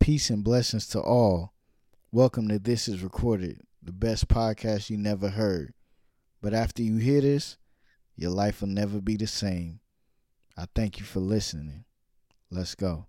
Peace 0.00 0.30
and 0.30 0.42
blessings 0.42 0.86
to 0.88 0.98
all. 0.98 1.52
Welcome 2.10 2.48
to 2.48 2.58
This 2.58 2.88
Is 2.88 3.02
Recorded, 3.02 3.60
the 3.82 3.92
best 3.92 4.28
podcast 4.28 4.88
you 4.88 4.96
never 4.96 5.28
heard. 5.28 5.74
But 6.40 6.54
after 6.54 6.82
you 6.82 6.96
hear 6.96 7.20
this, 7.20 7.58
your 8.16 8.30
life 8.30 8.62
will 8.62 8.68
never 8.68 8.98
be 9.02 9.18
the 9.18 9.26
same. 9.26 9.80
I 10.56 10.64
thank 10.74 10.98
you 10.98 11.04
for 11.04 11.20
listening. 11.20 11.84
Let's 12.50 12.74
go. 12.74 13.08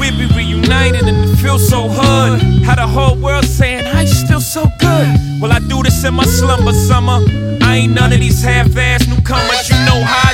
We 0.00 0.10
be 0.10 0.26
reunited 0.34 1.06
and 1.06 1.30
it 1.30 1.36
feels 1.36 1.68
so 1.68 1.86
hood. 1.88 2.64
How 2.64 2.74
the 2.74 2.88
whole 2.88 3.16
world 3.16 3.44
saying, 3.44 3.84
how 3.84 4.00
you 4.00 4.08
still 4.08 4.40
so 4.40 4.64
good? 4.80 5.40
Well, 5.40 5.52
I 5.52 5.60
do 5.60 5.84
this 5.84 6.04
in 6.04 6.14
my 6.14 6.24
slumber 6.24 6.72
summer. 6.72 7.20
I 7.62 7.76
ain't 7.76 7.92
none 7.92 8.12
of 8.12 8.18
these 8.18 8.42
half-ass 8.42 9.06
newcomers. 9.06 9.70
You 9.70 9.76
know 9.86 10.02
how 10.02 10.25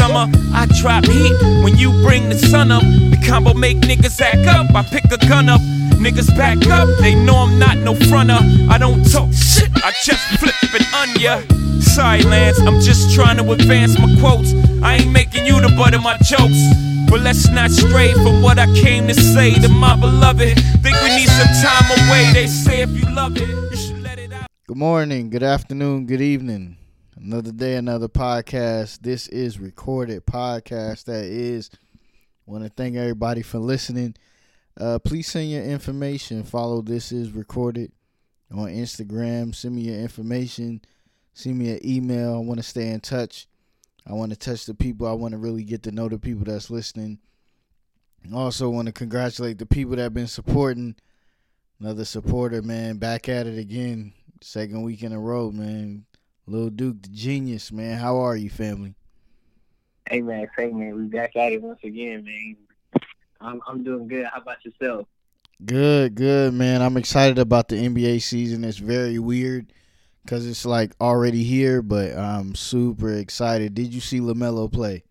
summer. 0.00 0.26
I 0.54 0.66
drop 0.80 1.04
heat 1.04 1.36
when 1.62 1.76
you 1.76 1.90
bring 2.02 2.30
the 2.30 2.38
sun 2.38 2.72
up. 2.72 2.82
The 2.82 3.18
combo 3.28 3.52
make 3.52 3.78
niggas 3.78 4.20
act 4.20 4.46
up. 4.48 4.74
I 4.74 4.82
pick 4.82 5.04
a 5.12 5.18
gun 5.28 5.48
up. 5.48 5.60
Niggas 6.04 6.34
back 6.36 6.66
up. 6.68 6.88
They 7.00 7.14
know 7.14 7.36
I'm 7.36 7.58
not 7.58 7.76
no 7.78 7.94
fronter. 8.08 8.40
I 8.74 8.78
don't 8.78 9.04
talk 9.12 9.30
shit. 9.32 9.70
I 9.84 9.92
just 10.02 10.24
flip 10.40 10.54
it 10.78 10.86
on 11.00 11.08
ya. 11.20 11.34
Sorry, 11.80 12.22
Lance. 12.22 12.58
I'm 12.60 12.80
just 12.80 13.14
trying 13.14 13.36
to 13.36 13.52
advance 13.52 13.98
my 13.98 14.10
quotes. 14.20 14.54
I 14.82 14.96
ain't 14.96 15.12
making 15.12 15.44
you 15.44 15.60
the 15.60 15.68
butt 15.76 15.94
of 15.94 16.02
my 16.02 16.16
jokes. 16.32 16.60
But 17.10 17.20
let's 17.20 17.48
not 17.50 17.70
stray 17.70 18.12
from 18.14 18.40
what 18.40 18.58
I 18.58 18.66
came 18.74 19.06
to 19.08 19.14
say 19.14 19.52
to 19.54 19.68
my 19.68 19.96
beloved. 19.96 20.56
Think 20.82 20.96
we 21.04 21.10
need 21.18 21.28
some 21.28 21.52
time 21.64 21.86
away. 21.98 22.32
They 22.32 22.46
say 22.46 22.80
if 22.82 22.90
you 22.90 23.06
love 23.14 23.36
it, 23.36 23.48
you 23.48 23.76
should 23.76 24.02
let 24.02 24.18
it 24.18 24.32
out. 24.32 24.46
Good 24.66 24.78
morning, 24.78 25.28
good 25.28 25.42
afternoon, 25.42 26.06
good 26.06 26.22
evening. 26.22 26.79
Another 27.22 27.52
day, 27.52 27.74
another 27.74 28.08
podcast. 28.08 29.00
This 29.00 29.28
is 29.28 29.58
recorded 29.58 30.24
podcast. 30.24 31.04
That 31.04 31.24
is. 31.24 31.68
Want 32.46 32.64
to 32.64 32.70
thank 32.70 32.96
everybody 32.96 33.42
for 33.42 33.58
listening. 33.58 34.16
Uh, 34.80 34.98
please 34.98 35.28
send 35.28 35.50
your 35.50 35.62
information. 35.62 36.44
Follow 36.44 36.80
this 36.80 37.12
is 37.12 37.32
recorded 37.32 37.92
on 38.50 38.68
Instagram. 38.68 39.54
Send 39.54 39.74
me 39.74 39.82
your 39.82 39.98
information. 39.98 40.80
Send 41.34 41.58
me 41.58 41.72
an 41.72 41.80
email. 41.86 42.36
I 42.36 42.38
want 42.38 42.58
to 42.58 42.64
stay 42.64 42.88
in 42.88 43.00
touch. 43.00 43.46
I 44.06 44.14
want 44.14 44.32
to 44.32 44.38
touch 44.38 44.64
the 44.64 44.72
people. 44.72 45.06
I 45.06 45.12
want 45.12 45.32
to 45.32 45.38
really 45.38 45.62
get 45.62 45.82
to 45.82 45.92
know 45.92 46.08
the 46.08 46.18
people 46.18 46.46
that's 46.46 46.70
listening. 46.70 47.18
Also 48.34 48.70
want 48.70 48.86
to 48.86 48.92
congratulate 48.92 49.58
the 49.58 49.66
people 49.66 49.94
that 49.96 50.04
have 50.04 50.14
been 50.14 50.26
supporting. 50.26 50.96
Another 51.80 52.06
supporter, 52.06 52.62
man, 52.62 52.96
back 52.96 53.28
at 53.28 53.46
it 53.46 53.58
again. 53.58 54.14
Second 54.40 54.84
week 54.84 55.02
in 55.02 55.12
a 55.12 55.20
row, 55.20 55.50
man. 55.50 56.06
Lil 56.50 56.70
Duke, 56.70 57.00
the 57.02 57.08
genius, 57.10 57.70
man. 57.70 57.98
How 57.98 58.16
are 58.16 58.34
you, 58.36 58.50
family? 58.50 58.96
Hey 60.08 60.20
man, 60.20 60.48
say 60.58 60.72
man, 60.72 60.96
we 60.96 61.04
back 61.04 61.36
at 61.36 61.52
it 61.52 61.62
once 61.62 61.78
again, 61.84 62.24
man. 62.24 62.56
I'm 63.40 63.60
I'm 63.68 63.84
doing 63.84 64.08
good. 64.08 64.26
How 64.26 64.40
about 64.40 64.64
yourself? 64.64 65.06
Good, 65.64 66.16
good, 66.16 66.52
man. 66.52 66.82
I'm 66.82 66.96
excited 66.96 67.38
about 67.38 67.68
the 67.68 67.76
NBA 67.76 68.22
season. 68.22 68.64
It's 68.64 68.78
very 68.78 69.20
weird 69.20 69.72
because 70.24 70.44
it's 70.44 70.66
like 70.66 70.92
already 71.00 71.44
here, 71.44 71.82
but 71.82 72.16
I'm 72.16 72.56
super 72.56 73.12
excited. 73.12 73.74
Did 73.74 73.94
you 73.94 74.00
see 74.00 74.18
LaMelo 74.18 74.72
play? 74.72 75.04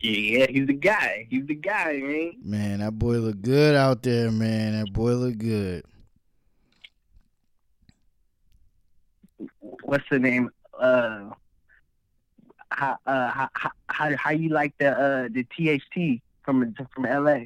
Yeah, 0.00 0.46
he's 0.50 0.66
the 0.66 0.74
guy. 0.74 1.26
He's 1.30 1.46
the 1.46 1.54
guy, 1.54 1.94
man. 1.94 2.32
Man, 2.42 2.80
that 2.80 2.98
boy 2.98 3.16
look 3.16 3.40
good 3.40 3.74
out 3.74 4.02
there, 4.02 4.30
man. 4.30 4.78
That 4.78 4.92
boy 4.92 5.12
look 5.12 5.38
good. 5.38 5.86
What's 9.84 10.04
the 10.10 10.18
name? 10.18 10.50
Uh, 10.78 11.30
how 12.70 12.98
uh 13.06 13.30
how 13.30 13.48
how 13.88 14.16
how, 14.16 14.30
you 14.30 14.48
like 14.48 14.76
the 14.78 14.90
uh 14.90 15.28
the 15.30 15.44
THT 15.44 16.22
from 16.42 16.74
from 16.92 17.04
LA? 17.04 17.44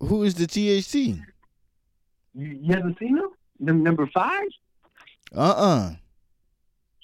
Who 0.00 0.22
is 0.22 0.34
the 0.34 0.46
THT? 0.46 0.94
You, 0.94 2.58
you 2.62 2.74
haven't 2.74 2.98
seen 2.98 3.16
him? 3.16 3.28
The 3.60 3.72
number 3.72 4.06
five? 4.06 4.46
Uh-uh. 5.34 5.94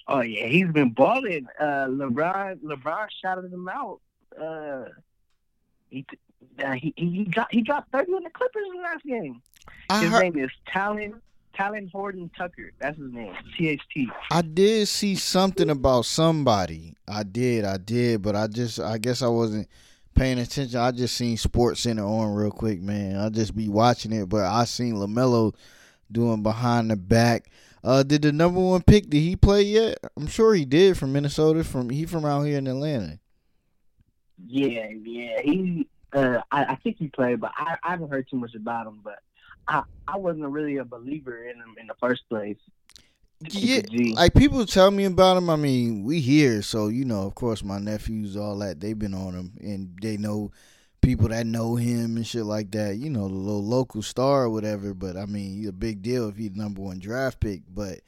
Oh 0.07 0.21
yeah, 0.21 0.47
he's 0.47 0.69
been 0.69 0.91
balling. 0.91 1.47
Uh, 1.59 1.87
LeBron 1.89 2.61
LeBron 2.61 3.07
shouted 3.23 3.53
him 3.53 3.69
out. 3.69 4.01
Uh, 4.41 4.85
he 5.91 6.07
uh, 6.65 6.73
he 6.73 6.95
he 6.97 7.25
got 7.25 7.53
he 7.53 7.63
got 7.63 7.87
thirty 7.91 8.13
on 8.13 8.23
the 8.23 8.31
Clippers 8.31 8.63
in 8.71 8.77
the 8.77 8.83
last 8.83 9.05
game. 9.05 9.43
I 9.91 10.01
His 10.03 10.11
heard, 10.11 10.23
name 10.23 10.39
is 10.39 10.51
Talen 10.73 11.21
Talen 11.59 11.91
Horton 11.91 12.31
Tucker. 12.37 12.73
That's 12.81 12.99
his 12.99 13.13
name. 13.13 13.35
THT. 13.57 14.13
I 14.31 14.43
did 14.43 14.89
see 14.89 15.17
something 15.17 15.71
about 15.71 16.05
somebody. 16.05 16.95
I 17.09 17.23
did, 17.23 17.65
I 17.65 17.77
did, 17.77 18.23
but 18.23 18.37
I 18.37 18.47
just 18.47 18.81
I 18.81 18.99
guess 18.99 19.23
I 19.23 19.29
wasn't 19.29 19.69
paying 20.15 20.39
attention. 20.39 20.79
I 20.79 20.91
just 20.91 21.17
seen 21.17 21.37
Sports 21.37 21.81
Center 21.81 22.05
on 22.05 22.35
real 22.35 22.51
quick, 22.51 22.81
man. 22.81 23.17
I 23.17 23.29
just 23.29 23.55
be 23.55 23.69
watching 23.69 24.13
it, 24.13 24.29
but 24.29 24.45
I 24.45 24.65
seen 24.65 24.95
LaMelo 24.95 25.55
doing 26.11 26.43
behind 26.43 26.91
the 26.91 26.97
back. 26.97 27.51
Uh 27.83 28.03
did 28.03 28.23
the 28.23 28.33
number 28.33 28.61
one 28.61 28.83
pick 28.83 29.11
did 29.11 29.21
he 29.21 29.37
play 29.37 29.63
yet? 29.63 29.99
I'm 30.17 30.27
sure 30.27 30.55
he 30.55 30.65
did 30.65 30.97
from 30.97 31.13
Minnesota. 31.13 31.65
From 31.65 31.91
he 31.91 32.07
from 32.07 32.25
out 32.25 32.43
here 32.43 32.59
in 32.59 32.67
Atlanta. 32.67 33.19
Yeah, 34.47 34.89
yeah. 35.03 35.41
He 35.43 35.87
uh 36.13 36.41
I, 36.51 36.65
I 36.65 36.75
think 36.77 36.97
he 36.99 37.09
played, 37.09 37.41
but 37.41 37.53
I, 37.57 37.77
I 37.83 37.91
haven't 37.91 38.11
heard 38.11 38.27
too 38.31 38.37
much 38.37 38.55
about 38.55 38.87
him. 38.87 39.01
But 39.05 39.19
I 39.69 39.83
I 40.07 40.17
wasn't 40.17 40.47
really 40.51 40.77
a 40.77 40.85
believer 40.85 41.45
in 41.45 41.57
him 41.57 41.75
in 41.81 41.87
the 41.87 41.95
first 42.01 42.29
place. 42.29 42.59
Yeah, 43.51 43.83
like 44.15 44.33
people 44.35 44.65
tell 44.65 44.91
me 44.91 45.05
about 45.05 45.37
him. 45.37 45.51
I 45.51 45.57
mean, 45.57 46.05
we 46.05 46.21
hear, 46.21 46.63
so 46.63 46.89
you 46.89 47.05
know, 47.05 47.23
of 47.27 47.35
course, 47.35 47.63
my 47.63 47.79
nephews, 47.79 48.37
all 48.37 48.59
that, 48.61 48.81
they've 48.81 48.99
been 48.99 49.13
on 49.15 49.35
him, 49.35 49.53
and 49.61 49.99
they 50.01 50.17
know 50.17 50.51
people 51.03 51.29
that 51.29 51.45
know 51.47 51.77
him 51.77 52.17
and 52.17 52.27
shit 52.27 52.45
like 52.45 52.71
that. 52.71 52.97
You 52.97 53.11
know, 53.11 53.29
the 53.29 53.35
little 53.35 53.65
local 53.65 54.01
star 54.03 54.45
or 54.45 54.51
whatever. 54.51 54.95
But 54.95 55.17
I 55.17 55.27
mean, 55.27 55.59
he's 55.59 55.69
a 55.69 55.73
big 55.73 56.01
deal 56.01 56.29
if 56.29 56.37
he's 56.37 56.53
the 56.53 56.59
number 56.59 56.81
one 56.81 56.99
draft 57.01 57.41
pick. 57.41 57.63
But 57.69 58.01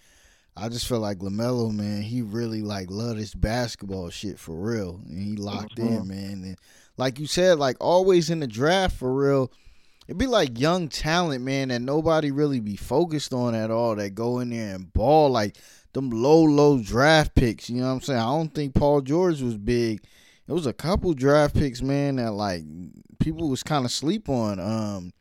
I 0.56 0.70
just 0.70 0.86
feel 0.88 1.00
like 1.00 1.18
Lamelo, 1.18 1.70
man, 1.74 2.00
he 2.00 2.22
really 2.22 2.62
like 2.62 2.90
loved 2.90 3.18
his 3.18 3.34
basketball 3.34 4.08
shit 4.08 4.38
for 4.38 4.54
real, 4.54 5.02
and 5.06 5.18
he 5.22 5.36
locked 5.36 5.78
in, 5.78 6.04
Mhm. 6.04 6.06
man. 6.06 6.32
And 6.44 6.56
like 6.96 7.18
you 7.18 7.26
said, 7.26 7.58
like 7.58 7.76
always 7.78 8.30
in 8.30 8.40
the 8.40 8.46
draft 8.46 8.96
for 8.96 9.12
real. 9.12 9.52
It'd 10.06 10.18
be 10.18 10.26
like 10.26 10.58
young 10.60 10.88
talent, 10.88 11.42
man, 11.42 11.68
that 11.68 11.80
nobody 11.80 12.30
really 12.30 12.60
be 12.60 12.76
focused 12.76 13.32
on 13.32 13.54
at 13.54 13.70
all. 13.70 13.96
That 13.96 14.14
go 14.14 14.38
in 14.38 14.50
there 14.50 14.74
and 14.76 14.92
ball 14.92 15.30
like 15.30 15.56
them 15.94 16.10
low, 16.10 16.42
low 16.42 16.80
draft 16.80 17.34
picks. 17.34 17.68
You 17.68 17.80
know 17.80 17.88
what 17.88 17.94
I'm 17.94 18.00
saying? 18.02 18.20
I 18.20 18.24
don't 18.24 18.54
think 18.54 18.74
Paul 18.74 19.00
George 19.00 19.42
was 19.42 19.56
big. 19.56 20.04
It 20.46 20.52
was 20.52 20.66
a 20.66 20.72
couple 20.72 21.12
draft 21.12 21.56
picks, 21.56 21.82
man, 21.82 22.16
that 22.16 22.32
like 22.32 22.62
people 23.18 23.48
was 23.48 23.64
kind 23.64 23.84
of 23.84 23.90
sleep 23.90 24.28
on. 24.28 24.60
Um, 24.60 25.12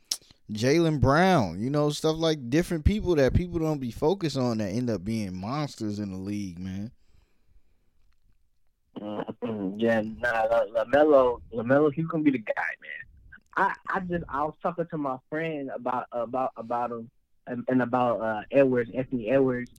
Jaylen 0.51 0.99
Brown, 0.99 1.59
you 1.59 1.71
know, 1.71 1.89
stuff 1.89 2.17
like 2.17 2.51
different 2.51 2.85
people 2.85 3.15
that 3.15 3.33
people 3.33 3.57
don't 3.57 3.79
be 3.79 3.89
focused 3.89 4.37
on 4.37 4.59
that 4.59 4.69
end 4.69 4.91
up 4.91 5.03
being 5.03 5.35
monsters 5.35 5.97
in 5.97 6.11
the 6.11 6.17
league, 6.17 6.59
man. 6.59 6.91
Mhm. 9.01 9.73
Yeah, 9.77 10.01
nah, 10.01 10.43
La- 10.43 10.83
Lamelo, 10.83 11.41
Lamelo, 11.51 11.91
he's 11.93 12.05
gonna 12.05 12.23
be 12.23 12.31
the 12.31 12.37
guy, 12.37 12.53
man. 12.81 13.04
I, 13.57 13.73
I 13.87 13.99
just, 14.01 14.23
I 14.27 14.43
was 14.43 14.55
talking 14.61 14.85
to 14.87 14.97
my 14.97 15.17
friend 15.29 15.69
about, 15.73 16.07
about, 16.11 16.51
about 16.57 16.91
him, 16.91 17.09
and, 17.47 17.81
about 17.81 18.21
uh, 18.21 18.41
Edwards, 18.51 18.91
Anthony 18.93 19.29
Edwards. 19.29 19.71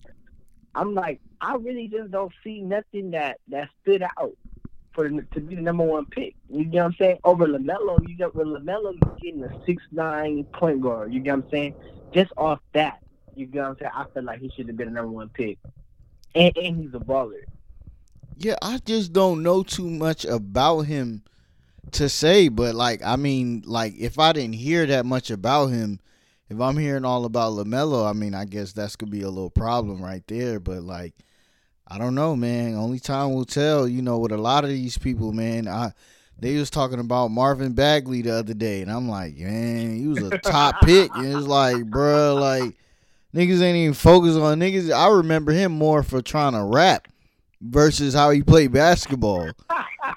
I'm 0.74 0.94
like, 0.94 1.20
I 1.40 1.56
really 1.56 1.88
just 1.88 2.10
don't 2.10 2.32
see 2.44 2.60
nothing 2.60 3.12
that 3.12 3.38
that 3.48 3.70
stood 3.82 4.02
out 4.02 4.36
for 4.92 5.08
to 5.08 5.40
be 5.40 5.54
the 5.54 5.62
number 5.62 5.84
one 5.84 6.06
pick. 6.06 6.34
You 6.50 6.64
get 6.64 6.78
what 6.78 6.84
I'm 6.84 6.94
saying? 6.98 7.18
Over 7.24 7.46
Lamelo, 7.46 7.98
you 8.06 8.16
got 8.16 8.34
with 8.34 8.46
Lamelo, 8.46 8.94
you're 9.04 9.16
getting 9.20 9.44
a 9.44 9.64
six 9.64 9.82
nine 9.90 10.44
point 10.44 10.80
guard. 10.80 11.12
You 11.12 11.20
get 11.20 11.34
what 11.36 11.44
I'm 11.44 11.50
saying? 11.50 11.74
Just 12.12 12.32
off 12.36 12.60
that, 12.72 12.98
you 13.34 13.46
get 13.46 13.62
what 13.62 13.68
I'm 13.68 13.76
saying? 13.78 13.92
I 13.94 14.04
feel 14.12 14.22
like 14.24 14.40
he 14.40 14.50
should 14.54 14.68
have 14.68 14.76
been 14.76 14.88
the 14.88 14.94
number 14.94 15.10
one 15.10 15.30
pick, 15.30 15.58
and, 16.34 16.56
and 16.56 16.82
he's 16.82 16.94
a 16.94 16.98
baller. 16.98 17.44
Yeah, 18.38 18.56
I 18.60 18.78
just 18.84 19.14
don't 19.14 19.42
know 19.42 19.62
too 19.62 19.88
much 19.88 20.26
about 20.26 20.82
him 20.82 21.22
to 21.92 22.08
say, 22.08 22.48
but 22.48 22.74
like 22.74 23.02
I 23.04 23.16
mean, 23.16 23.62
like 23.66 23.94
if 23.98 24.18
I 24.18 24.32
didn't 24.32 24.54
hear 24.54 24.86
that 24.86 25.06
much 25.06 25.30
about 25.30 25.68
him, 25.68 26.00
if 26.48 26.60
I'm 26.60 26.76
hearing 26.76 27.04
all 27.04 27.24
about 27.24 27.52
Lamelo, 27.52 28.08
I 28.08 28.12
mean, 28.12 28.34
I 28.34 28.44
guess 28.44 28.72
that's 28.72 28.96
could 28.96 29.10
be 29.10 29.22
a 29.22 29.28
little 29.28 29.50
problem 29.50 30.02
right 30.02 30.22
there. 30.26 30.60
But 30.60 30.82
like, 30.82 31.14
I 31.88 31.98
don't 31.98 32.14
know, 32.14 32.36
man. 32.36 32.74
Only 32.74 33.00
time 33.00 33.34
will 33.34 33.44
tell. 33.44 33.88
You 33.88 34.02
know, 34.02 34.18
with 34.18 34.32
a 34.32 34.36
lot 34.38 34.64
of 34.64 34.70
these 34.70 34.98
people, 34.98 35.32
man, 35.32 35.68
I 35.68 35.92
they 36.38 36.56
was 36.56 36.70
talking 36.70 37.00
about 37.00 37.30
Marvin 37.30 37.72
Bagley 37.72 38.22
the 38.22 38.34
other 38.34 38.54
day, 38.54 38.82
and 38.82 38.90
I'm 38.90 39.08
like, 39.08 39.36
man, 39.36 39.96
he 39.96 40.06
was 40.06 40.22
a 40.22 40.38
top 40.38 40.80
pick, 40.82 41.10
and 41.14 41.26
it's 41.26 41.46
like, 41.46 41.76
bruh, 41.84 42.38
like 42.38 42.76
niggas 43.34 43.62
ain't 43.62 43.76
even 43.76 43.94
focused 43.94 44.38
on 44.38 44.60
niggas. 44.60 44.92
I 44.92 45.08
remember 45.08 45.52
him 45.52 45.72
more 45.72 46.02
for 46.02 46.22
trying 46.22 46.52
to 46.52 46.62
rap 46.62 47.08
versus 47.60 48.14
how 48.14 48.30
he 48.30 48.42
played 48.42 48.72
basketball. 48.72 49.50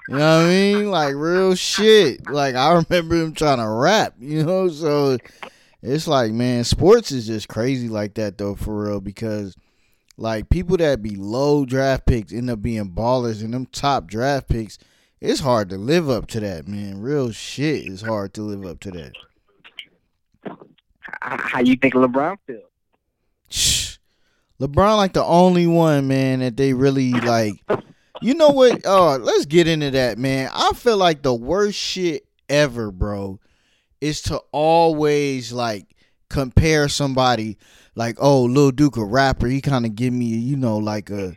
You 0.10 0.18
know 0.18 0.38
what 0.38 0.46
I 0.46 0.50
mean? 0.50 0.92
Like 0.92 1.14
real 1.16 1.56
shit. 1.56 2.30
Like 2.30 2.56
I 2.56 2.74
remember 2.74 3.16
him 3.16 3.34
trying 3.34 3.60
to 3.60 3.68
rap, 3.68 4.16
you 4.20 4.44
know? 4.44 4.68
So 4.70 5.18
it's 5.82 6.08
like, 6.08 6.32
man, 6.32 6.64
sports 6.64 7.12
is 7.12 7.28
just 7.28 7.48
crazy 7.48 7.90
like 7.90 8.16
that 8.16 8.38
though, 8.38 8.56
for 8.56 8.86
real, 8.86 9.02
because 9.02 9.56
like 10.18 10.50
people 10.50 10.78
that 10.78 11.04
be 11.04 11.16
low 11.16 11.64
draft 11.64 12.06
picks 12.06 12.34
end 12.34 12.50
up 12.50 12.62
being 12.62 12.90
ballers 12.90 13.44
and 13.44 13.54
them 13.54 13.68
top 13.68 14.08
draft 14.08 14.50
picks 14.50 14.80
it's 15.22 15.42
hard 15.42 15.70
to 15.70 15.78
live 15.78 16.10
up 16.10 16.28
to 16.28 16.40
that, 16.40 16.68
man. 16.68 17.02
Real 17.02 17.32
shit 17.32 17.86
is 17.88 18.02
hard 18.02 18.34
to 18.36 18.42
live 18.42 18.66
up 18.66 18.80
to 18.82 18.92
that. 18.92 19.12
How, 21.22 21.60
you 21.60 21.76
think 21.76 21.94
LeBron 21.94 22.38
feel? 22.48 22.62
Shh. 23.50 23.98
LeBron 24.62 24.96
like 24.96 25.14
the 25.14 25.24
only 25.24 25.68
one, 25.68 26.08
man, 26.08 26.40
that 26.40 26.56
they 26.56 26.74
really 26.74 27.12
like. 27.12 27.54
You 28.22 28.34
know 28.34 28.50
what? 28.50 28.82
Oh, 28.86 29.18
let's 29.18 29.46
get 29.46 29.68
into 29.68 29.92
that, 29.92 30.18
man. 30.18 30.50
I 30.54 30.72
feel 30.74 30.98
like 30.98 31.22
the 31.22 31.34
worst 31.34 31.78
shit 31.78 32.26
ever, 32.50 32.92
bro, 32.92 33.40
is 34.02 34.22
to 34.24 34.42
always 34.52 35.54
like 35.54 35.96
compare 36.30 36.90
somebody 36.90 37.58
like, 37.96 38.18
oh, 38.20 38.44
Lil 38.44 38.72
Duke 38.72 38.98
a 38.98 39.04
rapper, 39.04 39.48
he 39.48 39.62
kind 39.62 39.86
of 39.86 39.96
give 39.96 40.14
me, 40.14 40.26
you 40.26 40.56
know, 40.56 40.78
like 40.78 41.10
a 41.10 41.36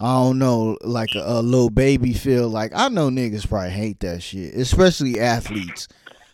I 0.00 0.12
don't 0.14 0.38
know, 0.38 0.76
like 0.82 1.14
a, 1.14 1.22
a 1.24 1.40
little 1.42 1.70
baby 1.70 2.12
feel. 2.12 2.48
Like 2.48 2.72
I 2.74 2.88
know 2.88 3.08
niggas 3.08 3.48
probably 3.48 3.70
hate 3.70 4.00
that 4.00 4.22
shit, 4.22 4.54
especially 4.54 5.20
athletes. 5.20 5.88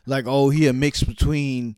Like, 0.07 0.25
oh, 0.27 0.51
he 0.51 0.67
a 0.67 0.73
mix 0.73 1.03
between 1.03 1.77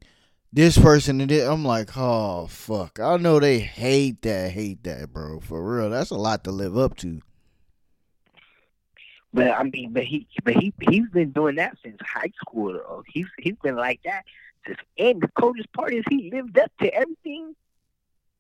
this 0.53 0.79
person 0.79 1.21
and 1.21 1.31
this. 1.31 1.47
I'm 1.47 1.65
like, 1.65 1.97
oh 1.97 2.47
fuck. 2.47 3.01
I 3.01 3.17
know 3.17 3.41
they 3.41 3.59
hate 3.59 4.23
that, 4.23 4.53
hate 4.53 4.85
that, 4.85 5.13
bro. 5.13 5.41
For 5.41 5.63
real, 5.63 5.91
that's 5.91 6.11
a 6.11 6.17
lot 6.17 6.45
to 6.45 6.51
live 6.53 6.79
up 6.79 6.97
to. 6.99 7.21
But 9.35 9.51
I 9.51 9.63
mean, 9.63 9.93
but 9.93 10.05
he, 10.05 10.27
but 10.45 10.55
he, 10.55 10.73
he's 10.81 11.09
been 11.09 11.33
doing 11.33 11.57
that 11.57 11.77
since 11.83 11.99
high 12.03 12.33
school. 12.41 12.73
Though. 12.73 13.03
He's 13.07 13.27
he's 13.39 13.57
been 13.63 13.77
like 13.77 14.01
that 14.05 14.25
since. 14.67 14.79
And 14.99 15.23
the 15.23 15.29
coldest 15.29 15.73
part 15.73 15.95
is 15.95 16.05
he 16.11 16.31
lived 16.31 16.59
up 16.59 16.71
to 16.81 16.93
everything 16.95 17.55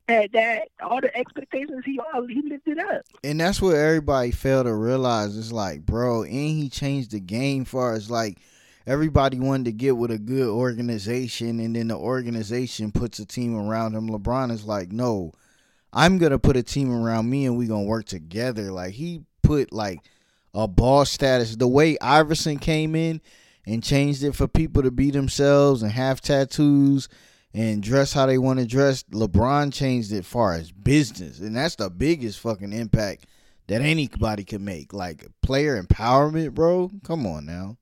had 0.09 0.33
that 0.33 0.69
all 0.83 1.00
the 1.00 1.17
expectations 1.17 1.85
he 1.85 1.99
all 1.99 2.27
he 2.27 2.43
lived 2.43 2.67
it 2.67 2.79
up. 2.79 3.03
And 3.23 3.41
that's 3.41 3.62
what 3.62 3.77
everybody 3.77 4.31
failed 4.31 4.67
to 4.67 4.75
realize. 4.75 5.37
It's 5.37 5.53
like, 5.53 5.87
bro, 5.87 6.23
and 6.25 6.33
he 6.33 6.69
changed 6.69 7.12
the 7.12 7.21
game 7.21 7.65
for 7.65 7.94
us. 7.94 8.11
Like 8.11 8.39
everybody 8.87 9.39
wanted 9.39 9.67
to 9.67 9.73
get 9.73 9.97
with 9.97 10.11
a 10.11 10.19
good 10.19 10.49
organization, 10.49 11.61
and 11.61 11.77
then 11.77 11.89
the 11.89 11.97
organization 11.97 12.93
puts 12.93 13.19
a 13.19 13.27
team 13.27 13.56
around 13.56 13.94
him. 13.94 14.09
LeBron 14.09 14.50
is 14.50 14.65
like, 14.65 14.93
no, 14.93 15.33
I'm 15.93 16.19
gonna 16.19 16.39
put 16.39 16.56
a 16.56 16.62
team 16.62 16.93
around 16.93 17.31
me, 17.31 17.47
and 17.47 17.56
we 17.56 17.67
gonna 17.67 17.85
work 17.85 18.06
together. 18.06 18.73
Like 18.73 18.94
he 18.94 19.23
put 19.43 19.73
like 19.73 20.00
a 20.55 20.69
boss 20.69 21.11
status. 21.11 21.57
The 21.57 21.69
way 21.69 21.99
Iverson 22.01 22.59
came 22.59 22.95
in 22.95 23.21
and 23.67 23.83
changed 23.83 24.23
it 24.23 24.35
for 24.35 24.49
people 24.49 24.83
to 24.83 24.91
be 24.91 25.11
themselves 25.11 25.83
and 25.83 25.93
have 25.93 26.21
tattoos 26.21 27.09
and 27.55 27.83
dress 27.83 28.13
how 28.13 28.27
they 28.27 28.39
want 28.39 28.59
to 28.59 28.67
dress. 28.67 29.03
LeBron 29.05 29.73
changed 29.73 30.13
it 30.13 30.25
far 30.25 30.55
as 30.55 30.73
business, 30.73 31.41
and 31.41 31.57
that's 31.57 31.77
the 31.77 31.91
biggest 31.91 32.39
fucking 32.41 32.73
impact 32.73 33.27
that 33.69 33.81
anybody 33.81 34.45
can 34.45 34.65
make. 34.65 34.93
Like 34.93 35.27
player 35.43 35.83
empowerment, 35.83 36.53
bro. 36.53 36.91
Come 37.05 37.27
on 37.27 37.47
now. 37.47 37.77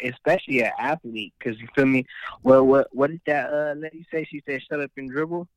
Especially 0.00 0.62
an 0.62 0.70
athlete, 0.78 1.34
because 1.38 1.58
you 1.60 1.66
feel 1.74 1.86
me. 1.86 2.06
Well, 2.42 2.64
what 2.64 2.88
what 2.94 3.10
did 3.10 3.20
that 3.26 3.52
uh, 3.52 3.74
lady 3.76 4.06
say? 4.12 4.24
She 4.24 4.42
said, 4.46 4.62
"Shut 4.62 4.80
up 4.80 4.92
and 4.96 5.10
dribble." 5.10 5.48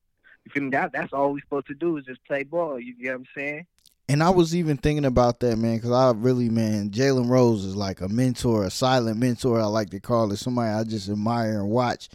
You 0.46 0.52
feel 0.52 0.64
me? 0.64 0.70
That 0.72 0.92
that's 0.92 1.14
all 1.14 1.34
we're 1.34 1.42
supposed 1.42 1.68
to 1.68 1.76
do 1.76 1.98
is 1.98 2.06
just 2.06 2.24
play 2.26 2.44
ball. 2.44 2.80
You, 2.80 2.96
you 2.98 3.06
know 3.06 3.12
what 3.12 3.20
I'm 3.20 3.26
saying? 3.36 3.68
And 4.10 4.24
I 4.24 4.32
was 4.32 4.56
even 4.56 4.78
thinking 4.78 5.06
about 5.06 5.40
that, 5.42 5.58
man, 5.58 5.76
because 5.76 5.92
I 5.92 6.12
really, 6.12 6.50
man, 6.50 6.90
Jalen 6.90 7.30
Rose 7.30 7.64
is 7.64 7.76
like 7.76 8.02
a 8.02 8.10
mentor, 8.10 8.64
a 8.64 8.72
silent 8.72 9.18
mentor. 9.18 9.62
I 9.62 9.66
like 9.66 9.92
to 9.92 10.00
call 10.00 10.32
it 10.32 10.38
somebody 10.38 10.72
I 10.72 10.84
just 10.84 11.10
admire 11.10 11.60
and 11.60 11.70
watch 11.70 12.10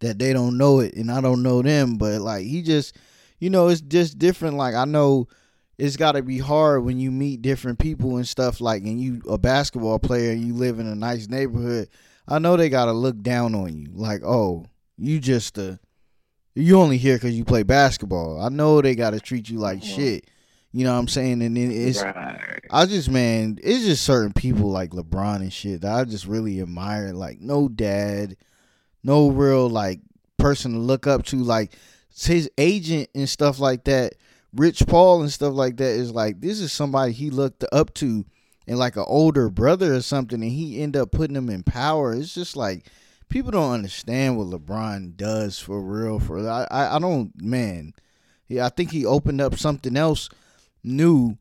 that 0.00 0.18
they 0.18 0.32
don't 0.32 0.56
know 0.56 0.80
it 0.80 0.94
and 0.94 1.12
I 1.12 1.20
don't 1.20 1.42
know 1.42 1.60
them, 1.60 1.96
but 1.98 2.22
like 2.22 2.44
he 2.46 2.62
just 2.62 2.96
you 3.40 3.50
know, 3.50 3.68
it's 3.68 3.82
just 3.82 4.18
different. 4.18 4.56
Like 4.56 4.74
I 4.74 4.86
know 4.86 5.28
it's 5.76 5.98
got 5.98 6.12
to 6.12 6.22
be 6.22 6.38
hard 6.38 6.82
when 6.82 6.98
you 6.98 7.10
meet 7.10 7.42
different 7.42 7.78
people 7.78 8.16
and 8.16 8.26
stuff 8.26 8.62
like 8.62 8.82
and 8.84 8.98
you 8.98 9.20
a 9.28 9.36
basketball 9.36 9.98
player 9.98 10.32
and 10.32 10.42
you 10.42 10.54
live 10.54 10.78
in 10.78 10.86
a 10.86 10.94
nice 10.94 11.28
neighborhood. 11.28 11.90
I 12.26 12.38
know 12.38 12.56
they 12.56 12.70
got 12.70 12.86
to 12.86 12.92
look 12.92 13.20
down 13.20 13.54
on 13.54 13.76
you. 13.76 13.88
Like, 13.92 14.22
"Oh, 14.24 14.64
you 14.96 15.20
just 15.20 15.58
uh 15.58 15.76
you 16.54 16.80
only 16.80 16.96
here 16.96 17.18
cuz 17.18 17.32
you 17.32 17.44
play 17.44 17.64
basketball." 17.64 18.40
I 18.40 18.48
know 18.48 18.80
they 18.80 18.94
got 18.94 19.10
to 19.10 19.20
treat 19.20 19.50
you 19.50 19.58
like 19.58 19.82
shit. 19.82 20.24
You 20.76 20.82
know 20.82 20.92
what 20.92 20.98
I'm 20.98 21.08
saying? 21.08 21.40
And 21.40 21.56
then 21.56 21.70
it's 21.70 22.02
right. 22.02 22.60
I 22.68 22.86
just 22.86 23.08
man, 23.08 23.60
it's 23.62 23.84
just 23.84 24.02
certain 24.02 24.32
people 24.32 24.72
like 24.72 24.90
LeBron 24.90 25.36
and 25.36 25.52
shit 25.52 25.82
that 25.82 25.94
I 25.94 26.02
just 26.02 26.26
really 26.26 26.60
admire. 26.60 27.12
Like 27.12 27.40
no 27.40 27.68
dad, 27.68 28.36
no 29.04 29.28
real 29.28 29.68
like 29.68 30.00
person 30.36 30.72
to 30.72 30.78
look 30.78 31.06
up 31.06 31.24
to. 31.26 31.36
Like 31.36 31.76
his 32.12 32.50
agent 32.58 33.08
and 33.14 33.28
stuff 33.28 33.60
like 33.60 33.84
that, 33.84 34.14
Rich 34.52 34.88
Paul 34.88 35.22
and 35.22 35.30
stuff 35.30 35.54
like 35.54 35.76
that 35.76 35.90
is 35.90 36.10
like 36.10 36.40
this 36.40 36.58
is 36.58 36.72
somebody 36.72 37.12
he 37.12 37.30
looked 37.30 37.64
up 37.70 37.94
to 37.94 38.24
and 38.66 38.76
like 38.76 38.96
an 38.96 39.04
older 39.06 39.50
brother 39.50 39.94
or 39.94 40.02
something, 40.02 40.42
and 40.42 40.50
he 40.50 40.80
end 40.80 40.96
up 40.96 41.12
putting 41.12 41.36
him 41.36 41.50
in 41.50 41.62
power. 41.62 42.14
It's 42.14 42.34
just 42.34 42.56
like 42.56 42.86
people 43.28 43.52
don't 43.52 43.74
understand 43.74 44.36
what 44.36 44.48
LeBron 44.48 45.16
does 45.16 45.56
for 45.56 45.80
real. 45.80 46.18
For 46.18 46.48
I, 46.48 46.66
I, 46.68 46.96
I 46.96 46.98
don't, 46.98 47.30
man. 47.40 47.94
Yeah, 48.48 48.66
I 48.66 48.70
think 48.70 48.90
he 48.90 49.06
opened 49.06 49.40
up 49.40 49.56
something 49.56 49.96
else 49.96 50.28
new 50.84 51.36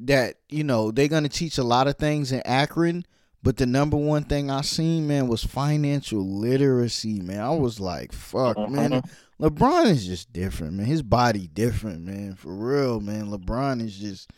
that 0.00 0.36
you 0.48 0.64
know 0.64 0.90
they're 0.90 1.08
gonna 1.08 1.28
teach 1.28 1.58
a 1.58 1.64
lot 1.64 1.86
of 1.86 1.96
things 1.96 2.32
in 2.32 2.40
Akron 2.46 3.04
but 3.42 3.56
the 3.56 3.66
number 3.66 3.96
one 3.96 4.24
thing 4.24 4.50
I 4.50 4.60
seen, 4.60 5.06
man, 5.06 5.26
was 5.26 5.42
financial 5.42 6.26
literacy, 6.26 7.20
man. 7.20 7.40
I 7.40 7.50
was 7.50 7.80
like, 7.80 8.12
fuck, 8.12 8.58
man. 8.68 8.90
Mm-hmm. 8.90 9.44
LeBron 9.44 9.86
is 9.86 10.06
just 10.06 10.30
different, 10.32 10.74
man. 10.74 10.84
His 10.84 11.02
body 11.02 11.48
different, 11.48 12.04
man. 12.04 12.34
For 12.34 12.52
real, 12.52 13.00
man. 13.00 13.30
LeBron 13.30 13.82
is 13.82 13.98
just 13.98 14.30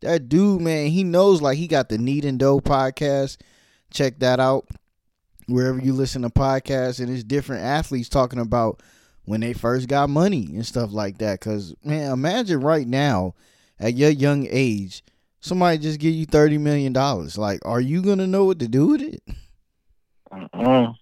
that 0.00 0.28
dude, 0.28 0.60
man. 0.60 0.88
He 0.88 1.04
knows 1.04 1.40
like 1.40 1.56
he 1.56 1.68
got 1.68 1.88
the 1.88 1.98
Kneading 1.98 2.38
Dough 2.38 2.60
podcast. 2.60 3.36
Check 3.92 4.18
that 4.18 4.40
out. 4.40 4.66
Wherever 5.46 5.78
you 5.80 5.92
listen 5.92 6.22
to 6.22 6.30
podcasts, 6.30 7.00
and 7.00 7.10
it's 7.10 7.24
different 7.24 7.62
athletes 7.62 8.08
talking 8.08 8.38
about 8.38 8.80
when 9.24 9.40
they 9.40 9.52
first 9.52 9.88
got 9.88 10.08
money 10.08 10.46
and 10.46 10.66
stuff 10.66 10.92
like 10.92 11.18
that. 11.18 11.40
Cause 11.40 11.74
man, 11.84 12.10
imagine 12.12 12.60
right 12.60 12.86
now, 12.86 13.34
at 13.82 13.94
your 13.94 14.10
young 14.10 14.46
age, 14.48 15.02
somebody 15.40 15.76
just 15.78 16.00
give 16.00 16.14
you 16.14 16.24
thirty 16.24 16.56
million 16.56 16.92
dollars. 16.92 17.36
Like, 17.36 17.60
are 17.64 17.80
you 17.80 18.00
gonna 18.00 18.26
know 18.26 18.44
what 18.44 18.60
to 18.60 18.68
do 18.68 18.86
with 18.86 19.02
it? 19.02 19.22
Uh-uh. 20.30 20.92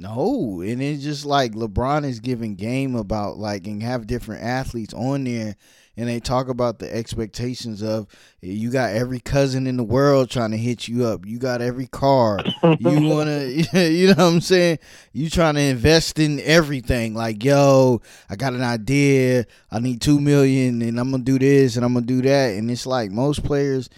No, 0.00 0.60
and 0.60 0.80
it's 0.80 1.02
just 1.02 1.26
like 1.26 1.52
LeBron 1.52 2.04
is 2.04 2.20
giving 2.20 2.54
game 2.54 2.94
about 2.94 3.36
like 3.36 3.66
and 3.66 3.82
have 3.82 4.06
different 4.06 4.44
athletes 4.44 4.94
on 4.94 5.24
there 5.24 5.56
and 5.98 6.08
they 6.08 6.20
talk 6.20 6.48
about 6.48 6.78
the 6.78 6.94
expectations 6.94 7.82
of 7.82 8.06
you 8.40 8.70
got 8.70 8.92
every 8.92 9.18
cousin 9.18 9.66
in 9.66 9.76
the 9.76 9.82
world 9.82 10.30
trying 10.30 10.52
to 10.52 10.56
hit 10.56 10.86
you 10.86 11.04
up. 11.04 11.26
You 11.26 11.40
got 11.40 11.60
every 11.60 11.88
car. 11.88 12.38
You 12.62 13.00
want 13.08 13.28
to 13.28 13.90
you 13.90 14.06
know 14.06 14.14
what 14.14 14.34
I'm 14.34 14.40
saying? 14.40 14.78
You 15.12 15.28
trying 15.28 15.56
to 15.56 15.60
invest 15.60 16.20
in 16.20 16.38
everything. 16.38 17.14
Like, 17.14 17.42
yo, 17.42 18.00
I 18.30 18.36
got 18.36 18.52
an 18.52 18.62
idea. 18.62 19.46
I 19.72 19.80
need 19.80 20.00
2 20.00 20.20
million 20.20 20.82
and 20.82 21.00
I'm 21.00 21.10
to 21.10 21.18
do 21.18 21.36
this 21.36 21.74
and 21.74 21.84
I'm 21.84 21.94
to 21.94 22.00
do 22.00 22.22
that 22.22 22.54
and 22.54 22.70
it's 22.70 22.86
like 22.86 23.10
most 23.10 23.42
players 23.42 23.90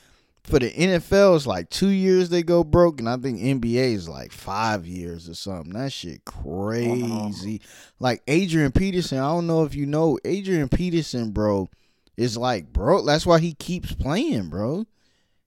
for 0.42 0.58
the 0.58 0.70
NFL, 0.70 1.36
it's 1.36 1.46
like 1.46 1.68
two 1.68 1.90
years 1.90 2.30
they 2.30 2.42
go 2.42 2.64
broke, 2.64 2.98
and 2.98 3.08
I 3.08 3.18
think 3.18 3.38
NBA 3.38 3.92
is 3.94 4.08
like 4.08 4.32
five 4.32 4.84
years 4.86 5.28
or 5.28 5.34
something. 5.34 5.74
That 5.74 5.92
shit 5.92 6.24
crazy. 6.24 7.60
Like 8.00 8.22
Adrian 8.26 8.72
Peterson, 8.72 9.18
I 9.18 9.28
don't 9.28 9.46
know 9.46 9.64
if 9.64 9.74
you 9.76 9.84
know 9.84 10.18
Adrian 10.24 10.70
Peterson, 10.70 11.30
bro 11.30 11.68
is 12.20 12.36
like, 12.36 12.70
bro, 12.70 13.02
that's 13.06 13.24
why 13.24 13.40
he 13.40 13.54
keeps 13.54 13.94
playing, 13.94 14.50
bro. 14.50 14.84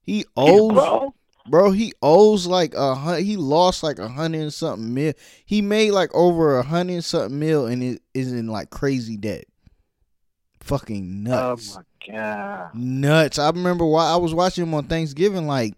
He 0.01 0.25
owes, 0.35 0.73
bro. 0.73 1.13
bro. 1.47 1.71
He 1.71 1.93
owes 2.01 2.47
like 2.47 2.73
a 2.73 3.21
he 3.21 3.37
lost 3.37 3.83
like 3.83 3.99
a 3.99 4.07
hundred 4.07 4.41
and 4.41 4.53
something 4.53 4.91
mil. 4.91 5.13
He 5.45 5.61
made 5.61 5.91
like 5.91 6.09
over 6.15 6.57
a 6.57 6.63
hundred 6.63 6.93
and 6.93 7.05
something 7.05 7.39
mil, 7.39 7.67
and 7.67 7.83
it 7.83 8.01
is 8.15 8.33
in 8.33 8.47
like 8.47 8.71
crazy 8.71 9.17
debt. 9.17 9.45
Fucking 10.61 11.25
oh 11.27 11.29
nuts. 11.29 11.77
Oh 11.77 11.83
my 12.09 12.11
god. 12.11 12.71
Nuts. 12.73 13.37
I 13.37 13.51
remember 13.51 13.85
why 13.85 14.07
I 14.07 14.15
was 14.15 14.33
watching 14.33 14.63
him 14.63 14.73
on 14.73 14.85
Thanksgiving, 14.85 15.45
like. 15.45 15.75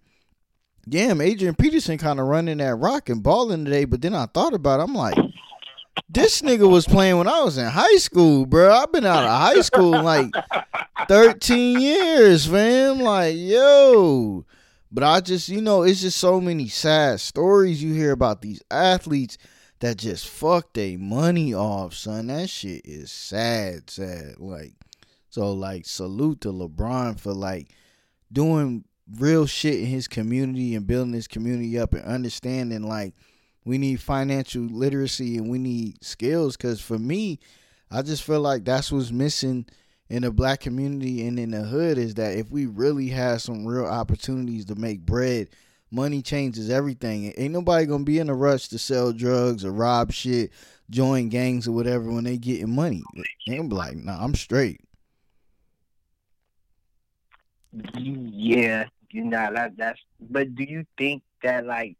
Damn, 0.88 1.20
Adrian 1.20 1.56
Peterson 1.56 1.98
kind 1.98 2.20
of 2.20 2.28
running 2.28 2.60
that 2.60 2.75
rock 2.75 3.10
and 3.10 3.24
balling 3.24 3.66
today, 3.66 3.86
but 3.86 4.04
then 4.04 4.14
I 4.14 4.28
thought 4.28 4.54
about 4.54 4.80
it. 4.80 4.84
I'm 4.84 4.94
like, 4.94 5.18
this 6.10 6.42
nigga 6.42 6.70
was 6.70 6.86
playing 6.86 7.18
when 7.18 7.28
I 7.28 7.42
was 7.42 7.58
in 7.58 7.66
high 7.66 7.98
school, 7.98 8.46
bro. 8.46 8.72
I've 8.74 8.92
been 8.92 9.06
out 9.06 9.24
of 9.24 9.30
high 9.30 9.62
school 9.62 9.92
like 10.02 10.34
13 11.08 11.80
years, 11.80 12.46
fam. 12.46 13.00
Like, 13.00 13.36
yo. 13.38 14.46
But 14.92 15.04
I 15.04 15.20
just, 15.20 15.50
you 15.50 15.62
know, 15.62 15.84
it's 15.84 16.02
just 16.02 16.18
so 16.18 16.40
many 16.40 16.68
sad 16.68 17.20
stories 17.20 17.84
you 17.84 17.94
hear 17.94 18.12
about 18.12 18.42
these 18.42 18.62
athletes 18.72 19.38
that 19.80 19.98
just 19.98 20.28
fuck 20.28 20.74
their 20.74 20.98
money 20.98 21.54
off, 21.54 21.94
son. 21.94 22.28
That 22.28 22.50
shit 22.50 22.82
is 22.86 23.12
sad, 23.12 23.90
sad. 23.90 24.40
Like, 24.40 24.74
so 25.30 25.52
like 25.52 25.86
salute 25.86 26.42
to 26.42 26.54
LeBron 26.54 27.20
for 27.20 27.34
like 27.34 27.74
doing 28.32 28.86
real 29.20 29.46
shit 29.46 29.82
in 29.82 29.88
his 29.88 30.08
community 30.08 30.75
and 30.75 30.88
building 30.88 31.14
his 31.14 31.28
community 31.28 31.78
up 31.78 31.94
and 31.94 32.06
understanding 32.06 32.84
like 32.84 33.14
we 33.66 33.78
need 33.78 34.00
financial 34.00 34.62
literacy 34.64 35.38
and 35.38 35.50
we 35.50 35.58
need 35.58 36.04
skills 36.04 36.56
because 36.56 36.80
for 36.80 36.98
me 36.98 37.40
i 37.92 38.02
just 38.02 38.24
feel 38.24 38.40
like 38.40 38.64
that's 38.64 38.92
what's 38.92 39.12
missing 39.12 39.66
in 40.10 40.22
the 40.22 40.32
black 40.32 40.60
community 40.60 41.26
and 41.28 41.40
in 41.40 41.52
the 41.52 41.64
hood 41.64 41.98
is 41.98 42.16
that 42.16 42.38
if 42.38 42.52
we 42.52 42.66
really 42.66 43.08
had 43.08 43.42
some 43.42 43.66
real 43.66 43.86
opportunities 43.86 44.66
to 44.66 44.76
make 44.76 45.02
bread, 45.02 45.50
money 45.90 46.22
changes 46.22 46.70
everything. 46.70 47.34
Ain't 47.38 47.54
nobody 47.54 47.86
gonna 47.86 48.04
be 48.04 48.20
in 48.20 48.30
a 48.30 48.36
rush 48.36 48.68
to 48.70 48.78
sell 48.78 49.12
drugs 49.12 49.66
or 49.66 49.72
rob 49.72 50.12
shit, 50.12 50.52
join 50.90 51.30
gangs 51.30 51.68
or 51.68 51.72
whatever 51.72 52.12
when 52.12 52.26
they 52.26 52.38
getting 52.38 52.74
money. 52.76 53.04
They 53.48 53.58
be 53.58 53.68
like, 53.68 53.96
nah, 53.98 54.24
I'm 54.24 54.36
straight. 54.36 54.82
Yeah, 57.94 58.86
you 59.10 59.26
know 59.26 59.50
that 59.54 59.76
that's. 59.76 60.00
But 60.20 60.56
do 60.56 60.64
you 60.64 60.86
think 60.98 61.24
that 61.44 61.66
like, 61.66 61.98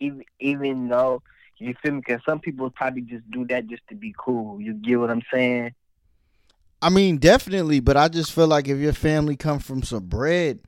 even 0.00 0.24
even 0.40 0.88
though 0.88 1.22
you 1.58 1.74
feel 1.82 1.92
me, 1.92 2.02
because 2.04 2.22
some 2.24 2.40
people 2.40 2.70
probably 2.70 3.02
just 3.02 3.30
do 3.30 3.44
that 3.46 3.66
just 3.68 3.86
to 3.88 3.94
be 3.94 4.14
cool. 4.18 4.60
You 4.60 4.74
get 4.74 4.98
what 4.98 5.10
I'm 5.10 5.22
saying? 5.32 5.74
I 6.82 6.88
mean, 6.88 7.18
definitely, 7.18 7.80
but 7.80 7.96
I 7.96 8.08
just 8.08 8.32
feel 8.32 8.46
like 8.46 8.66
if 8.66 8.78
your 8.78 8.94
family 8.94 9.36
come 9.36 9.58
from 9.58 9.82
some 9.82 10.06
bread 10.06 10.60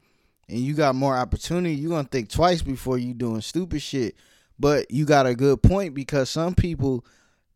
and 0.48 0.58
you 0.58 0.74
got 0.74 0.94
more 0.94 1.16
opportunity, 1.16 1.74
you're 1.74 1.90
gonna 1.90 2.04
think 2.04 2.28
twice 2.28 2.60
before 2.60 2.98
you 2.98 3.14
doing 3.14 3.40
stupid 3.40 3.80
shit. 3.80 4.14
But 4.58 4.90
you 4.90 5.06
got 5.06 5.26
a 5.26 5.34
good 5.34 5.62
point 5.62 5.94
because 5.94 6.28
some 6.28 6.54
people 6.54 7.04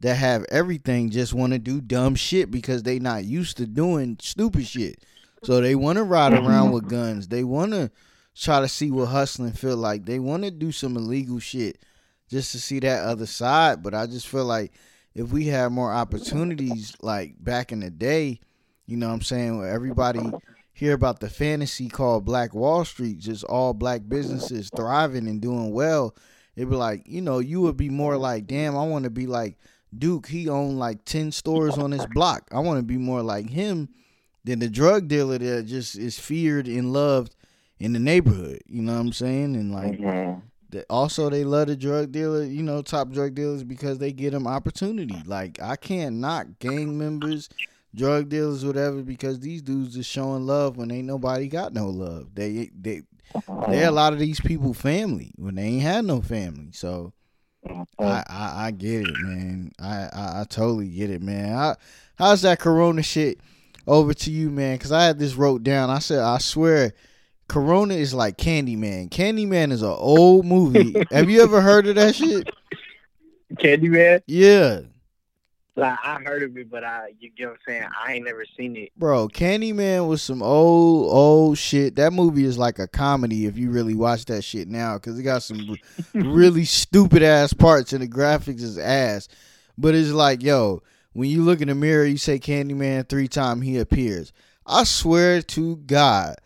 that 0.00 0.14
have 0.14 0.44
everything 0.50 1.10
just 1.10 1.34
want 1.34 1.52
to 1.52 1.58
do 1.58 1.80
dumb 1.80 2.14
shit 2.14 2.50
because 2.50 2.82
they 2.82 2.98
not 2.98 3.24
used 3.24 3.58
to 3.58 3.66
doing 3.66 4.16
stupid 4.20 4.66
shit. 4.66 5.04
So 5.42 5.60
they 5.60 5.74
want 5.74 5.96
to 5.96 6.02
ride 6.02 6.32
around 6.32 6.72
with 6.72 6.88
guns. 6.88 7.28
They 7.28 7.44
want 7.44 7.72
to 7.72 7.90
try 8.38 8.60
to 8.60 8.68
see 8.68 8.90
what 8.90 9.06
hustling 9.06 9.52
feel 9.52 9.76
like. 9.76 10.04
They 10.04 10.18
want 10.18 10.44
to 10.44 10.50
do 10.50 10.70
some 10.70 10.96
illegal 10.96 11.38
shit 11.38 11.78
just 12.28 12.52
to 12.52 12.58
see 12.58 12.80
that 12.80 13.04
other 13.04 13.26
side. 13.26 13.82
But 13.82 13.94
I 13.94 14.06
just 14.06 14.28
feel 14.28 14.44
like 14.44 14.72
if 15.14 15.30
we 15.30 15.46
had 15.46 15.72
more 15.72 15.92
opportunities 15.92 16.94
like 17.00 17.34
back 17.42 17.72
in 17.72 17.80
the 17.80 17.90
day, 17.90 18.40
you 18.86 18.96
know 18.96 19.08
what 19.08 19.14
I'm 19.14 19.22
saying, 19.22 19.58
where 19.58 19.70
everybody 19.70 20.20
hear 20.72 20.92
about 20.92 21.20
the 21.20 21.30
fantasy 21.30 21.88
called 21.88 22.26
Black 22.26 22.54
Wall 22.54 22.84
Street, 22.84 23.18
just 23.18 23.44
all 23.44 23.72
black 23.72 24.02
businesses 24.06 24.70
thriving 24.76 25.26
and 25.26 25.40
doing 25.40 25.72
well, 25.72 26.14
it'd 26.54 26.68
be 26.68 26.76
like, 26.76 27.02
you 27.06 27.22
know, 27.22 27.38
you 27.38 27.62
would 27.62 27.78
be 27.78 27.88
more 27.88 28.18
like, 28.18 28.46
damn, 28.46 28.76
I 28.76 28.84
want 28.84 29.04
to 29.04 29.10
be 29.10 29.26
like 29.26 29.56
Duke. 29.96 30.26
He 30.26 30.50
owned 30.50 30.78
like 30.78 31.06
10 31.06 31.32
stores 31.32 31.78
on 31.78 31.92
his 31.92 32.06
block. 32.06 32.48
I 32.52 32.58
want 32.58 32.78
to 32.78 32.84
be 32.84 32.98
more 32.98 33.22
like 33.22 33.48
him 33.48 33.88
than 34.44 34.58
the 34.58 34.68
drug 34.68 35.08
dealer 35.08 35.38
that 35.38 35.66
just 35.66 35.96
is 35.96 36.18
feared 36.18 36.68
and 36.68 36.92
loved 36.92 37.34
in 37.78 37.92
the 37.92 37.98
neighborhood. 37.98 38.60
You 38.66 38.82
know 38.82 38.94
what 38.94 39.00
I'm 39.00 39.12
saying? 39.12 39.56
And 39.56 39.72
like, 39.72 39.98
Mhm. 39.98 40.42
that 40.70 40.86
also 40.90 41.30
they 41.30 41.44
love 41.44 41.68
the 41.68 41.76
drug 41.76 42.10
dealer, 42.12 42.44
you 42.44 42.62
know, 42.62 42.82
top 42.82 43.10
drug 43.10 43.34
dealers 43.34 43.62
because 43.64 43.98
they 43.98 44.12
get 44.12 44.32
them 44.32 44.46
opportunity. 44.46 45.22
Like 45.26 45.60
I 45.62 45.76
can't 45.76 46.16
knock 46.16 46.46
gang 46.58 46.98
members, 46.98 47.48
drug 47.94 48.28
dealers, 48.28 48.64
whatever, 48.64 49.02
because 49.02 49.40
these 49.40 49.62
dudes 49.62 49.96
is 49.96 50.06
showing 50.06 50.44
love 50.46 50.76
when 50.76 50.90
ain't 50.90 51.06
nobody 51.06 51.48
got 51.48 51.72
no 51.72 51.88
love. 51.88 52.34
They 52.34 52.70
they 52.78 53.02
they 53.68 53.84
a 53.84 53.92
lot 53.92 54.12
of 54.12 54.18
these 54.18 54.40
people 54.40 54.74
family 54.74 55.32
when 55.36 55.54
they 55.54 55.62
ain't 55.64 55.82
had 55.82 56.04
no 56.04 56.20
family. 56.20 56.72
So 56.72 57.12
I, 58.00 58.22
I 58.28 58.66
I 58.66 58.70
get 58.72 59.02
it, 59.08 59.18
man. 59.20 59.72
I, 59.78 60.08
I 60.12 60.40
I 60.40 60.44
totally 60.48 60.88
get 60.88 61.10
it, 61.10 61.22
man. 61.22 61.56
I, 61.56 61.74
how's 62.16 62.42
that 62.42 62.58
Corona 62.58 63.02
shit 63.02 63.40
over 63.86 64.12
to 64.14 64.30
you, 64.30 64.50
man? 64.50 64.76
Because 64.76 64.92
I 64.92 65.04
had 65.04 65.18
this 65.18 65.34
wrote 65.34 65.62
down. 65.62 65.90
I 65.90 66.00
said 66.00 66.18
I 66.20 66.38
swear. 66.38 66.92
Corona 67.48 67.94
is 67.94 68.12
like 68.14 68.36
Candyman. 68.36 69.08
Candyman 69.10 69.72
is 69.72 69.82
an 69.82 69.88
old 69.96 70.44
movie. 70.46 70.94
Have 71.10 71.30
you 71.30 71.42
ever 71.42 71.60
heard 71.60 71.86
of 71.86 71.94
that 71.96 72.14
shit? 72.14 72.48
Candyman. 73.54 74.22
Yeah, 74.26 74.80
Like 75.76 75.98
I 76.02 76.18
heard 76.24 76.42
of 76.42 76.56
it, 76.56 76.68
but 76.70 76.82
I 76.84 77.12
you 77.20 77.30
get 77.30 77.46
what 77.46 77.52
I'm 77.54 77.58
saying. 77.66 77.88
I 78.04 78.14
ain't 78.14 78.24
never 78.24 78.44
seen 78.56 78.76
it. 78.76 78.90
bro. 78.96 79.28
Candyman 79.28 80.08
was 80.08 80.22
some 80.22 80.42
old 80.42 81.12
old 81.12 81.58
shit. 81.58 81.96
That 81.96 82.12
movie 82.12 82.44
is 82.44 82.58
like 82.58 82.78
a 82.78 82.88
comedy 82.88 83.46
if 83.46 83.56
you 83.56 83.70
really 83.70 83.94
watch 83.94 84.24
that 84.26 84.42
shit 84.42 84.68
now, 84.68 84.94
because 84.94 85.18
it 85.18 85.22
got 85.22 85.42
some 85.42 85.76
really 86.14 86.64
stupid 86.64 87.22
ass 87.22 87.52
parts 87.52 87.92
and 87.92 88.02
the 88.02 88.08
graphics 88.08 88.62
is 88.62 88.78
ass. 88.78 89.28
But 89.78 89.94
it's 89.94 90.10
like, 90.10 90.42
yo, 90.42 90.82
when 91.12 91.28
you 91.30 91.42
look 91.42 91.60
in 91.60 91.68
the 91.68 91.74
mirror, 91.74 92.04
you 92.04 92.16
say 92.18 92.38
Candyman 92.38 93.08
three 93.08 93.28
times, 93.28 93.62
he 93.64 93.78
appears. 93.78 94.32
I 94.66 94.82
swear 94.84 95.42
to 95.42 95.76
God, 95.76 96.36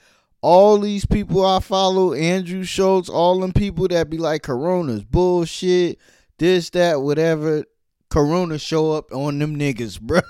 all 0.42 0.78
these 0.78 1.04
people 1.04 1.44
I 1.44 1.60
follow, 1.60 2.12
Andrew 2.12 2.64
Schulz, 2.64 3.08
all 3.08 3.40
them 3.40 3.52
people 3.52 3.88
that 3.88 4.10
be 4.10 4.18
like 4.18 4.42
Corona's 4.42 5.04
bullshit, 5.04 5.98
this, 6.38 6.70
that, 6.70 7.02
whatever. 7.02 7.64
Corona 8.08 8.58
show 8.58 8.90
up 8.90 9.12
on 9.12 9.38
them 9.38 9.56
niggas, 9.56 10.00
bro. 10.00 10.20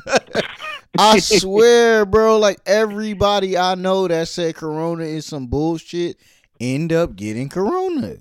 I 0.99 1.19
swear, 1.19 2.05
bro, 2.05 2.37
like 2.38 2.59
everybody 2.67 3.57
I 3.57 3.75
know 3.75 4.07
that 4.07 4.29
said 4.29 4.57
Corona 4.57 5.05
is 5.05 5.25
some 5.25 5.47
bullshit 5.47 6.19
end 6.61 6.93
up 6.93 7.17
getting 7.17 7.49
Corona. 7.49 8.17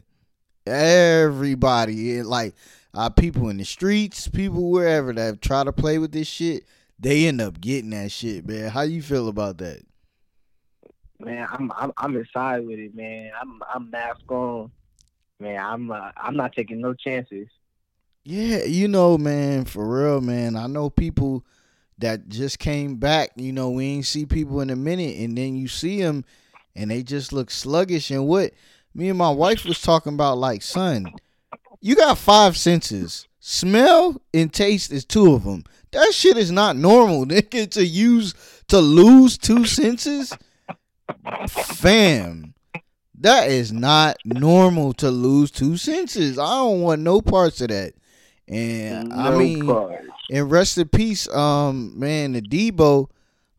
Everybody, 0.65 2.23
like 2.23 2.55
uh, 2.93 3.09
people 3.09 3.49
in 3.49 3.57
the 3.57 3.65
streets, 3.65 4.27
people 4.27 4.71
wherever 4.71 5.13
that 5.13 5.41
try 5.41 5.63
to 5.63 5.73
play 5.73 5.97
with 5.97 6.11
this 6.11 6.27
shit, 6.27 6.65
they 6.99 7.27
end 7.27 7.41
up 7.41 7.59
getting 7.59 7.89
that 7.91 8.11
shit, 8.11 8.47
man. 8.47 8.69
How 8.69 8.81
you 8.81 9.01
feel 9.01 9.27
about 9.27 9.57
that? 9.59 9.81
Man, 11.19 11.47
I'm 11.51 11.71
I'm 11.75 11.91
I'm 11.97 12.15
inside 12.15 12.65
with 12.65 12.79
it, 12.79 12.95
man. 12.95 13.31
I'm 13.39 13.61
I'm 13.73 13.89
mask 13.89 14.31
on. 14.31 14.71
Man, 15.39 15.59
I'm 15.59 15.91
uh, 15.91 16.11
I'm 16.17 16.35
not 16.35 16.53
taking 16.53 16.81
no 16.81 16.93
chances. 16.93 17.47
Yeah, 18.23 18.63
you 18.63 18.87
know, 18.87 19.17
man, 19.17 19.65
for 19.65 19.87
real, 19.87 20.21
man. 20.21 20.55
I 20.55 20.67
know 20.67 20.89
people 20.89 21.45
that 21.97 22.29
just 22.29 22.59
came 22.59 22.95
back. 22.95 23.31
You 23.35 23.51
know, 23.51 23.69
we 23.69 23.85
ain't 23.85 24.05
see 24.05 24.25
people 24.25 24.61
in 24.61 24.69
a 24.69 24.75
minute, 24.75 25.17
and 25.17 25.37
then 25.37 25.55
you 25.55 25.67
see 25.67 26.01
them, 26.01 26.25
and 26.75 26.91
they 26.91 27.03
just 27.03 27.33
look 27.33 27.51
sluggish. 27.51 28.11
And 28.11 28.27
what 28.27 28.53
me 28.93 29.09
and 29.09 29.17
my 29.17 29.29
wife 29.29 29.65
was 29.65 29.81
talking 29.81 30.13
about, 30.13 30.37
like, 30.37 30.61
son, 30.61 31.13
you 31.81 31.95
got 31.95 32.17
five 32.17 32.57
senses. 32.57 33.27
Smell 33.39 34.21
and 34.33 34.53
taste 34.53 34.91
is 34.91 35.05
two 35.05 35.33
of 35.33 35.43
them. 35.43 35.63
That 35.91 36.13
shit 36.13 36.37
is 36.37 36.51
not 36.51 36.75
normal, 36.75 37.25
nigga. 37.25 37.69
To 37.71 37.85
use 37.85 38.33
to 38.67 38.79
lose 38.79 39.37
two 39.37 39.65
senses, 39.65 40.33
fam. 41.47 42.53
That 43.21 43.49
is 43.49 43.73
not 43.73 44.17
normal 44.23 44.93
to 44.93 45.11
lose 45.11 45.51
two 45.51 45.75
senses. 45.75 46.39
I 46.39 46.47
don't 46.55 46.81
want 46.81 47.01
no 47.01 47.21
parts 47.21 47.59
of 47.61 47.67
that. 47.67 47.93
And 48.47 49.13
I 49.13 49.37
mean, 49.37 49.67
cars. 49.67 50.05
and 50.31 50.49
rest 50.49 50.77
in 50.77 50.87
peace, 50.87 51.27
um, 51.29 51.99
man, 51.99 52.31
the 52.31 52.41
Deebo. 52.41 53.09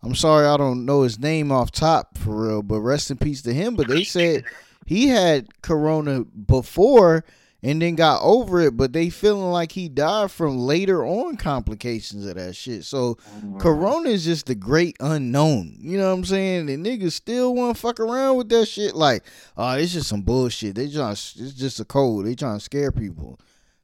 I'm 0.03 0.15
sorry, 0.15 0.47
I 0.47 0.57
don't 0.57 0.87
know 0.87 1.03
his 1.03 1.19
name 1.19 1.53
off 1.53 1.71
top 1.71 2.17
for 2.17 2.49
real, 2.49 2.63
but 2.63 2.81
rest 2.81 3.11
in 3.11 3.19
peace 3.19 3.43
to 3.43 3.53
him. 3.53 3.77
But 3.77 3.89
they 3.89 4.03
said 4.03 4.45
he 4.87 5.09
had 5.09 5.63
corona 5.63 6.25
before 6.25 7.25
and 7.63 7.83
then 7.83 7.95
got 7.95 8.23
over 8.23 8.61
it, 8.61 8.77
but 8.77 8.93
they 8.93 9.11
feeling 9.11 9.51
like 9.51 9.73
he 9.73 9.89
died 9.89 10.31
from 10.31 10.59
later 10.59 11.05
on 11.05 11.37
complications 11.37 12.27
of 12.27 12.37
that 12.37 12.57
shit. 12.57 12.85
So 12.85 13.17
mm-hmm. 13.17 13.59
corona 13.59 14.09
is 14.09 14.25
just 14.25 14.47
the 14.47 14.55
great 14.55 14.97
unknown. 15.01 15.77
You 15.81 15.99
know 15.99 16.09
what 16.09 16.19
I'm 16.19 16.25
saying? 16.25 16.71
And 16.71 16.85
niggas 16.85 17.13
still 17.13 17.55
want 17.55 17.77
to 17.77 17.81
fuck 17.81 18.01
around 18.01 18.37
with 18.37 18.49
that 18.49 18.67
shit. 18.67 18.95
Like, 18.95 19.25
oh, 19.57 19.73
it's 19.73 19.93
just 19.93 20.09
some 20.09 20.23
bullshit. 20.23 20.77
They 20.77 20.89
just 20.89 21.39
it's 21.39 21.53
just 21.53 21.81
a 21.81 21.85
cold. 21.85 22.25
They 22.25 22.35
trying 22.35 22.59
to 22.59 22.65
scare 22.65 22.93
people. 22.93 23.39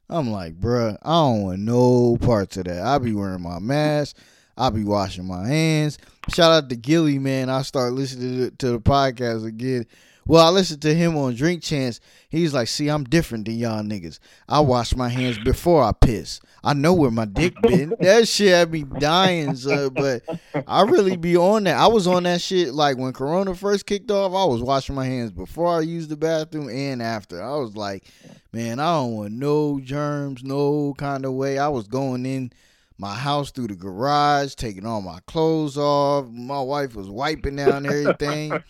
I'm 0.09 0.31
like, 0.31 0.59
bruh, 0.59 0.97
I 1.01 1.09
don't 1.09 1.43
want 1.43 1.59
no 1.59 2.17
parts 2.17 2.57
of 2.57 2.63
that. 2.65 2.81
I 2.81 2.97
be 2.97 3.13
wearing 3.13 3.41
my 3.41 3.59
mask. 3.59 4.15
I 4.57 4.71
be 4.71 4.83
washing 4.83 5.25
my 5.25 5.47
hands. 5.47 5.99
Shout 6.29 6.51
out 6.51 6.69
to 6.69 6.75
Gillie, 6.75 7.19
man. 7.19 7.49
I 7.49 7.61
start 7.61 7.93
listening 7.93 8.55
to 8.57 8.71
the 8.71 8.79
podcast 8.79 9.45
again. 9.45 9.85
Well, 10.27 10.45
I 10.45 10.49
listened 10.49 10.81
to 10.81 10.93
him 10.93 11.15
on 11.15 11.35
Drink 11.35 11.63
Champs. 11.63 12.01
He's 12.27 12.53
like, 12.53 12.67
see, 12.67 12.89
I'm 12.89 13.05
different 13.05 13.45
than 13.45 13.55
y'all 13.55 13.81
niggas. 13.81 14.19
I 14.49 14.59
wash 14.59 14.93
my 14.93 15.07
hands 15.07 15.37
before 15.37 15.81
I 15.81 15.93
piss. 15.93 16.41
I 16.65 16.73
know 16.73 16.93
where 16.93 17.11
my 17.11 17.23
dick 17.23 17.53
been. 17.61 17.95
that 18.01 18.27
shit 18.27 18.49
had 18.49 18.69
me 18.69 18.83
dying, 18.83 19.55
so, 19.55 19.89
but 19.89 20.23
I 20.67 20.81
really 20.81 21.15
be 21.15 21.37
on 21.37 21.63
that. 21.63 21.77
I 21.77 21.87
was 21.87 22.07
on 22.07 22.23
that 22.23 22.41
shit 22.41 22.73
like 22.73 22.97
when 22.97 23.13
Corona 23.13 23.55
first 23.55 23.85
kicked 23.85 24.11
off. 24.11 24.33
I 24.33 24.43
was 24.43 24.61
washing 24.61 24.95
my 24.95 25.05
hands 25.05 25.31
before 25.31 25.77
I 25.77 25.79
used 25.79 26.09
the 26.09 26.17
bathroom 26.17 26.67
and 26.67 27.01
after. 27.01 27.41
I 27.41 27.55
was 27.55 27.77
like, 27.77 28.03
man, 28.51 28.81
I 28.81 28.95
don't 28.95 29.13
want 29.13 29.31
no 29.31 29.79
germs, 29.79 30.43
no 30.43 30.93
kind 30.97 31.23
of 31.23 31.33
way. 31.35 31.57
I 31.57 31.69
was 31.69 31.87
going 31.87 32.25
in 32.25 32.51
my 32.99 33.13
house 33.13 33.51
through 33.51 33.67
the 33.67 33.75
garage, 33.75 34.55
taking 34.55 34.85
all 34.85 35.01
my 35.01 35.19
clothes 35.27 35.77
off. 35.77 36.27
My 36.29 36.61
wife 36.61 36.95
was 36.95 37.09
wiping 37.09 37.57
down 37.57 37.85
everything. 37.85 38.63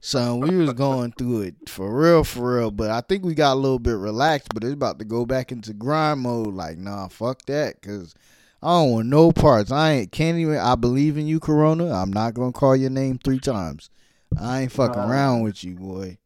so 0.00 0.36
we 0.36 0.56
was 0.56 0.72
going 0.74 1.12
through 1.12 1.42
it 1.42 1.54
for 1.68 1.94
real, 1.98 2.22
for 2.24 2.56
real. 2.56 2.70
But 2.70 2.90
I 2.90 3.00
think 3.00 3.24
we 3.24 3.34
got 3.34 3.54
a 3.54 3.60
little 3.60 3.78
bit 3.78 3.96
relaxed, 3.96 4.52
but 4.52 4.64
it's 4.64 4.74
about 4.74 4.98
to 4.98 5.04
go 5.04 5.24
back 5.24 5.50
into 5.50 5.72
grind 5.72 6.20
mode. 6.20 6.54
Like, 6.54 6.76
nah, 6.78 7.08
fuck 7.08 7.42
that. 7.46 7.80
Cause 7.80 8.14
I 8.62 8.68
don't 8.68 8.90
want 8.90 9.08
no 9.08 9.32
parts. 9.32 9.72
I 9.72 9.92
ain't 9.92 10.12
can't 10.12 10.36
even 10.38 10.58
I 10.58 10.74
believe 10.74 11.16
in 11.16 11.26
you, 11.26 11.40
Corona. 11.40 11.90
I'm 11.94 12.12
not 12.12 12.34
gonna 12.34 12.52
call 12.52 12.76
your 12.76 12.90
name 12.90 13.18
three 13.18 13.40
times. 13.40 13.88
I 14.38 14.62
ain't 14.62 14.72
fucking 14.72 15.00
Uh, 15.00 15.08
around 15.08 15.42
with 15.42 15.64
you, 15.64 15.74
boy. 15.76 16.18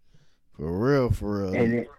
For 0.57 0.71
real, 0.79 1.11
for 1.11 1.43
real. 1.43 1.55
And 1.55 1.75
it, 1.75 1.91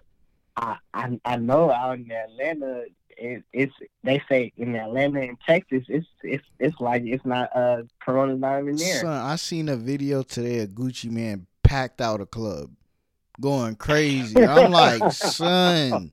I, 0.58 0.76
I 0.94 1.20
I 1.24 1.36
know 1.38 1.72
out 1.72 1.98
in 2.00 2.12
Atlanta, 2.12 2.84
it, 3.18 3.44
it's 3.54 3.74
they 4.04 4.22
say 4.30 4.52
in 4.58 4.76
Atlanta 4.76 5.22
and 5.22 5.38
Texas, 5.46 5.84
it's 5.88 6.08
it's 6.24 6.44
it's 6.60 6.80
like 6.80 7.04
it's 7.06 7.26
not 7.26 7.56
uh 7.56 7.84
Corona's 8.04 8.40
not 8.40 8.60
even 8.60 8.76
there. 8.76 9.02
Son, 9.02 9.26
I 9.26 9.36
seen 9.36 9.70
a 9.70 9.76
video 9.76 10.24
today 10.24 10.60
of 10.60 10.70
Gucci 10.70 11.10
Mane 11.10 11.48
packed 11.64 12.02
out 12.02 12.22
a 12.22 12.26
club, 12.26 12.72
going 13.40 13.76
crazy. 13.76 14.38
I'm 14.44 14.72
like, 14.72 15.12
son, 15.12 16.12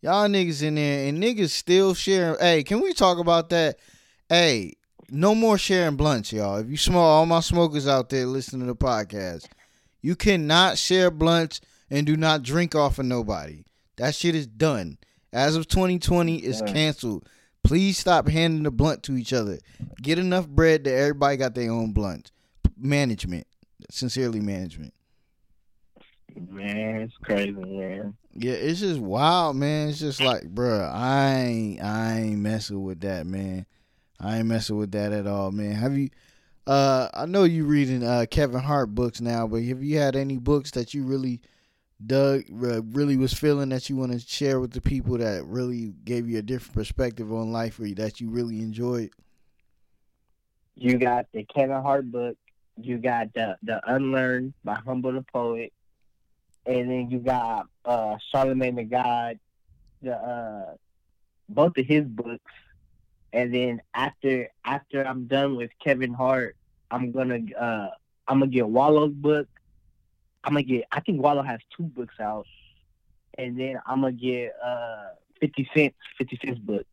y'all 0.00 0.28
niggas 0.28 0.62
in 0.62 0.76
there 0.76 1.08
and 1.08 1.22
niggas 1.22 1.50
still 1.50 1.94
sharing. 1.94 2.38
Hey, 2.38 2.62
can 2.62 2.80
we 2.80 2.92
talk 2.92 3.18
about 3.18 3.50
that? 3.50 3.78
Hey, 4.28 4.74
no 5.10 5.34
more 5.34 5.58
sharing 5.58 5.96
blunts, 5.96 6.32
y'all. 6.32 6.56
If 6.56 6.68
you 6.68 6.76
smoke, 6.76 6.96
all 7.02 7.26
my 7.26 7.40
smokers 7.40 7.86
out 7.86 8.08
there 8.08 8.26
listening 8.26 8.66
to 8.66 8.72
the 8.72 8.76
podcast, 8.76 9.46
you 10.00 10.16
cannot 10.16 10.78
share 10.78 11.10
blunts 11.10 11.60
and 11.90 12.06
do 12.06 12.16
not 12.16 12.42
drink 12.42 12.74
off 12.74 12.98
of 12.98 13.04
nobody. 13.04 13.64
That 13.96 14.14
shit 14.14 14.34
is 14.34 14.46
done. 14.46 14.98
As 15.32 15.56
of 15.56 15.66
2020, 15.68 16.36
is 16.36 16.62
canceled. 16.66 17.28
Please 17.64 17.96
stop 17.96 18.28
handing 18.28 18.64
the 18.64 18.70
blunt 18.70 19.02
to 19.04 19.16
each 19.16 19.32
other. 19.32 19.58
Get 20.00 20.18
enough 20.18 20.48
bread 20.48 20.84
that 20.84 20.94
everybody 20.94 21.36
got 21.36 21.54
their 21.54 21.70
own 21.70 21.92
blunt. 21.92 22.32
Management, 22.76 23.46
sincerely, 23.90 24.40
management. 24.40 24.92
Man, 26.34 27.02
it's 27.02 27.16
crazy, 27.22 27.52
man. 27.52 28.16
Yeah, 28.34 28.54
it's 28.54 28.80
just 28.80 29.00
wild, 29.00 29.56
man. 29.56 29.88
It's 29.88 29.98
just 30.00 30.20
like, 30.20 30.42
bruh, 30.42 30.90
I 30.92 31.34
ain't, 31.34 31.82
I 31.82 32.20
ain't 32.20 32.38
messing 32.38 32.82
with 32.82 33.00
that, 33.00 33.26
man. 33.26 33.66
I 34.18 34.38
ain't 34.38 34.46
messing 34.46 34.76
with 34.76 34.92
that 34.92 35.12
at 35.12 35.26
all, 35.26 35.52
man. 35.52 35.72
Have 35.72 35.96
you? 35.96 36.08
Uh, 36.66 37.08
I 37.12 37.26
know 37.26 37.42
you 37.44 37.64
reading 37.64 38.04
uh 38.04 38.24
Kevin 38.30 38.60
Hart 38.60 38.94
books 38.94 39.20
now, 39.20 39.48
but 39.48 39.62
have 39.64 39.82
you 39.82 39.98
had 39.98 40.14
any 40.14 40.38
books 40.38 40.70
that 40.72 40.94
you 40.94 41.02
really 41.02 41.40
dug, 42.06 42.44
re- 42.50 42.82
really 42.90 43.16
was 43.16 43.32
feeling 43.32 43.68
that 43.70 43.88
you 43.88 43.96
want 43.96 44.12
to 44.12 44.18
share 44.18 44.60
with 44.60 44.72
the 44.72 44.80
people 44.80 45.18
that 45.18 45.44
really 45.46 45.94
gave 46.04 46.28
you 46.28 46.38
a 46.38 46.42
different 46.42 46.74
perspective 46.74 47.32
on 47.32 47.52
life, 47.52 47.78
or 47.80 47.88
that 47.88 48.20
you 48.20 48.30
really 48.30 48.58
enjoyed? 48.58 49.10
You 50.74 50.98
got 50.98 51.26
the 51.32 51.44
Kevin 51.44 51.82
Hart 51.82 52.10
book. 52.10 52.36
You 52.80 52.98
got 52.98 53.32
the 53.34 53.56
the 53.62 53.80
Unlearned 53.92 54.54
by 54.64 54.74
Humble 54.74 55.12
the 55.12 55.22
Poet, 55.22 55.72
and 56.66 56.90
then 56.90 57.10
you 57.10 57.18
got 57.18 57.66
uh 57.84 58.16
Charlemagne 58.30 58.76
the 58.76 58.84
God, 58.84 59.38
the 60.00 60.14
uh 60.14 60.74
both 61.48 61.76
of 61.76 61.86
his 61.86 62.04
books. 62.04 62.52
And 63.32 63.54
then 63.54 63.82
after 63.94 64.48
after 64.64 65.06
I'm 65.06 65.26
done 65.26 65.56
with 65.56 65.70
Kevin 65.82 66.14
Hart, 66.14 66.56
I'm 66.90 67.12
gonna 67.12 67.40
uh 67.58 67.90
I'm 68.26 68.40
gonna 68.40 68.50
get 68.50 68.68
Wallo's 68.68 69.12
book. 69.12 69.48
I'm 70.44 70.54
gonna 70.54 70.62
get 70.62 70.84
I 70.92 71.00
think 71.00 71.22
Wallo 71.22 71.42
has 71.42 71.60
two 71.76 71.84
books 71.84 72.14
out, 72.20 72.46
and 73.38 73.58
then 73.58 73.80
I'm 73.86 74.00
gonna 74.00 74.12
get 74.12 74.54
uh 74.64 75.08
Fifty 75.40 75.68
Cent 75.74 75.94
Fifty 76.18 76.38
Cent's 76.44 76.60
book. 76.60 76.86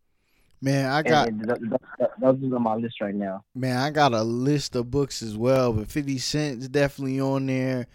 Man, 0.62 0.92
I 0.92 1.02
got 1.04 1.28
and, 1.30 1.40
and 1.42 1.50
th- 1.50 1.70
th- 1.70 1.82
th- 1.98 2.10
those 2.20 2.52
are 2.52 2.56
on 2.56 2.64
my 2.64 2.76
list 2.76 3.00
right 3.00 3.16
now. 3.16 3.46
Man, 3.56 3.78
I 3.78 3.92
got 3.92 4.14
a 4.14 4.24
list 4.24 4.76
of 4.76 4.92
books 4.92 5.22
as 5.22 5.38
well, 5.38 5.72
but 5.72 5.90
50 5.90 6.18
Cent's 6.18 6.68
definitely 6.68 7.22
on 7.22 7.46
there. 7.46 7.88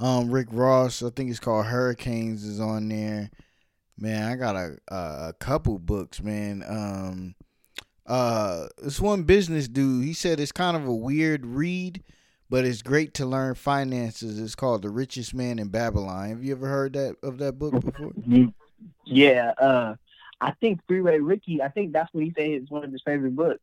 Um, 0.00 0.28
Rick 0.28 0.48
Ross, 0.50 1.00
I 1.02 1.10
think 1.10 1.30
it's 1.30 1.38
called 1.38 1.66
Hurricanes, 1.66 2.44
is 2.44 2.58
on 2.60 2.88
there. 2.88 3.30
Man, 3.96 4.30
I 4.30 4.34
got 4.34 4.56
a 4.56 4.78
a, 4.88 5.28
a 5.28 5.34
couple 5.38 5.78
books, 5.78 6.20
man. 6.20 6.64
Um, 6.66 7.34
uh, 8.06 8.68
this 8.82 9.00
one 9.00 9.24
business 9.24 9.68
dude, 9.68 10.04
he 10.04 10.12
said 10.12 10.40
it's 10.40 10.50
kind 10.50 10.76
of 10.76 10.86
a 10.86 10.94
weird 10.94 11.44
read, 11.44 12.02
but 12.50 12.64
it's 12.64 12.82
great 12.82 13.14
to 13.14 13.26
learn 13.26 13.54
finances. 13.54 14.38
It's 14.38 14.54
called 14.54 14.82
The 14.82 14.90
Richest 14.90 15.34
Man 15.34 15.58
in 15.58 15.68
Babylon. 15.68 16.28
Have 16.28 16.42
you 16.42 16.52
ever 16.52 16.68
heard 16.68 16.94
that 16.94 17.16
of 17.22 17.38
that 17.38 17.58
book 17.58 17.80
before? 17.80 18.12
Yeah, 19.04 19.52
uh, 19.58 19.96
I 20.40 20.52
think 20.52 20.80
Freeway 20.86 21.18
Ricky. 21.18 21.62
I 21.62 21.68
think 21.68 21.92
that's 21.92 22.12
what 22.12 22.24
he 22.24 22.32
said 22.36 22.50
is 22.50 22.70
one 22.70 22.84
of 22.84 22.92
his 22.92 23.02
favorite 23.02 23.34
books. 23.34 23.60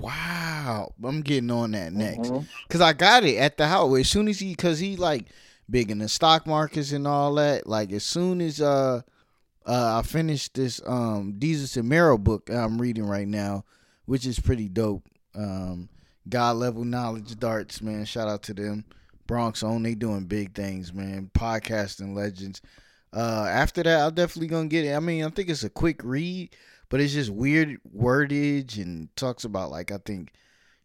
Wow, 0.00 0.92
I'm 1.02 1.22
getting 1.22 1.50
on 1.50 1.72
that 1.72 1.92
next. 1.92 2.30
Mhm. 2.30 2.46
Cause 2.68 2.80
I 2.80 2.92
got 2.92 3.24
it 3.24 3.36
at 3.36 3.56
the 3.56 3.68
house 3.68 3.98
as 3.98 4.08
soon 4.08 4.28
as 4.28 4.38
he, 4.38 4.54
cause 4.54 4.78
he 4.78 4.96
like 4.96 5.26
big 5.70 5.90
in 5.90 5.98
the 5.98 6.08
stock 6.08 6.46
markets 6.46 6.92
and 6.92 7.06
all 7.06 7.34
that. 7.36 7.66
Like 7.66 7.92
as 7.92 8.04
soon 8.04 8.40
as 8.40 8.60
uh, 8.60 9.02
uh 9.66 9.98
I 9.98 10.02
finished 10.06 10.54
this 10.54 10.80
um 10.86 11.34
Desus 11.38 11.76
and 11.76 11.88
Mero 11.88 12.18
book 12.18 12.50
I'm 12.50 12.80
reading 12.80 13.06
right 13.06 13.28
now, 13.28 13.64
which 14.04 14.26
is 14.26 14.38
pretty 14.38 14.68
dope. 14.68 15.04
Um, 15.34 15.88
God 16.28 16.56
level 16.56 16.84
knowledge 16.84 17.38
darts, 17.38 17.80
man. 17.80 18.04
Shout 18.04 18.28
out 18.28 18.42
to 18.44 18.54
them. 18.54 18.84
Bronx 19.26 19.62
on, 19.62 19.82
they 19.82 19.94
doing 19.94 20.24
big 20.24 20.54
things, 20.54 20.92
man. 20.92 21.30
Podcasting 21.34 22.14
legends. 22.14 22.62
Uh, 23.12 23.46
after 23.48 23.82
that, 23.82 24.00
I'm 24.00 24.14
definitely 24.14 24.48
gonna 24.48 24.68
get 24.68 24.84
it. 24.84 24.94
I 24.94 25.00
mean, 25.00 25.24
I 25.24 25.30
think 25.30 25.48
it's 25.48 25.64
a 25.64 25.70
quick 25.70 26.00
read, 26.02 26.54
but 26.88 27.00
it's 27.00 27.12
just 27.12 27.30
weird 27.30 27.78
wordage 27.96 28.76
and 28.82 29.14
talks 29.16 29.44
about 29.44 29.70
like 29.70 29.90
I 29.90 29.98
think 29.98 30.32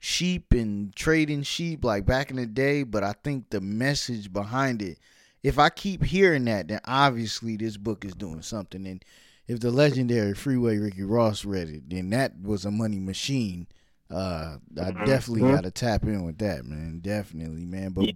sheep 0.04 0.52
and 0.52 0.94
trading 0.96 1.44
sheep 1.44 1.86
like 1.86 2.06
back 2.06 2.30
in 2.30 2.36
the 2.36 2.46
day, 2.46 2.84
but 2.84 3.04
I 3.04 3.14
think 3.24 3.50
the 3.50 3.62
message 3.62 4.32
behind 4.34 4.82
it, 4.82 5.00
if 5.44 5.58
I 5.58 5.70
keep 5.70 6.04
hearing 6.04 6.46
that, 6.46 6.68
then 6.68 6.82
obviously 6.86 7.56
this 7.56 7.78
book 7.78 8.04
is 8.04 8.14
doing 8.14 8.42
something. 8.42 8.86
And 8.86 9.04
if 9.48 9.62
the 9.62 9.72
legendary 9.72 10.34
Freeway 10.34 10.78
Ricky 10.78 11.04
Ross 11.04 11.46
read 11.46 11.70
it, 11.70 11.90
then 11.90 12.10
that 12.10 12.34
was 12.42 12.66
a 12.66 12.72
money 12.72 13.00
machine. 13.00 13.68
Uh, 14.14 14.58
I 14.82 14.92
definitely 14.92 15.42
Mhm. 15.42 15.56
got 15.56 15.64
to 15.64 15.72
tap 15.72 16.04
in 16.04 16.24
with 16.24 16.38
that, 16.40 16.66
man. 16.66 17.00
Definitely, 17.02 17.66
man. 17.66 17.92
But 17.92 18.06
Yeah. 18.06 18.12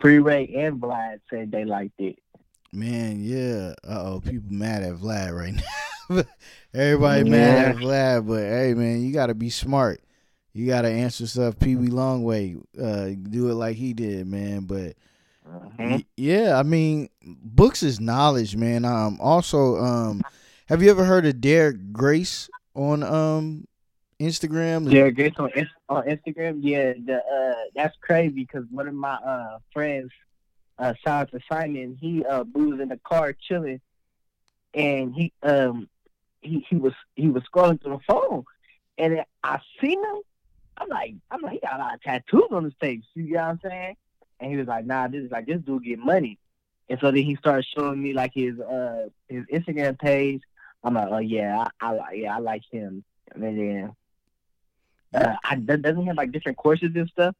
Freeway 0.00 0.52
and 0.54 0.80
Vlad 0.80 1.20
said 1.30 1.50
they 1.50 1.64
liked 1.64 2.00
it. 2.00 2.18
man, 2.72 3.20
yeah. 3.22 3.74
Uh 3.86 4.02
oh, 4.14 4.20
people 4.20 4.52
mad 4.52 4.82
at 4.82 4.94
Vlad 4.96 5.36
right 5.36 5.54
now. 5.54 6.22
Everybody 6.74 7.24
mad 7.24 7.70
at 7.70 7.76
Vlad, 7.76 8.26
but 8.26 8.40
hey, 8.42 8.74
man, 8.74 9.00
you 9.02 9.12
got 9.12 9.26
to 9.26 9.34
be 9.34 9.50
smart. 9.50 10.00
You 10.52 10.66
got 10.66 10.82
to 10.82 10.88
answer 10.88 11.26
stuff 11.26 11.58
Pee 11.58 11.76
Wee 11.76 11.88
Longway. 11.88 12.60
Uh, 12.80 13.14
do 13.30 13.50
it 13.50 13.54
like 13.54 13.76
he 13.76 13.92
did, 13.92 14.26
man. 14.26 14.62
But 14.64 14.96
Mhm. 15.46 15.90
y- 15.90 16.04
yeah, 16.16 16.58
I 16.58 16.62
mean, 16.62 17.08
books 17.24 17.82
is 17.82 18.00
knowledge, 18.00 18.56
man. 18.56 18.84
Um, 18.84 19.18
also, 19.20 19.76
um, 19.76 20.22
have 20.66 20.82
you 20.82 20.90
ever 20.90 21.04
heard 21.04 21.26
of 21.26 21.40
Derek 21.40 21.92
Grace 21.92 22.48
on 22.74 23.02
um 23.02 23.66
Instagram? 24.20 24.90
Yeah, 24.90 25.10
Grace 25.10 25.34
on, 25.38 25.50
on 25.88 26.04
Instagram. 26.04 26.58
Yeah, 26.62 26.94
the 26.94 27.16
uh, 27.16 27.64
that's 27.74 27.96
crazy 28.00 28.30
because 28.30 28.64
one 28.70 28.88
of 28.88 28.94
my 28.94 29.14
uh 29.14 29.58
friends, 29.72 30.10
uh, 30.78 30.94
shout 31.04 31.22
out 31.22 31.30
to 31.32 31.40
Simon. 31.50 31.98
He 32.00 32.24
uh, 32.24 32.44
was 32.54 32.80
in 32.80 32.88
the 32.88 33.00
car 33.04 33.34
chilling, 33.34 33.80
and 34.74 35.14
he 35.14 35.32
um 35.42 35.88
he 36.40 36.64
he 36.68 36.76
was 36.76 36.94
he 37.14 37.28
was 37.28 37.42
scrolling 37.44 37.82
through 37.82 37.98
the 37.98 38.12
phone, 38.12 38.44
and 38.98 39.22
I 39.42 39.60
seen 39.80 40.02
him. 40.02 40.22
I'm 40.78 40.88
like 40.88 41.14
I'm 41.30 41.40
like 41.42 41.52
he 41.52 41.58
got 41.60 41.76
a 41.76 41.82
lot 41.82 41.94
of 41.94 42.02
tattoos 42.02 42.48
on 42.50 42.64
his 42.64 42.74
face. 42.80 43.02
You 43.14 43.34
know 43.34 43.40
what 43.40 43.48
I'm 43.48 43.60
saying? 43.62 43.96
And 44.40 44.50
he 44.50 44.56
was 44.56 44.66
like, 44.66 44.84
Nah, 44.84 45.08
this 45.08 45.24
is 45.24 45.30
like 45.30 45.46
this 45.46 45.60
dude 45.60 45.84
get 45.84 45.98
money. 45.98 46.38
And 46.88 46.98
so 47.00 47.10
then 47.10 47.24
he 47.24 47.36
started 47.36 47.66
showing 47.76 48.02
me 48.02 48.12
like 48.12 48.32
his 48.34 48.58
uh 48.60 49.08
his 49.28 49.44
Instagram 49.46 49.98
page. 49.98 50.42
I'm 50.84 50.94
like, 50.94 51.08
oh 51.10 51.18
yeah, 51.18 51.66
I, 51.80 51.86
I 51.86 51.92
like 51.92 52.16
yeah 52.16 52.36
I 52.36 52.38
like 52.38 52.62
him. 52.70 53.04
And 53.34 53.42
then 53.42 53.92
uh, 55.14 55.34
I, 55.44 55.56
doesn't 55.56 56.00
he 56.00 56.06
have 56.06 56.16
like 56.16 56.32
different 56.32 56.58
courses 56.58 56.92
and 56.94 57.08
stuff. 57.08 57.34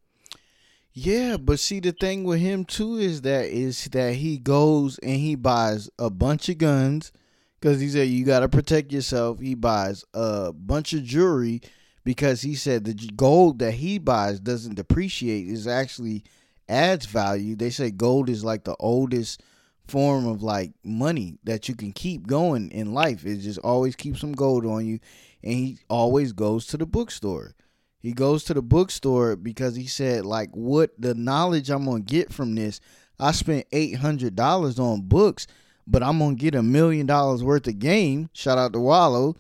Yeah, 0.93 1.37
but 1.37 1.61
see 1.61 1.81
the 1.81 1.93
thing 1.93 2.25
with 2.25 2.41
him 2.41 2.65
too 2.65 2.97
is 2.97 3.21
that 3.23 3.47
is 3.47 3.85
that 3.87 4.15
he 4.15 4.39
goes 4.39 4.99
and 5.01 5.17
he 5.17 5.35
buys 5.35 5.91
a 5.99 6.09
bunch 6.09 6.49
of 6.49 6.57
guns 6.57 7.13
because 7.61 7.81
he 7.81 7.89
said 7.89 8.09
you 8.09 8.25
got 8.25 8.41
to 8.41 8.49
protect 8.49 8.93
yourself. 8.93 9.39
He 9.39 9.55
buys 9.55 10.05
a 10.15 10.53
bunch 10.55 10.95
of 10.95 11.05
jewelry 11.05 11.61
because 12.03 12.41
he 12.41 12.55
said 12.55 12.85
the 12.85 12.95
gold 13.15 13.59
that 13.59 13.73
he 13.73 13.99
buys 13.99 14.41
doesn't 14.41 14.77
depreciate; 14.77 15.49
is 15.49 15.67
actually 15.67 16.25
adds 16.69 17.05
value. 17.05 17.57
They 17.57 17.71
say 17.71 17.91
gold 17.91 18.31
is 18.31 18.43
like 18.43 18.65
the 18.65 18.77
oldest 18.79 19.43
form 19.87 20.27
of 20.27 20.43
like 20.43 20.73
money 20.83 21.39
that 21.45 21.69
you 21.69 21.75
can 21.75 21.93
keep 21.93 22.27
going 22.27 22.71
in 22.71 22.95
life. 22.95 23.25
It 23.25 23.39
just 23.39 23.59
always 23.59 23.97
keeps 23.97 24.21
some 24.21 24.33
gold 24.33 24.65
on 24.65 24.87
you, 24.87 24.99
and 25.47 25.55
he 25.55 25.79
always 25.89 26.33
goes 26.33 26.67
to 26.67 26.77
the 26.77 26.87
bookstore. 26.87 27.55
He 28.01 28.13
goes 28.13 28.43
to 28.45 28.55
the 28.55 28.63
bookstore 28.63 29.37
because 29.37 29.77
he 29.77 29.87
said, 29.87 30.27
like, 30.27 30.51
what 30.53 30.91
the 30.99 31.15
knowledge 31.15 31.71
I'm 31.71 31.85
gonna 31.85 32.01
get 32.01 32.33
from 32.33 32.55
this. 32.57 32.81
I 33.19 33.31
spent 33.33 33.67
eight 33.73 33.97
hundred 33.97 34.35
dollars 34.37 34.79
on 34.79 35.03
books, 35.03 35.47
but 35.87 36.03
I'm 36.03 36.19
gonna 36.19 36.35
get 36.35 36.55
a 36.57 36.63
million 36.63 37.07
dollars 37.07 37.43
worth 37.45 37.67
of 37.69 37.79
game. 37.79 38.29
Shout 38.33 38.59
out 38.59 38.73
to 38.73 38.81
Wallo 38.81 39.37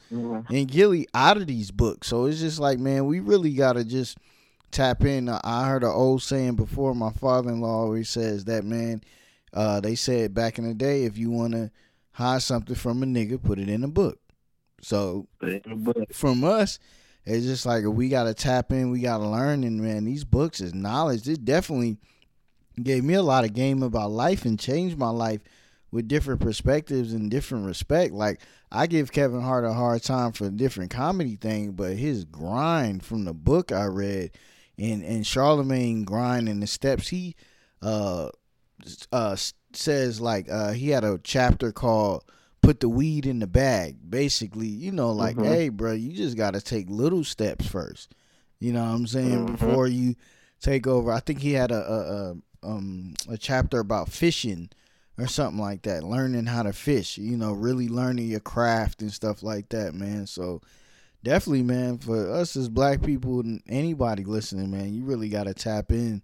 and 0.48 0.68
Gillie 0.68 1.08
out 1.12 1.36
of 1.36 1.46
these 1.48 1.70
books. 1.70 2.08
So 2.08 2.26
it's 2.26 2.40
just 2.40 2.58
like, 2.60 2.78
man, 2.78 3.06
we 3.06 3.20
really 3.20 3.52
gotta 3.52 3.84
just 3.84 4.16
tap 4.70 5.04
in. 5.04 5.28
I 5.28 5.66
heard 5.66 5.82
an 5.82 5.90
old 5.90 6.22
saying 6.22 6.54
before. 6.54 6.94
My 6.94 7.10
father-in-law 7.10 7.82
always 7.82 8.08
says 8.08 8.44
that, 8.44 8.64
man. 8.64 9.02
Uh, 9.52 9.80
they 9.80 9.94
said 9.96 10.34
back 10.34 10.58
in 10.58 10.66
the 10.66 10.74
day, 10.74 11.04
if 11.04 11.18
you 11.18 11.30
wanna 11.30 11.70
hide 12.12 12.42
something 12.42 12.76
from 12.76 13.02
a 13.02 13.06
nigga, 13.06 13.42
put 13.42 13.58
it 13.58 13.68
in 13.68 13.84
a 13.84 13.88
book. 13.88 14.18
So 14.86 15.26
But 15.40 16.14
from 16.14 16.44
us, 16.44 16.78
it's 17.24 17.44
just 17.44 17.66
like 17.66 17.84
we 17.84 18.08
gotta 18.08 18.34
tap 18.34 18.70
in, 18.70 18.92
we 18.92 19.00
gotta 19.00 19.28
learn, 19.28 19.64
and 19.64 19.82
man, 19.82 20.04
these 20.04 20.22
books 20.22 20.60
is 20.60 20.74
knowledge. 20.74 21.28
It 21.28 21.44
definitely 21.44 21.98
gave 22.80 23.02
me 23.02 23.14
a 23.14 23.22
lot 23.22 23.44
of 23.44 23.52
game 23.52 23.82
about 23.82 24.12
life 24.12 24.44
and 24.44 24.60
changed 24.60 24.96
my 24.96 25.10
life 25.10 25.40
with 25.90 26.06
different 26.06 26.40
perspectives 26.40 27.12
and 27.12 27.32
different 27.32 27.66
respect. 27.66 28.14
Like 28.14 28.40
I 28.70 28.86
give 28.86 29.10
Kevin 29.10 29.40
Hart 29.40 29.64
a 29.64 29.72
hard 29.72 30.04
time 30.04 30.30
for 30.30 30.46
a 30.46 30.50
different 30.50 30.92
comedy 30.92 31.34
thing, 31.34 31.72
but 31.72 31.96
his 31.96 32.24
grind 32.24 33.04
from 33.04 33.24
the 33.24 33.34
book 33.34 33.72
I 33.72 33.86
read 33.86 34.30
and 34.78 35.02
and 35.02 35.26
Charlemagne 35.26 36.04
grind 36.04 36.48
and 36.48 36.62
the 36.62 36.68
steps 36.68 37.08
he 37.08 37.34
uh 37.82 38.28
uh 39.10 39.36
says 39.72 40.20
like 40.20 40.46
uh 40.48 40.70
he 40.70 40.90
had 40.90 41.02
a 41.02 41.18
chapter 41.24 41.72
called 41.72 42.22
put 42.66 42.80
the 42.80 42.88
weed 42.88 43.26
in 43.26 43.38
the 43.38 43.46
bag 43.46 43.96
basically 44.10 44.66
you 44.66 44.90
know 44.90 45.12
like 45.12 45.36
Mhm. 45.36 45.46
hey 45.46 45.68
bro 45.68 45.92
you 45.92 46.12
just 46.12 46.36
got 46.36 46.54
to 46.54 46.60
take 46.60 46.90
little 46.90 47.22
steps 47.24 47.66
first. 47.66 48.12
You 48.58 48.72
know 48.72 48.80
what 48.82 48.90
i'm 48.94 49.06
saying? 49.06 49.46
Mhm. 49.46 49.52
before 49.52 49.86
you 49.86 50.16
take 50.60 50.86
over. 50.86 51.12
I 51.12 51.20
think 51.20 51.40
he 51.40 51.52
had 51.52 51.70
a, 51.70 51.76
a, 51.92 52.00
a 52.32 52.36
um 52.68 53.14
a 53.28 53.36
chapter 53.38 53.78
about 53.78 54.08
fishing 54.08 54.70
or 55.18 55.26
something 55.28 55.60
like 55.60 55.82
that 55.82 56.02
learning 56.02 56.46
how 56.46 56.62
to 56.64 56.72
fish 56.72 57.16
you 57.18 57.36
know 57.36 57.52
really 57.52 57.88
learning 57.88 58.26
your 58.28 58.40
craft 58.40 59.00
and 59.02 59.12
stuff 59.12 59.42
like 59.42 59.68
that 59.68 59.94
man. 59.94 60.26
So 60.26 60.60
definitely 61.22 61.62
man 61.62 61.98
for 61.98 62.30
us 62.32 62.56
as 62.56 62.68
black 62.68 63.02
people 63.02 63.40
and 63.40 63.62
anybody 63.68 64.24
listening 64.24 64.70
man 64.70 64.92
you 64.94 65.04
really 65.04 65.28
got 65.28 65.44
to 65.44 65.54
tap 65.54 65.90
in 65.92 66.22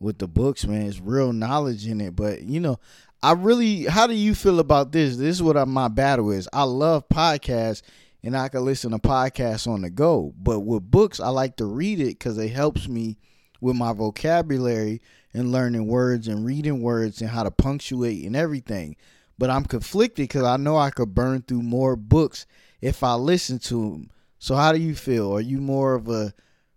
with 0.00 0.18
the 0.18 0.28
books 0.28 0.64
man. 0.66 0.86
It's 0.86 1.00
real 1.00 1.32
knowledge 1.32 1.86
in 1.86 2.00
it 2.00 2.16
but 2.16 2.42
you 2.42 2.60
know 2.60 2.78
i 3.22 3.32
really 3.32 3.84
how 3.84 4.06
do 4.06 4.14
you 4.14 4.34
feel 4.34 4.60
about 4.60 4.92
this? 4.92 5.16
This 5.16 5.36
is 5.36 5.42
what 5.42 5.56
I, 5.56 5.64
my 5.64 5.88
battle 5.88 6.30
is. 6.30 6.48
I 6.52 6.64
love 6.64 7.08
podcasts 7.08 7.82
and 8.22 8.36
i 8.36 8.48
can 8.48 8.64
listen 8.64 8.90
to 8.92 8.98
podcasts 8.98 9.66
on 9.66 9.82
the 9.82 9.90
go. 9.90 10.34
But 10.36 10.60
with 10.60 10.90
books 10.90 11.20
i 11.20 11.28
like 11.28 11.56
to 11.56 11.66
read 11.66 12.00
it 12.00 12.18
because 12.18 12.38
it 12.38 12.48
helps 12.50 12.88
me 12.88 13.18
with 13.60 13.76
my 13.76 13.92
vocabulary 13.92 15.02
and 15.34 15.52
learning 15.52 15.86
words 15.86 16.28
and 16.28 16.44
reading 16.44 16.80
words 16.80 17.20
and 17.20 17.30
how 17.30 17.42
to 17.42 17.50
punctuate 17.50 18.24
and 18.24 18.36
everything. 18.36 18.96
But 19.38 19.50
i'm 19.50 19.64
conflicted 19.64 20.24
because 20.28 20.44
i 20.44 20.56
know 20.56 20.76
i 20.76 20.90
could 20.90 21.14
burn 21.14 21.42
through 21.42 21.62
more 21.62 21.96
books 21.96 22.46
if 22.80 23.02
i 23.02 23.14
listen 23.14 23.58
to 23.58 23.90
them 23.90 24.10
so 24.38 24.54
how 24.54 24.72
do 24.72 24.78
you 24.78 24.94
feel? 24.94 25.34
Are 25.34 25.40
you 25.40 25.58
more 25.58 25.94
of 25.94 26.08
a 26.08 26.32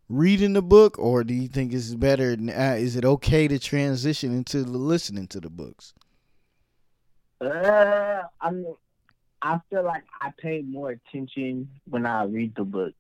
reading 0.10 0.54
the 0.54 0.62
book, 0.62 0.98
or 0.98 1.24
do 1.24 1.34
you 1.34 1.48
think 1.48 1.74
it's 1.74 1.94
better? 1.94 2.32
Uh, 2.32 2.76
is 2.76 2.96
it 2.96 3.06
okay 3.06 3.48
to 3.48 3.60
transition 3.60 4.36
into 4.36 4.60
listening 4.60 5.28
to 5.28 5.40
the 5.40 5.50
books? 5.50 5.94
Uh, 7.42 8.22
I 8.40 8.52
mean, 8.52 8.76
I 9.42 9.60
feel 9.70 9.84
like 9.84 10.04
I 10.22 10.32
pay 10.38 10.62
more 10.62 10.92
attention 10.92 11.70
when 11.90 12.06
I 12.06 12.26
read 12.26 12.56
the 12.56 12.64
book. 12.64 12.94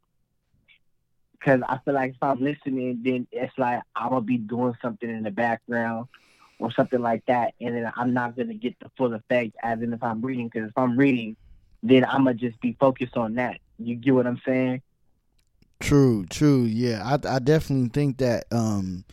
Because 1.33 1.61
I 1.67 1.77
feel 1.85 1.93
like 1.93 2.11
if 2.11 2.23
I'm 2.23 2.39
listening, 2.39 3.01
then 3.03 3.27
it's 3.31 3.57
like 3.57 3.81
I'm 3.95 4.09
going 4.09 4.21
to 4.21 4.25
be 4.25 4.37
doing 4.37 4.75
something 4.81 5.09
in 5.09 5.23
the 5.23 5.31
background 5.31 6.07
or 6.59 6.71
something 6.71 7.01
like 7.01 7.25
that. 7.27 7.53
And 7.61 7.75
then 7.75 7.91
I'm 7.95 8.13
not 8.13 8.35
going 8.35 8.47
to 8.49 8.53
get 8.53 8.79
the 8.79 8.89
full 8.97 9.13
effect 9.13 9.55
as 9.63 9.81
in 9.81 9.93
if 9.93 10.03
I'm 10.03 10.21
reading. 10.21 10.49
Because 10.49 10.69
if 10.69 10.77
I'm 10.77 10.97
reading, 10.97 11.35
then 11.83 12.05
I'm 12.05 12.23
going 12.23 12.37
to 12.37 12.49
just 12.49 12.59
be 12.61 12.75
focused 12.79 13.17
on 13.17 13.35
that. 13.35 13.59
You 13.79 13.95
get 13.95 14.13
what 14.13 14.27
I'm 14.27 14.41
saying? 14.45 14.81
True, 15.79 16.25
true. 16.27 16.63
Yeah, 16.63 17.03
I 17.03 17.35
I 17.35 17.39
definitely 17.39 17.89
think 17.89 18.17
that. 18.19 18.45
Um, 18.51 19.03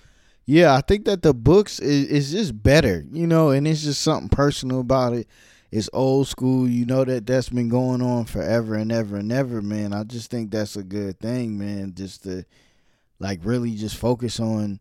yeah, 0.51 0.75
I 0.75 0.81
think 0.81 1.05
that 1.05 1.21
the 1.21 1.35
books 1.35 1.79
is, 1.79 2.07
is 2.07 2.31
just 2.33 2.63
better, 2.63 3.05
you 3.13 3.27
know, 3.27 3.51
and 3.51 3.69
it's 3.69 3.83
just 3.83 4.01
something 4.01 4.31
personal 4.31 4.81
about 4.81 5.13
it. 5.13 5.29
It's 5.71 5.91
old 5.93 6.27
school, 6.27 6.67
you 6.67 6.87
know 6.87 7.05
that 7.05 7.27
that's 7.27 7.51
been 7.51 7.69
going 7.69 8.01
on 8.01 8.25
forever 8.25 8.75
and 8.75 8.91
ever 8.91 9.19
and 9.19 9.31
ever, 9.31 9.61
man. 9.61 9.93
I 9.93 10.05
just 10.05 10.31
think 10.31 10.51
that's 10.51 10.75
a 10.75 10.83
good 10.83 11.21
thing, 11.21 11.59
man. 11.59 11.93
Just 11.95 12.23
to 12.23 12.47
like 13.19 13.41
really 13.43 13.75
just 13.75 13.97
focus 13.97 14.41
on, 14.41 14.81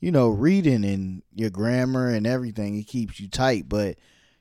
you 0.00 0.10
know, 0.10 0.28
reading 0.30 0.82
and 0.82 1.22
your 1.34 1.50
grammar 1.50 2.08
and 2.08 2.26
everything. 2.26 2.78
It 2.78 2.86
keeps 2.86 3.20
you 3.20 3.28
tight, 3.28 3.68
but 3.68 3.98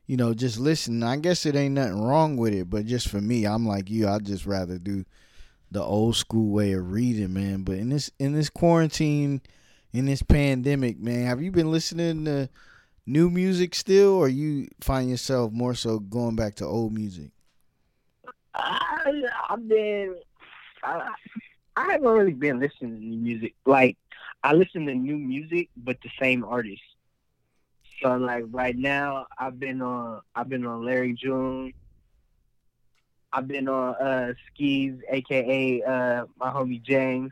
you 0.08 0.16
know, 0.16 0.34
just 0.34 0.58
listening. 0.58 1.04
I 1.04 1.18
guess 1.18 1.46
it 1.46 1.58
ain't 1.58 1.76
nothing 1.76 2.02
wrong 2.02 2.38
with 2.38 2.54
it, 2.54 2.70
but 2.70 2.86
just 2.86 3.10
for 3.10 3.20
me, 3.20 3.44
I'm 3.46 3.68
like 3.68 3.90
you. 3.90 4.08
I 4.08 4.20
just 4.20 4.46
rather 4.46 4.78
do 4.78 5.04
the 5.70 5.84
old 5.84 6.16
school 6.16 6.50
way 6.50 6.72
of 6.72 6.94
reading, 6.94 7.34
man. 7.34 7.64
But 7.64 7.76
in 7.76 7.90
this 7.90 8.10
in 8.20 8.32
this 8.32 8.50
quarantine, 8.50 9.42
in 9.94 10.06
this 10.06 10.24
pandemic, 10.24 11.00
man, 11.00 11.26
have 11.26 11.42
you 11.42 11.52
been 11.52 11.72
listening 11.72 12.26
to 12.26 12.50
new 13.06 13.30
music 13.30 13.76
still, 13.76 14.14
or 14.14 14.30
you 14.30 14.68
find 14.80 15.10
yourself 15.10 15.52
more 15.52 15.76
so 15.76 16.00
going 16.00 16.36
back 16.36 16.56
to 16.56 16.66
old 16.66 16.94
music? 16.94 17.32
I, 18.54 19.24
I've 19.50 19.68
been, 19.68 20.16
I, 20.84 21.10
I 21.76 21.92
haven't 21.94 22.08
really 22.08 22.34
been 22.34 22.60
listening 22.60 22.96
to 22.96 23.06
new 23.06 23.18
music. 23.18 23.54
Like, 23.66 23.98
I 24.44 24.54
listen 24.54 24.86
to 24.86 24.96
new 24.96 25.18
music, 25.18 25.70
but 25.78 25.98
the 26.02 26.10
same 26.20 26.44
artist. 26.44 26.82
So, 28.02 28.16
like 28.18 28.46
right 28.50 28.76
now, 28.76 29.28
I've 29.38 29.60
been 29.60 29.82
on, 29.82 30.22
I've 30.36 30.50
been 30.50 30.66
on 30.66 30.84
Larry 30.84 31.14
June. 31.14 31.74
I've 33.34 33.48
been 33.48 33.70
on 33.70 33.96
uh, 33.96 34.34
Skis, 34.48 34.96
aka 35.10 35.84
uh, 35.84 36.26
my 36.38 36.50
homie 36.50 36.82
James. 36.82 37.32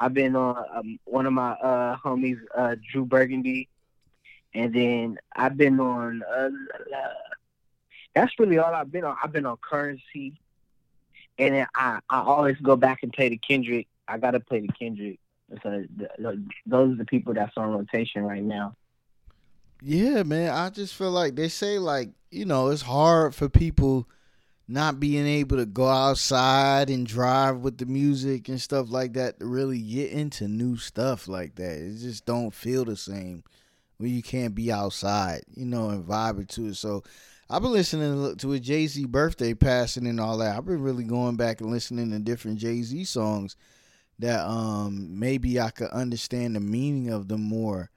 I've 0.00 0.14
been 0.14 0.34
on 0.34 0.64
um, 0.74 0.98
one 1.04 1.26
of 1.26 1.34
my 1.34 1.50
uh, 1.52 1.96
homies, 1.98 2.38
uh, 2.56 2.76
Drew 2.90 3.04
Burgundy, 3.04 3.68
and 4.54 4.74
then 4.74 5.18
I've 5.36 5.58
been 5.58 5.78
on. 5.78 6.22
Uh, 6.22 6.48
that's 8.14 8.32
really 8.38 8.58
all 8.58 8.74
I've 8.74 8.90
been 8.90 9.04
on. 9.04 9.16
I've 9.22 9.30
been 9.30 9.44
on 9.44 9.58
Currency, 9.58 10.40
and 11.38 11.54
then 11.54 11.66
I, 11.74 12.00
I 12.08 12.20
always 12.22 12.56
go 12.62 12.76
back 12.76 13.00
and 13.02 13.12
play 13.12 13.28
the 13.28 13.36
Kendrick. 13.36 13.88
I 14.08 14.16
gotta 14.16 14.40
play 14.40 14.60
the 14.60 14.72
Kendrick. 14.72 15.20
So 15.62 15.84
the, 15.96 16.08
the, 16.18 16.44
those 16.64 16.94
are 16.94 16.96
the 16.96 17.04
people 17.04 17.34
that's 17.34 17.56
on 17.56 17.70
rotation 17.70 18.22
right 18.22 18.42
now. 18.42 18.76
Yeah, 19.82 20.22
man. 20.22 20.52
I 20.52 20.70
just 20.70 20.94
feel 20.94 21.10
like 21.10 21.36
they 21.36 21.48
say 21.48 21.78
like 21.78 22.08
you 22.30 22.46
know 22.46 22.68
it's 22.68 22.82
hard 22.82 23.34
for 23.34 23.50
people 23.50 24.08
not 24.70 25.00
being 25.00 25.26
able 25.26 25.56
to 25.56 25.66
go 25.66 25.88
outside 25.88 26.90
and 26.90 27.04
drive 27.04 27.56
with 27.56 27.78
the 27.78 27.86
music 27.86 28.48
and 28.48 28.60
stuff 28.60 28.88
like 28.88 29.14
that 29.14 29.40
to 29.40 29.46
really 29.46 29.80
get 29.80 30.12
into 30.12 30.46
new 30.46 30.76
stuff 30.76 31.26
like 31.26 31.56
that. 31.56 31.72
It 31.72 31.98
just 31.98 32.24
don't 32.24 32.54
feel 32.54 32.84
the 32.84 32.96
same 32.96 33.42
when 33.98 34.10
you 34.10 34.22
can't 34.22 34.54
be 34.54 34.70
outside, 34.70 35.42
you 35.52 35.66
know, 35.66 35.90
and 35.90 36.04
vibing 36.04 36.48
to 36.50 36.66
it. 36.66 36.76
So 36.76 37.02
I've 37.50 37.62
been 37.62 37.72
listening 37.72 38.36
to 38.36 38.52
a 38.52 38.60
Jay 38.60 38.86
Z 38.86 39.06
birthday 39.06 39.54
passing 39.54 40.06
and 40.06 40.20
all 40.20 40.38
that. 40.38 40.56
I've 40.56 40.66
been 40.66 40.82
really 40.82 41.04
going 41.04 41.34
back 41.34 41.60
and 41.60 41.72
listening 41.72 42.12
to 42.12 42.20
different 42.20 42.58
Jay 42.58 42.80
Z 42.82 43.04
songs 43.04 43.56
that 44.20 44.46
um 44.46 45.18
maybe 45.18 45.58
I 45.58 45.70
could 45.70 45.90
understand 45.90 46.54
the 46.54 46.60
meaning 46.60 47.10
of 47.10 47.26
them 47.26 47.42
more 47.42 47.90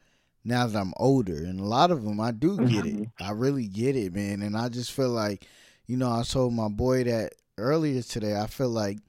now 0.43 0.65
that 0.65 0.79
I'm 0.79 0.93
older. 0.97 1.35
And 1.35 1.59
a 1.59 1.65
lot 1.65 1.91
of 1.91 2.03
them 2.03 2.19
I 2.19 2.31
do 2.31 2.57
get 2.57 2.87
it. 2.87 3.09
I 3.21 3.29
really 3.29 3.67
get 3.67 3.95
it, 3.95 4.15
man. 4.15 4.41
And 4.41 4.57
I 4.57 4.69
just 4.69 4.91
feel 4.91 5.09
like 5.09 5.45
you 5.87 5.97
know, 5.97 6.09
I 6.11 6.23
told 6.23 6.53
my 6.53 6.69
boy 6.69 7.03
that 7.05 7.33
earlier 7.57 8.01
today. 8.01 8.37
I 8.37 8.47
feel 8.47 8.69
like, 8.69 8.99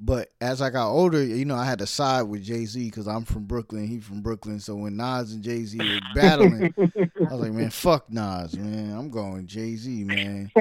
but 0.00 0.28
as 0.40 0.62
I 0.62 0.70
got 0.70 0.92
older, 0.92 1.22
you 1.24 1.44
know, 1.44 1.56
I 1.56 1.64
had 1.64 1.80
to 1.80 1.86
side 1.86 2.22
with 2.22 2.44
Jay 2.44 2.64
Z 2.66 2.84
because 2.84 3.08
I'm 3.08 3.24
from 3.24 3.44
Brooklyn, 3.46 3.88
he 3.88 3.98
from 3.98 4.22
Brooklyn. 4.22 4.60
So 4.60 4.76
when 4.76 4.96
Nas 4.96 5.32
and 5.32 5.42
Jay 5.42 5.64
Z 5.64 5.76
were 5.76 6.00
battling, 6.14 6.72
I 6.78 7.34
was 7.34 7.40
like, 7.40 7.52
man, 7.52 7.70
fuck 7.70 8.08
Nas, 8.08 8.56
man. 8.56 8.96
I'm 8.96 9.10
going 9.10 9.48
Jay 9.48 9.74
Z, 9.74 10.04
man. 10.04 10.52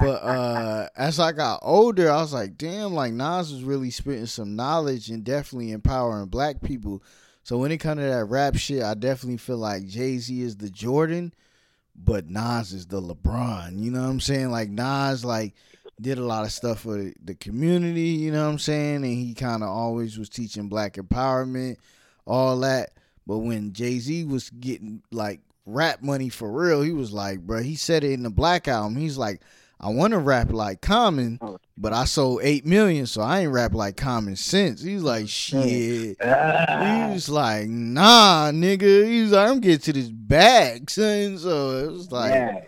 But 0.00 0.22
uh 0.22 0.88
as 0.96 1.18
I 1.18 1.32
got 1.32 1.60
older, 1.62 2.10
I 2.10 2.20
was 2.20 2.32
like, 2.32 2.56
damn, 2.56 2.94
like 2.94 3.12
Nas 3.12 3.52
was 3.52 3.64
really 3.64 3.90
spitting 3.90 4.26
some 4.26 4.54
knowledge 4.54 5.10
and 5.10 5.24
definitely 5.24 5.72
empowering 5.72 6.28
black 6.28 6.62
people. 6.62 7.02
So 7.42 7.58
when 7.58 7.72
it 7.72 7.78
comes 7.78 8.00
to 8.00 8.06
that 8.06 8.26
rap 8.26 8.54
shit, 8.54 8.84
I 8.84 8.94
definitely 8.94 9.38
feel 9.38 9.58
like 9.58 9.86
Jay 9.88 10.18
Z 10.18 10.40
is 10.40 10.58
the 10.58 10.70
Jordan 10.70 11.32
but 12.04 12.28
Nas 12.28 12.72
is 12.72 12.86
the 12.86 13.00
LeBron. 13.00 13.78
You 13.78 13.90
know 13.90 14.02
what 14.02 14.08
I'm 14.08 14.20
saying? 14.20 14.50
Like 14.50 14.70
Nas 14.70 15.24
like 15.24 15.54
did 16.00 16.18
a 16.18 16.24
lot 16.24 16.44
of 16.44 16.52
stuff 16.52 16.80
for 16.80 17.12
the 17.22 17.34
community, 17.34 18.00
you 18.00 18.32
know 18.32 18.44
what 18.44 18.52
I'm 18.52 18.58
saying? 18.58 18.96
And 18.96 19.06
he 19.06 19.34
kind 19.34 19.62
of 19.62 19.68
always 19.68 20.18
was 20.18 20.28
teaching 20.28 20.68
black 20.68 20.94
empowerment, 20.94 21.76
all 22.26 22.58
that. 22.60 22.90
But 23.26 23.38
when 23.38 23.72
Jay-Z 23.72 24.24
was 24.24 24.50
getting 24.50 25.02
like 25.12 25.40
rap 25.66 26.02
money 26.02 26.28
for 26.28 26.50
real, 26.50 26.82
he 26.82 26.92
was 26.92 27.12
like, 27.12 27.40
bro, 27.40 27.62
he 27.62 27.76
said 27.76 28.02
it 28.02 28.12
in 28.12 28.22
the 28.22 28.30
Black 28.30 28.66
album. 28.66 28.96
He's 28.96 29.18
like, 29.18 29.42
I 29.82 29.88
want 29.88 30.12
to 30.12 30.18
rap 30.18 30.52
like 30.52 30.82
Common, 30.82 31.40
but 31.78 31.94
I 31.94 32.04
sold 32.04 32.40
8 32.42 32.66
million, 32.66 33.06
so 33.06 33.22
I 33.22 33.40
ain't 33.40 33.52
rap 33.52 33.72
like 33.72 33.96
Common 33.96 34.36
since. 34.36 34.82
He's 34.82 35.02
like, 35.02 35.26
shit. 35.26 35.64
He 35.64 36.16
was 36.20 37.30
like, 37.30 37.66
nah, 37.66 38.50
nigga. 38.52 39.06
He's 39.06 39.32
like, 39.32 39.48
I'm 39.48 39.60
getting 39.60 39.78
to 39.80 39.92
this 39.94 40.10
bag, 40.10 40.90
son. 40.90 41.38
So 41.38 41.78
it 41.78 41.92
was 41.92 42.12
like, 42.12 42.34
yeah. 42.34 42.60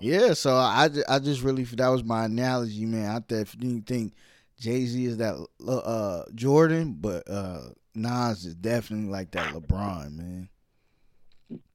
yeah. 0.00 0.32
so 0.34 0.56
I, 0.56 0.90
I 1.08 1.18
just 1.20 1.42
really, 1.42 1.64
that 1.64 1.88
was 1.88 2.04
my 2.04 2.26
analogy, 2.26 2.84
man. 2.84 3.16
I 3.16 3.20
definitely 3.20 3.82
think 3.86 4.12
Jay 4.58 4.84
Z 4.84 5.02
is 5.06 5.16
that 5.16 5.42
uh, 5.66 6.24
Jordan, 6.34 6.98
but 7.00 7.30
uh, 7.30 7.60
Nas 7.94 8.44
is 8.44 8.54
definitely 8.54 9.08
like 9.08 9.30
that 9.30 9.54
LeBron, 9.54 10.12
man. 10.18 10.48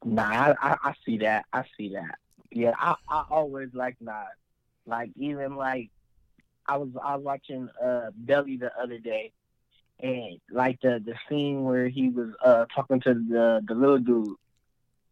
Nah, 0.05 0.21
I, 0.23 0.55
I, 0.61 0.77
I 0.83 0.93
see 1.03 1.17
that. 1.17 1.45
I 1.51 1.63
see 1.75 1.89
that. 1.93 2.19
Yeah, 2.51 2.73
I, 2.77 2.93
I 3.09 3.23
always 3.31 3.69
like 3.73 3.95
Nas. 3.99 4.13
Like 4.85 5.11
even 5.15 5.55
like 5.55 5.89
I 6.67 6.77
was 6.77 6.89
I 7.03 7.15
was 7.15 7.25
watching 7.25 7.69
uh 7.83 8.11
Belly 8.15 8.57
the 8.57 8.71
other 8.77 8.99
day 8.99 9.31
and 9.99 10.39
like 10.51 10.81
the 10.81 11.01
the 11.03 11.15
scene 11.29 11.63
where 11.63 11.87
he 11.87 12.09
was 12.09 12.29
uh 12.43 12.65
talking 12.73 12.99
to 13.01 13.13
the 13.13 13.63
the 13.67 13.73
little 13.75 13.99
dude. 13.99 14.35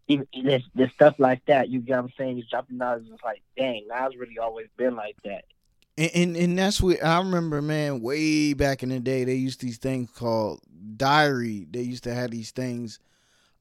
even 0.07 0.27
this, 0.43 0.63
this 0.75 0.91
stuff 0.93 1.15
like 1.17 1.45
that. 1.45 1.69
You 1.69 1.79
get 1.79 1.97
what 1.97 2.05
I'm 2.05 2.13
saying? 2.17 2.35
He's 2.37 2.47
dropping 2.47 2.77
knowledge. 2.77 3.05
It's 3.11 3.23
like, 3.23 3.41
dang, 3.57 3.87
Nas 3.87 4.15
really 4.17 4.37
always 4.37 4.67
been 4.77 4.95
like 4.95 5.17
that. 5.23 5.45
And, 5.97 6.11
and 6.13 6.37
and 6.37 6.57
that's 6.57 6.81
what 6.81 7.03
I 7.03 7.19
remember, 7.19 7.61
man. 7.61 8.01
Way 8.01 8.53
back 8.53 8.83
in 8.83 8.89
the 8.89 8.99
day, 8.99 9.23
they 9.23 9.35
used 9.35 9.61
these 9.61 9.77
things 9.77 10.09
called 10.11 10.61
diary. 10.97 11.67
They 11.69 11.81
used 11.81 12.03
to 12.05 12.13
have 12.13 12.31
these 12.31 12.51
things 12.51 12.99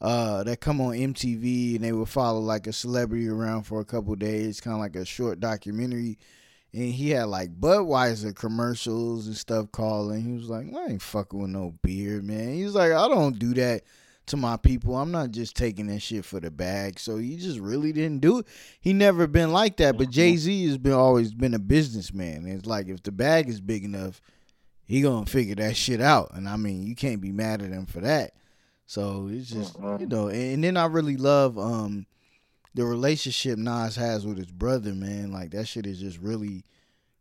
uh, 0.00 0.42
that 0.44 0.60
come 0.60 0.80
on 0.80 0.94
MTV, 0.94 1.76
and 1.76 1.84
they 1.84 1.92
would 1.92 2.08
follow 2.08 2.40
like 2.40 2.66
a 2.66 2.72
celebrity 2.72 3.28
around 3.28 3.64
for 3.64 3.80
a 3.80 3.84
couple 3.84 4.14
days, 4.14 4.60
kind 4.60 4.74
of 4.74 4.80
like 4.80 4.96
a 4.96 5.04
short 5.04 5.40
documentary. 5.40 6.18
And 6.72 6.92
he 6.92 7.10
had 7.10 7.24
like 7.24 7.60
Budweiser 7.60 8.34
commercials 8.34 9.26
and 9.26 9.36
stuff 9.36 9.72
calling. 9.72 10.22
He 10.22 10.32
was 10.32 10.48
like, 10.48 10.66
"I 10.74 10.92
ain't 10.92 11.02
fucking 11.02 11.38
with 11.38 11.50
no 11.50 11.74
beer, 11.82 12.22
man." 12.22 12.54
He's 12.54 12.74
like, 12.74 12.92
"I 12.92 13.08
don't 13.08 13.38
do 13.38 13.54
that." 13.54 13.82
to 14.30 14.36
my 14.36 14.56
people. 14.56 14.96
I'm 14.96 15.10
not 15.10 15.32
just 15.32 15.56
taking 15.56 15.88
that 15.88 16.00
shit 16.00 16.24
for 16.24 16.38
the 16.40 16.50
bag. 16.50 16.98
So 16.98 17.18
he 17.18 17.36
just 17.36 17.58
really 17.58 17.92
didn't 17.92 18.20
do 18.20 18.38
it. 18.38 18.46
He 18.80 18.92
never 18.92 19.26
been 19.26 19.52
like 19.52 19.76
that. 19.78 19.98
But 19.98 20.10
Jay 20.10 20.36
Z 20.36 20.66
has 20.68 20.78
been 20.78 20.92
always 20.92 21.34
been 21.34 21.54
a 21.54 21.58
businessman. 21.58 22.46
It's 22.46 22.66
like 22.66 22.88
if 22.88 23.02
the 23.02 23.12
bag 23.12 23.48
is 23.48 23.60
big 23.60 23.84
enough, 23.84 24.20
he 24.84 25.02
gonna 25.02 25.26
figure 25.26 25.56
that 25.56 25.76
shit 25.76 26.00
out. 26.00 26.30
And 26.34 26.48
I 26.48 26.56
mean, 26.56 26.86
you 26.86 26.94
can't 26.94 27.20
be 27.20 27.32
mad 27.32 27.60
at 27.60 27.70
him 27.70 27.86
for 27.86 28.00
that. 28.00 28.34
So 28.90 29.28
it's 29.30 29.50
just 29.50 29.78
you 30.00 30.08
know. 30.08 30.26
And 30.30 30.64
then 30.64 30.76
I 30.76 30.86
really 30.86 31.16
love 31.16 31.56
um 31.56 32.06
the 32.74 32.84
relationship 32.84 33.56
Nas 33.56 33.94
has 33.94 34.26
with 34.26 34.36
his 34.36 34.50
brother, 34.50 34.92
man. 34.94 35.30
Like 35.30 35.52
that 35.52 35.68
shit 35.68 35.86
is 35.86 36.00
just 36.00 36.18
really, 36.18 36.64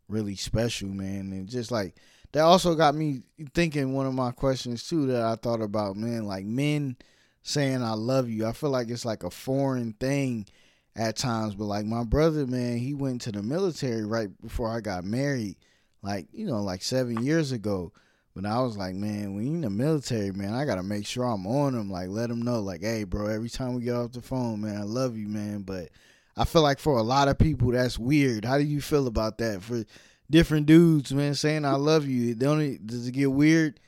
really 0.07 0.35
special, 0.35 0.87
man. 0.87 1.31
And 1.31 1.47
just 1.47 1.69
like 1.69 1.93
that 2.31 2.41
also 2.41 2.73
got 2.73 2.95
me 2.95 3.21
thinking 3.53 3.93
one 3.93 4.07
of 4.07 4.15
my 4.15 4.31
questions 4.31 4.89
too 4.89 5.05
that 5.07 5.21
I 5.21 5.35
thought 5.35 5.61
about, 5.61 5.95
man, 5.95 6.25
like 6.25 6.43
men 6.43 6.97
saying 7.43 7.83
I 7.83 7.93
love 7.93 8.27
you. 8.29 8.47
I 8.47 8.51
feel 8.51 8.71
like 8.71 8.89
it's 8.89 9.05
like 9.05 9.21
a 9.21 9.29
foreign 9.29 9.93
thing 9.93 10.47
at 10.95 11.17
times, 11.17 11.53
but 11.53 11.65
like 11.65 11.85
my 11.85 12.03
brother, 12.03 12.47
man, 12.47 12.79
he 12.79 12.95
went 12.95 13.21
to 13.21 13.31
the 13.31 13.43
military 13.43 14.05
right 14.05 14.29
before 14.41 14.75
I 14.75 14.81
got 14.81 15.03
married, 15.03 15.55
like, 16.01 16.29
you 16.33 16.47
know, 16.47 16.63
like 16.63 16.81
7 16.81 17.23
years 17.23 17.51
ago. 17.51 17.93
But 18.35 18.45
I 18.45 18.61
was 18.61 18.77
like, 18.77 18.95
man, 18.95 19.35
when 19.35 19.47
you 19.47 19.53
in 19.53 19.61
the 19.61 19.69
military, 19.69 20.31
man, 20.31 20.53
I 20.53 20.65
gotta 20.65 20.83
make 20.83 21.05
sure 21.05 21.25
I'm 21.25 21.47
on 21.47 21.75
him. 21.75 21.89
Like, 21.89 22.09
let 22.09 22.29
him 22.29 22.41
know, 22.41 22.59
like, 22.59 22.81
hey, 22.81 23.03
bro, 23.03 23.27
every 23.27 23.49
time 23.49 23.73
we 23.73 23.83
get 23.83 23.95
off 23.95 24.11
the 24.11 24.21
phone, 24.21 24.61
man, 24.61 24.77
I 24.77 24.83
love 24.83 25.17
you, 25.17 25.27
man. 25.27 25.63
But 25.63 25.89
I 26.37 26.45
feel 26.45 26.61
like 26.61 26.79
for 26.79 26.97
a 26.97 27.03
lot 27.03 27.27
of 27.27 27.37
people, 27.37 27.71
that's 27.71 27.99
weird. 27.99 28.45
How 28.45 28.57
do 28.57 28.63
you 28.63 28.81
feel 28.81 29.07
about 29.07 29.39
that? 29.39 29.61
For 29.61 29.83
different 30.29 30.67
dudes, 30.67 31.13
man, 31.13 31.33
saying 31.33 31.65
I 31.65 31.75
love 31.75 32.07
you. 32.07 32.35
Don't 32.35 32.61
it, 32.61 32.85
does 32.85 33.07
it 33.07 33.11
get 33.11 33.31
weird 33.31 33.79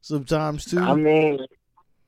sometimes 0.00 0.64
too? 0.64 0.80
I 0.80 0.94
mean, 0.94 1.46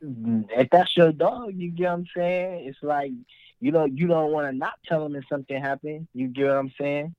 if 0.00 0.68
that's 0.70 0.96
your 0.96 1.12
dog, 1.12 1.54
you 1.54 1.70
get 1.70 1.84
what 1.84 1.92
I'm 1.92 2.06
saying. 2.16 2.66
It's 2.66 2.82
like 2.82 3.12
you 3.60 3.72
know 3.72 3.84
you 3.84 4.06
don't 4.06 4.32
want 4.32 4.48
to 4.48 4.56
not 4.56 4.74
tell 4.86 5.04
him 5.04 5.16
if 5.16 5.24
something 5.28 5.60
happened. 5.60 6.08
You 6.12 6.28
get 6.28 6.46
what 6.46 6.56
I'm 6.56 6.72
saying? 6.78 7.14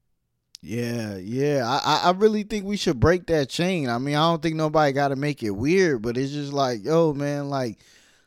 Yeah, 0.61 1.17
yeah. 1.17 1.63
I 1.65 2.09
I 2.09 2.11
really 2.11 2.43
think 2.43 2.65
we 2.65 2.77
should 2.77 2.99
break 2.99 3.27
that 3.27 3.49
chain. 3.49 3.89
I 3.89 3.97
mean, 3.99 4.15
I 4.15 4.29
don't 4.29 4.41
think 4.41 4.55
nobody 4.55 4.91
got 4.91 5.09
to 5.09 5.15
make 5.15 5.43
it 5.43 5.51
weird, 5.51 6.01
but 6.01 6.17
it's 6.17 6.33
just 6.33 6.51
like, 6.51 6.83
yo, 6.83 7.13
man, 7.13 7.49
like 7.49 7.79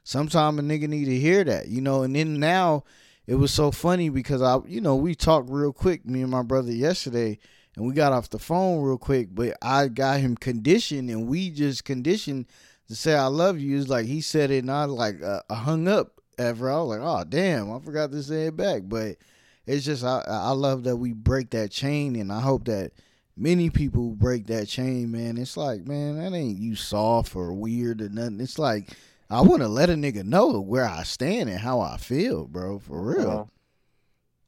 sometimes 0.04 0.58
a 0.58 0.62
nigga 0.62 0.88
need 0.88 1.06
to 1.06 1.18
hear 1.18 1.42
that, 1.44 1.68
you 1.68 1.80
know. 1.80 2.02
And 2.02 2.14
then 2.14 2.38
now 2.38 2.84
it 3.26 3.34
was 3.34 3.52
so 3.52 3.70
funny 3.70 4.08
because 4.08 4.42
I, 4.42 4.58
you 4.66 4.80
know, 4.80 4.96
we 4.96 5.14
talked 5.14 5.50
real 5.50 5.72
quick, 5.72 6.06
me 6.06 6.22
and 6.22 6.30
my 6.30 6.42
brother 6.42 6.72
yesterday 6.72 7.38
and 7.76 7.86
we 7.86 7.94
got 7.94 8.12
off 8.12 8.30
the 8.30 8.38
phone 8.38 8.82
real 8.82 8.98
quick, 8.98 9.28
but 9.32 9.56
I 9.62 9.88
got 9.88 10.20
him 10.20 10.36
conditioned 10.36 11.10
and 11.10 11.28
we 11.28 11.50
just 11.50 11.84
conditioned 11.84 12.46
to 12.88 12.94
say 12.94 13.14
I 13.14 13.26
love 13.26 13.58
you. 13.60 13.78
It's 13.78 13.88
like 13.88 14.06
he 14.06 14.20
said 14.20 14.50
it 14.50 14.58
and 14.58 14.70
I 14.70 14.84
like 14.84 15.22
uh, 15.22 15.42
hung 15.50 15.88
up 15.88 16.20
ever. 16.38 16.70
I 16.70 16.76
was 16.80 16.98
like, 16.98 17.00
oh 17.02 17.24
damn, 17.28 17.72
I 17.72 17.78
forgot 17.80 18.10
to 18.12 18.22
say 18.22 18.46
it 18.46 18.56
back. 18.56 18.82
But 18.86 19.16
it's 19.70 19.84
just 19.84 20.04
I 20.04 20.22
I 20.26 20.50
love 20.50 20.84
that 20.84 20.96
we 20.96 21.12
break 21.12 21.50
that 21.50 21.70
chain 21.70 22.16
and 22.16 22.32
I 22.32 22.40
hope 22.40 22.64
that 22.64 22.92
many 23.36 23.70
people 23.70 24.10
break 24.10 24.46
that 24.48 24.68
chain, 24.68 25.10
man. 25.12 25.38
It's 25.38 25.56
like, 25.56 25.86
man, 25.86 26.18
that 26.18 26.36
ain't 26.36 26.58
you 26.58 26.74
soft 26.74 27.34
or 27.36 27.52
weird 27.52 28.02
or 28.02 28.08
nothing. 28.08 28.40
It's 28.40 28.58
like 28.58 28.90
I 29.30 29.42
want 29.42 29.62
to 29.62 29.68
let 29.68 29.90
a 29.90 29.94
nigga 29.94 30.24
know 30.24 30.60
where 30.60 30.84
I 30.84 31.04
stand 31.04 31.48
and 31.48 31.58
how 31.60 31.80
I 31.80 31.96
feel, 31.98 32.46
bro, 32.46 32.80
for 32.80 33.00
real. 33.00 33.50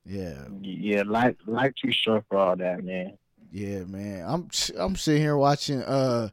Yeah. 0.04 0.44
Yeah, 0.60 1.04
life 1.06 1.36
life 1.46 1.72
too 1.80 1.92
short 1.92 2.24
for 2.28 2.38
all 2.38 2.56
that, 2.56 2.82
man. 2.82 3.16
Yeah, 3.52 3.84
man. 3.84 4.24
I'm 4.26 4.48
I'm 4.76 4.96
sitting 4.96 5.22
here 5.22 5.36
watching 5.36 5.82
uh 5.82 6.30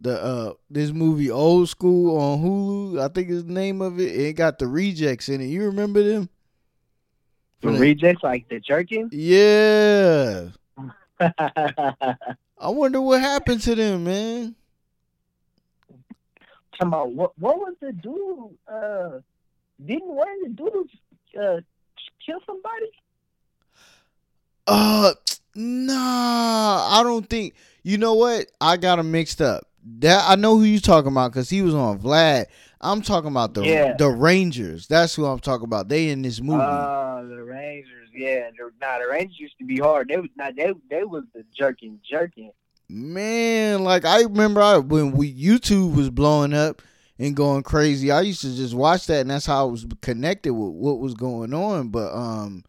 the 0.00 0.22
uh 0.22 0.52
this 0.68 0.90
movie 0.90 1.30
Old 1.30 1.68
School 1.68 2.18
on 2.18 2.40
Hulu. 2.40 3.00
I 3.00 3.08
think 3.08 3.30
is 3.30 3.44
the 3.44 3.52
name 3.52 3.80
of 3.80 4.00
it. 4.00 4.14
It 4.14 4.32
got 4.32 4.58
the 4.58 4.66
rejects 4.66 5.28
in 5.28 5.40
it. 5.40 5.46
You 5.46 5.64
remember 5.66 6.02
them? 6.02 6.28
The 7.60 7.68
rejects 7.68 8.22
like 8.22 8.48
the 8.48 8.60
jerking? 8.60 9.08
Yeah. 9.12 10.48
I 12.58 12.68
wonder 12.68 13.00
what 13.00 13.20
happened 13.20 13.62
to 13.62 13.74
them, 13.74 14.04
man. 14.04 14.54
Talking 16.72 16.88
about 16.88 17.12
what 17.12 17.38
what 17.38 17.58
was 17.58 17.74
the 17.80 17.92
dude 17.92 18.56
uh 18.68 19.20
didn't 19.84 20.08
one 20.08 20.28
of 20.28 20.42
the 20.42 20.48
dudes 20.50 20.92
uh 21.38 21.60
kill 22.24 22.38
somebody? 22.46 22.90
Uh, 24.66 25.14
nah, 25.54 26.98
I 26.98 27.02
don't 27.04 27.28
think. 27.28 27.54
You 27.82 27.98
know 27.98 28.14
what? 28.14 28.46
I 28.60 28.76
got 28.76 28.98
him 28.98 29.12
mixed 29.12 29.40
up. 29.40 29.64
That 29.98 30.28
I 30.28 30.34
know 30.34 30.58
who 30.58 30.64
you 30.64 30.80
talking 30.80 31.12
about 31.12 31.30
because 31.30 31.48
he 31.48 31.62
was 31.62 31.74
on 31.74 32.00
Vlad. 32.00 32.46
I'm 32.86 33.02
talking 33.02 33.30
about 33.30 33.54
the 33.54 33.64
yeah. 33.64 33.94
the 33.96 34.08
Rangers. 34.08 34.86
That's 34.86 35.14
who 35.14 35.26
I'm 35.26 35.40
talking 35.40 35.64
about. 35.64 35.88
They 35.88 36.10
in 36.10 36.22
this 36.22 36.40
movie. 36.40 36.62
Uh, 36.62 37.22
the 37.22 37.42
Rangers. 37.42 38.08
Yeah, 38.14 38.50
nah, 38.80 38.98
the 38.98 39.08
Rangers 39.10 39.38
used 39.38 39.58
to 39.58 39.64
be 39.64 39.78
hard. 39.78 40.08
They 40.08 40.16
was 40.16 40.30
not. 40.36 40.56
They 40.56 40.72
they 40.88 41.04
was 41.04 41.24
the 41.34 41.44
jerking, 41.56 42.00
jerking. 42.08 42.52
Man, 42.88 43.82
like 43.82 44.04
I 44.04 44.22
remember 44.22 44.62
I, 44.62 44.78
when 44.78 45.12
we 45.12 45.34
YouTube 45.34 45.96
was 45.96 46.08
blowing 46.10 46.54
up 46.54 46.80
and 47.18 47.34
going 47.34 47.62
crazy. 47.62 48.10
I 48.10 48.20
used 48.20 48.42
to 48.42 48.54
just 48.54 48.74
watch 48.74 49.06
that, 49.06 49.22
and 49.22 49.30
that's 49.30 49.46
how 49.46 49.66
I 49.66 49.70
was 49.70 49.86
connected 50.00 50.52
with 50.52 50.72
what 50.72 51.00
was 51.00 51.14
going 51.14 51.52
on. 51.52 51.88
But 51.88 52.14
um, 52.14 52.64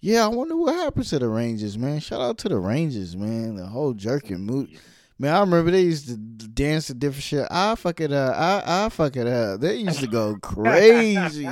yeah, 0.00 0.24
I 0.24 0.28
wonder 0.28 0.56
what 0.56 0.74
happened 0.74 1.06
to 1.06 1.18
the 1.18 1.28
Rangers, 1.28 1.78
man. 1.78 2.00
Shout 2.00 2.20
out 2.20 2.38
to 2.38 2.48
the 2.48 2.58
Rangers, 2.58 3.16
man. 3.16 3.56
The 3.56 3.66
whole 3.66 3.92
jerking 3.92 4.40
mood. 4.40 4.70
Man, 5.18 5.34
I 5.34 5.40
remember 5.40 5.70
they 5.70 5.82
used 5.82 6.08
to 6.08 6.16
dance 6.16 6.88
to 6.88 6.94
different 6.94 7.22
shit. 7.22 7.46
I 7.50 7.74
fuck 7.76 8.00
it 8.00 8.12
up. 8.12 8.36
I 8.36 8.62
I 8.86 8.88
fuck 8.88 9.16
it 9.16 9.26
up. 9.26 9.60
They 9.60 9.76
used 9.76 10.00
to 10.00 10.06
go 10.06 10.36
crazy. 10.42 11.48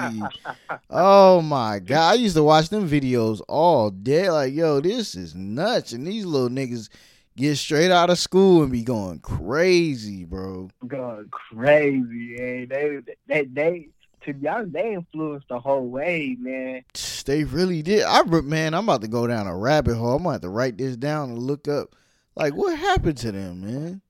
oh 0.90 1.40
my 1.42 1.78
god, 1.78 2.12
I 2.12 2.14
used 2.14 2.36
to 2.36 2.42
watch 2.42 2.68
them 2.68 2.88
videos 2.88 3.40
all 3.48 3.90
day. 3.90 4.30
Like, 4.30 4.54
yo, 4.54 4.80
this 4.80 5.14
is 5.14 5.34
nuts. 5.34 5.92
And 5.92 6.06
these 6.06 6.24
little 6.24 6.48
niggas 6.48 6.88
get 7.36 7.56
straight 7.56 7.90
out 7.90 8.10
of 8.10 8.18
school 8.18 8.62
and 8.62 8.72
be 8.72 8.82
going 8.82 9.20
crazy, 9.20 10.24
bro. 10.24 10.70
Going 10.86 11.28
crazy, 11.30 12.36
man. 12.38 12.68
They 12.68 12.98
they 13.26 13.44
they 13.44 13.88
to 14.22 14.34
be 14.34 14.48
honest, 14.48 14.72
they 14.72 14.94
influenced 14.94 15.48
the 15.48 15.58
whole 15.58 15.86
way, 15.88 16.36
man. 16.38 16.82
They 17.24 17.44
really 17.44 17.82
did. 17.82 18.02
I 18.04 18.22
man, 18.22 18.74
I'm 18.74 18.84
about 18.84 19.02
to 19.02 19.08
go 19.08 19.26
down 19.26 19.46
a 19.46 19.56
rabbit 19.56 19.96
hole. 19.96 20.16
I'm 20.16 20.22
gonna 20.22 20.34
have 20.34 20.42
to 20.42 20.48
write 20.48 20.78
this 20.78 20.96
down 20.96 21.30
and 21.30 21.38
look 21.38 21.68
up, 21.68 21.94
like, 22.40 22.54
what 22.54 22.78
happened 22.78 23.18
to 23.18 23.32
them, 23.32 23.60
man. 23.60 24.02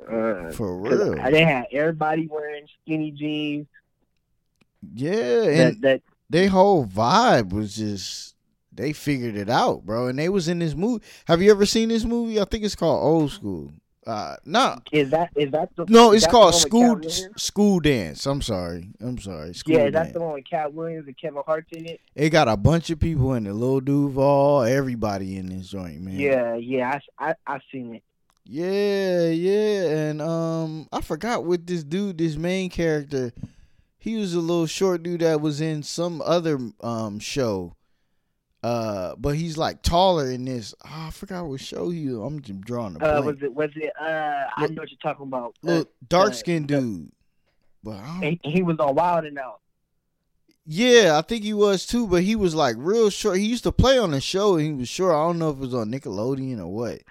Uh, 0.00 0.50
For 0.52 0.78
real, 0.78 1.14
they 1.30 1.42
had 1.42 1.66
everybody 1.72 2.26
wearing 2.26 2.68
skinny 2.82 3.10
jeans. 3.10 3.66
Yeah, 4.94 5.42
and 5.42 5.58
that, 5.58 5.80
that 5.80 6.02
their 6.30 6.48
whole 6.48 6.86
vibe 6.86 7.52
was 7.52 7.76
just 7.76 8.34
they 8.72 8.92
figured 8.92 9.36
it 9.36 9.50
out, 9.50 9.84
bro. 9.84 10.06
And 10.06 10.18
they 10.18 10.28
was 10.28 10.48
in 10.48 10.58
this 10.58 10.74
movie. 10.74 11.04
Have 11.26 11.42
you 11.42 11.50
ever 11.50 11.66
seen 11.66 11.88
this 11.88 12.04
movie? 12.04 12.40
I 12.40 12.44
think 12.44 12.62
it's 12.62 12.76
called 12.76 13.02
Old 13.02 13.32
School. 13.32 13.72
Uh, 14.06 14.36
no. 14.44 14.78
Is 14.92 15.10
that 15.10 15.30
is 15.34 15.50
that 15.50 15.74
the? 15.74 15.84
No, 15.88 16.12
it's 16.12 16.26
called 16.26 16.54
school 16.54 17.00
school 17.36 17.80
dance. 17.80 18.24
I'm 18.26 18.40
sorry. 18.40 18.90
I'm 19.00 19.18
sorry. 19.18 19.52
School 19.52 19.74
yeah, 19.74 19.90
that's 19.90 20.12
the 20.12 20.20
one 20.20 20.34
with 20.34 20.48
Katt 20.48 20.72
Williams 20.72 21.08
and 21.08 21.18
Kevin 21.18 21.42
Hart 21.44 21.66
in 21.72 21.86
it. 21.86 22.00
It 22.14 22.30
got 22.30 22.46
a 22.46 22.56
bunch 22.56 22.90
of 22.90 23.00
people 23.00 23.34
in 23.34 23.46
it. 23.46 23.52
Lil 23.52 23.80
Duval, 23.80 24.62
everybody 24.62 25.36
in 25.36 25.48
this 25.48 25.68
joint, 25.70 26.00
man. 26.02 26.20
Yeah, 26.20 26.54
yeah, 26.54 27.00
I 27.18 27.30
I 27.30 27.34
I 27.46 27.60
seen 27.72 27.96
it. 27.96 28.02
Yeah, 28.44 29.26
yeah, 29.26 29.90
and 30.08 30.22
um, 30.22 30.88
I 30.92 31.00
forgot 31.00 31.44
what 31.44 31.66
this 31.66 31.82
dude, 31.82 32.18
this 32.18 32.36
main 32.36 32.70
character, 32.70 33.32
he 33.98 34.14
was 34.14 34.34
a 34.34 34.40
little 34.40 34.66
short 34.66 35.02
dude 35.02 35.22
that 35.22 35.40
was 35.40 35.60
in 35.60 35.82
some 35.82 36.22
other 36.24 36.60
um 36.80 37.18
show. 37.18 37.74
Uh, 38.66 39.14
but 39.16 39.36
he's 39.36 39.56
like 39.56 39.80
taller 39.82 40.28
in 40.28 40.44
this. 40.44 40.74
Oh, 40.84 40.88
I 41.06 41.10
forgot 41.10 41.46
what 41.46 41.60
show 41.60 41.88
he. 41.90 42.08
I'm 42.08 42.42
just 42.42 42.62
drawing 42.62 42.96
a 42.96 42.98
blank. 42.98 43.18
Uh, 43.18 43.22
was 43.22 43.36
it? 43.40 43.54
Was 43.54 43.70
it? 43.76 43.92
Uh, 43.96 44.42
I 44.56 44.66
know 44.66 44.82
what 44.82 44.90
you're 44.90 44.98
talking 45.00 45.28
about. 45.28 45.54
Look, 45.62 45.86
uh, 45.86 45.90
dark 46.08 46.34
skinned 46.34 46.72
uh, 46.72 46.80
dude. 46.80 47.12
But 47.84 48.02
he, 48.20 48.40
he, 48.42 48.62
was 48.64 48.76
on 48.80 48.96
Wild 48.96 49.24
and 49.24 49.38
Out. 49.38 49.60
Yeah, 50.66 51.16
I 51.16 51.22
think 51.22 51.44
he 51.44 51.54
was 51.54 51.86
too. 51.86 52.08
But 52.08 52.24
he 52.24 52.34
was 52.34 52.56
like 52.56 52.74
real 52.76 53.08
short. 53.08 53.36
He 53.38 53.46
used 53.46 53.62
to 53.62 53.70
play 53.70 53.98
on 53.98 54.10
the 54.10 54.20
show. 54.20 54.56
and 54.56 54.66
He 54.66 54.72
was 54.72 54.88
short. 54.88 55.14
I 55.14 55.22
don't 55.28 55.38
know 55.38 55.50
if 55.50 55.58
it 55.58 55.60
was 55.60 55.74
on 55.74 55.92
Nickelodeon 55.92 56.58
or 56.58 56.66
what. 56.66 57.02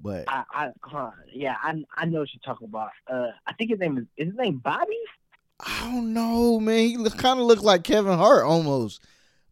But 0.00 0.24
I, 0.28 0.44
I 0.50 0.68
huh, 0.80 1.10
yeah, 1.30 1.56
I 1.62 1.84
I 1.94 2.06
know 2.06 2.20
what 2.20 2.30
you're 2.32 2.40
talking 2.42 2.68
about. 2.68 2.92
Uh, 3.06 3.32
I 3.46 3.52
think 3.52 3.68
his 3.68 3.80
name 3.80 3.98
is 3.98 4.04
is 4.16 4.28
his 4.28 4.34
name 4.38 4.62
Bobby. 4.64 4.96
I 5.60 5.90
don't 5.92 6.14
know, 6.14 6.58
man. 6.58 6.88
He 6.88 7.10
kind 7.10 7.38
of 7.38 7.44
looked 7.44 7.64
like 7.64 7.84
Kevin 7.84 8.16
Hart 8.16 8.44
almost, 8.44 9.02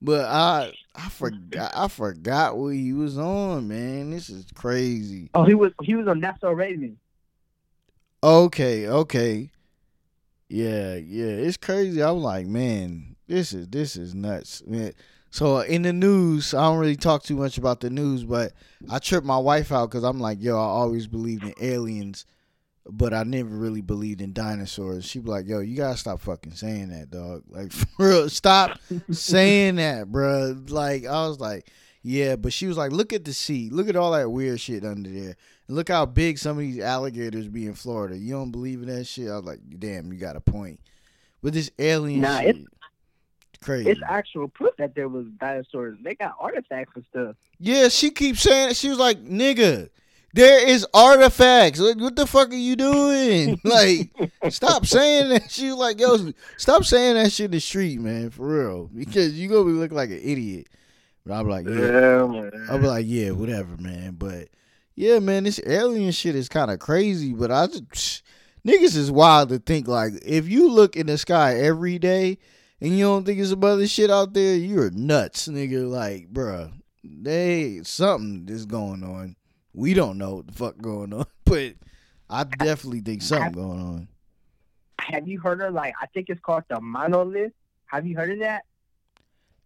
but 0.06 0.24
I 0.24 0.72
I 0.94 1.08
forgot 1.08 1.72
I 1.74 1.88
forgot 1.88 2.56
what 2.56 2.68
he 2.68 2.92
was 2.92 3.18
on, 3.18 3.66
man. 3.66 4.12
This 4.12 4.30
is 4.30 4.46
crazy. 4.54 5.30
Oh, 5.34 5.42
he 5.42 5.54
was 5.54 5.72
he 5.82 5.96
was 5.96 6.06
on 6.06 6.20
That's 6.20 6.40
So 6.40 6.52
Raven. 6.52 6.96
Okay, 8.22 8.86
okay. 8.88 9.50
Yeah, 10.48 10.94
yeah. 10.94 11.26
It's 11.26 11.56
crazy. 11.56 12.00
I'm 12.00 12.18
like, 12.18 12.46
man, 12.46 13.16
this 13.26 13.52
is 13.52 13.66
this 13.66 13.96
is 13.96 14.14
nuts. 14.14 14.62
Man. 14.64 14.92
So 15.30 15.56
uh, 15.56 15.62
in 15.62 15.82
the 15.82 15.92
news, 15.92 16.54
I 16.54 16.62
don't 16.62 16.78
really 16.78 16.96
talk 16.96 17.24
too 17.24 17.36
much 17.36 17.58
about 17.58 17.80
the 17.80 17.90
news, 17.90 18.22
but 18.22 18.52
I 18.88 19.00
tripped 19.00 19.26
my 19.26 19.38
wife 19.38 19.72
out 19.72 19.90
because 19.90 20.04
I'm 20.04 20.20
like, 20.20 20.40
yo, 20.40 20.56
I 20.56 20.62
always 20.62 21.08
believed 21.08 21.42
in 21.42 21.52
aliens, 21.60 22.26
but 22.90 23.12
I 23.14 23.22
never 23.24 23.48
really 23.48 23.80
believed 23.80 24.20
in 24.20 24.32
dinosaurs. 24.32 25.04
She 25.04 25.18
be 25.18 25.30
like, 25.30 25.46
yo, 25.48 25.60
you 25.60 25.76
gotta 25.76 25.96
stop 25.96 26.20
fucking 26.20 26.52
saying 26.52 26.88
that, 26.90 27.10
dog. 27.10 27.42
Like, 27.48 27.72
for 27.72 27.86
real, 27.98 28.28
stop 28.28 28.78
saying 29.10 29.76
that, 29.76 30.10
bro. 30.10 30.56
Like, 30.68 31.04
I 31.06 31.26
was 31.26 31.40
like, 31.40 31.70
yeah, 32.02 32.36
but 32.36 32.52
she 32.52 32.66
was 32.66 32.76
like, 32.76 32.92
look 32.92 33.12
at 33.12 33.24
the 33.24 33.32
sea, 33.32 33.68
look 33.70 33.88
at 33.88 33.96
all 33.96 34.12
that 34.12 34.30
weird 34.30 34.60
shit 34.60 34.84
under 34.84 35.10
there. 35.10 35.36
Look 35.68 35.88
how 35.88 36.06
big 36.06 36.38
some 36.38 36.52
of 36.58 36.60
these 36.62 36.78
alligators 36.78 37.48
be 37.48 37.66
in 37.66 37.74
Florida. 37.74 38.16
You 38.16 38.34
don't 38.34 38.52
believe 38.52 38.82
in 38.82 38.88
that 38.88 39.04
shit? 39.06 39.28
I 39.28 39.34
was 39.36 39.44
like, 39.44 39.58
damn, 39.80 40.12
you 40.12 40.18
got 40.18 40.36
a 40.36 40.40
point. 40.40 40.78
But 41.42 41.52
this 41.54 41.70
alien 41.78 42.20
Nah, 42.20 42.38
shit, 42.40 42.48
it's- 42.50 42.64
crazy. 43.60 43.90
It's 43.90 44.00
actual 44.06 44.46
proof 44.46 44.76
that 44.78 44.94
there 44.94 45.08
was 45.08 45.26
dinosaurs. 45.40 45.98
They 46.04 46.14
got 46.14 46.36
artifacts 46.38 46.92
and 46.94 47.04
stuff. 47.10 47.36
Yeah, 47.58 47.88
she 47.88 48.10
keeps 48.10 48.42
saying. 48.42 48.74
She 48.74 48.88
was 48.88 48.98
like, 48.98 49.24
nigga, 49.24 49.88
there 50.36 50.68
is 50.68 50.86
artifacts. 50.92 51.80
Like, 51.80 51.96
what 51.96 52.14
the 52.14 52.26
fuck 52.26 52.50
are 52.50 52.54
you 52.54 52.76
doing? 52.76 53.58
like, 53.64 54.10
stop 54.50 54.86
saying 54.86 55.30
that. 55.30 55.50
shit. 55.50 55.74
like, 55.74 55.98
yo, 55.98 56.32
stop 56.58 56.84
saying 56.84 57.14
that 57.14 57.32
shit 57.32 57.46
in 57.46 57.50
the 57.52 57.60
street, 57.60 58.00
man, 58.00 58.30
for 58.30 58.46
real. 58.46 58.90
Because 58.94 59.38
you 59.38 59.48
gonna 59.48 59.64
be 59.64 59.70
looking 59.70 59.96
like 59.96 60.10
an 60.10 60.20
idiot. 60.22 60.68
But 61.24 61.40
I'm 61.40 61.48
like, 61.48 61.66
yeah. 61.66 62.26
man. 62.26 62.52
I'll 62.70 62.78
be 62.78 62.86
like, 62.86 63.06
yeah, 63.08 63.30
whatever, 63.30 63.76
man. 63.78 64.14
But 64.18 64.48
yeah, 64.94 65.18
man, 65.18 65.44
this 65.44 65.60
alien 65.66 66.12
shit 66.12 66.36
is 66.36 66.48
kind 66.48 66.70
of 66.70 66.78
crazy. 66.78 67.32
But 67.32 67.50
I 67.50 67.66
just 67.66 68.22
niggas 68.66 68.96
is 68.96 69.10
wild 69.10 69.48
to 69.48 69.58
think 69.58 69.88
like 69.88 70.12
if 70.24 70.48
you 70.48 70.70
look 70.70 70.96
in 70.96 71.06
the 71.06 71.18
sky 71.18 71.56
every 71.56 71.98
day 71.98 72.38
and 72.80 72.96
you 72.96 73.04
don't 73.04 73.24
think 73.24 73.38
there's 73.38 73.50
some 73.50 73.64
other 73.64 73.86
shit 73.86 74.10
out 74.10 74.34
there, 74.34 74.54
you're 74.54 74.90
nuts, 74.90 75.48
nigga. 75.48 75.88
Like, 75.88 76.32
bruh, 76.32 76.72
they 77.02 77.80
something 77.84 78.46
is 78.48 78.66
going 78.66 79.02
on. 79.02 79.36
We 79.76 79.92
don't 79.92 80.16
know 80.16 80.36
what 80.36 80.46
the 80.46 80.52
fuck 80.54 80.78
going 80.78 81.12
on, 81.12 81.26
but 81.44 81.74
I 82.30 82.44
definitely 82.44 83.00
think 83.00 83.20
something 83.20 83.52
going 83.52 83.80
on. 83.80 84.08
Have 84.98 85.28
you 85.28 85.38
heard 85.38 85.60
of 85.60 85.74
like 85.74 85.94
I 86.00 86.06
think 86.06 86.30
it's 86.30 86.40
called 86.40 86.64
the 86.68 86.80
monolith? 86.80 87.52
Have 87.84 88.06
you 88.06 88.16
heard 88.16 88.32
of 88.32 88.38
that? 88.40 88.64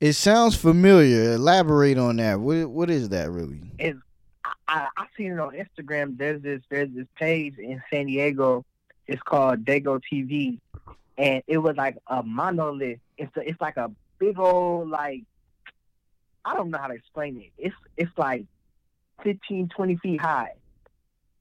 It 0.01 0.15
sounds 0.15 0.57
familiar. 0.57 1.35
Elaborate 1.35 1.97
on 1.97 2.17
that. 2.17 2.41
What 2.41 2.69
what 2.69 2.91
is 2.91 3.11
that 3.11 3.31
really? 3.31 3.61
I, 3.79 3.95
I 4.67 4.89
I 4.97 5.07
seen 5.17 5.33
it 5.33 5.39
on 5.39 5.55
Instagram. 5.55 6.19
There's 6.19 6.43
this 6.43 6.61
there's 6.69 6.91
this 6.91 7.07
page 7.15 7.57
in 7.59 7.81
San 7.89 8.07
Diego. 8.07 8.65
It's 9.07 9.23
called 9.23 9.65
Dago 9.65 10.01
TV, 10.13 10.59
and 11.17 11.43
it 11.47 11.59
was 11.59 11.77
like 11.77 11.99
a 12.09 12.25
monolith. 12.25 12.99
It's 13.17 13.35
a, 13.37 13.49
it's 13.49 13.61
like 13.61 13.77
a 13.77 13.93
big 14.19 14.41
old 14.41 14.91
like 14.91 15.23
I 16.45 16.55
don't 16.57 16.71
know 16.71 16.79
how 16.79 16.89
to 16.89 16.95
explain 16.95 17.37
it. 17.37 17.53
It's 17.57 17.77
it's 17.97 18.19
like 18.19 18.45
15, 19.23 19.69
20 19.69 19.97
feet 19.97 20.21
high, 20.21 20.53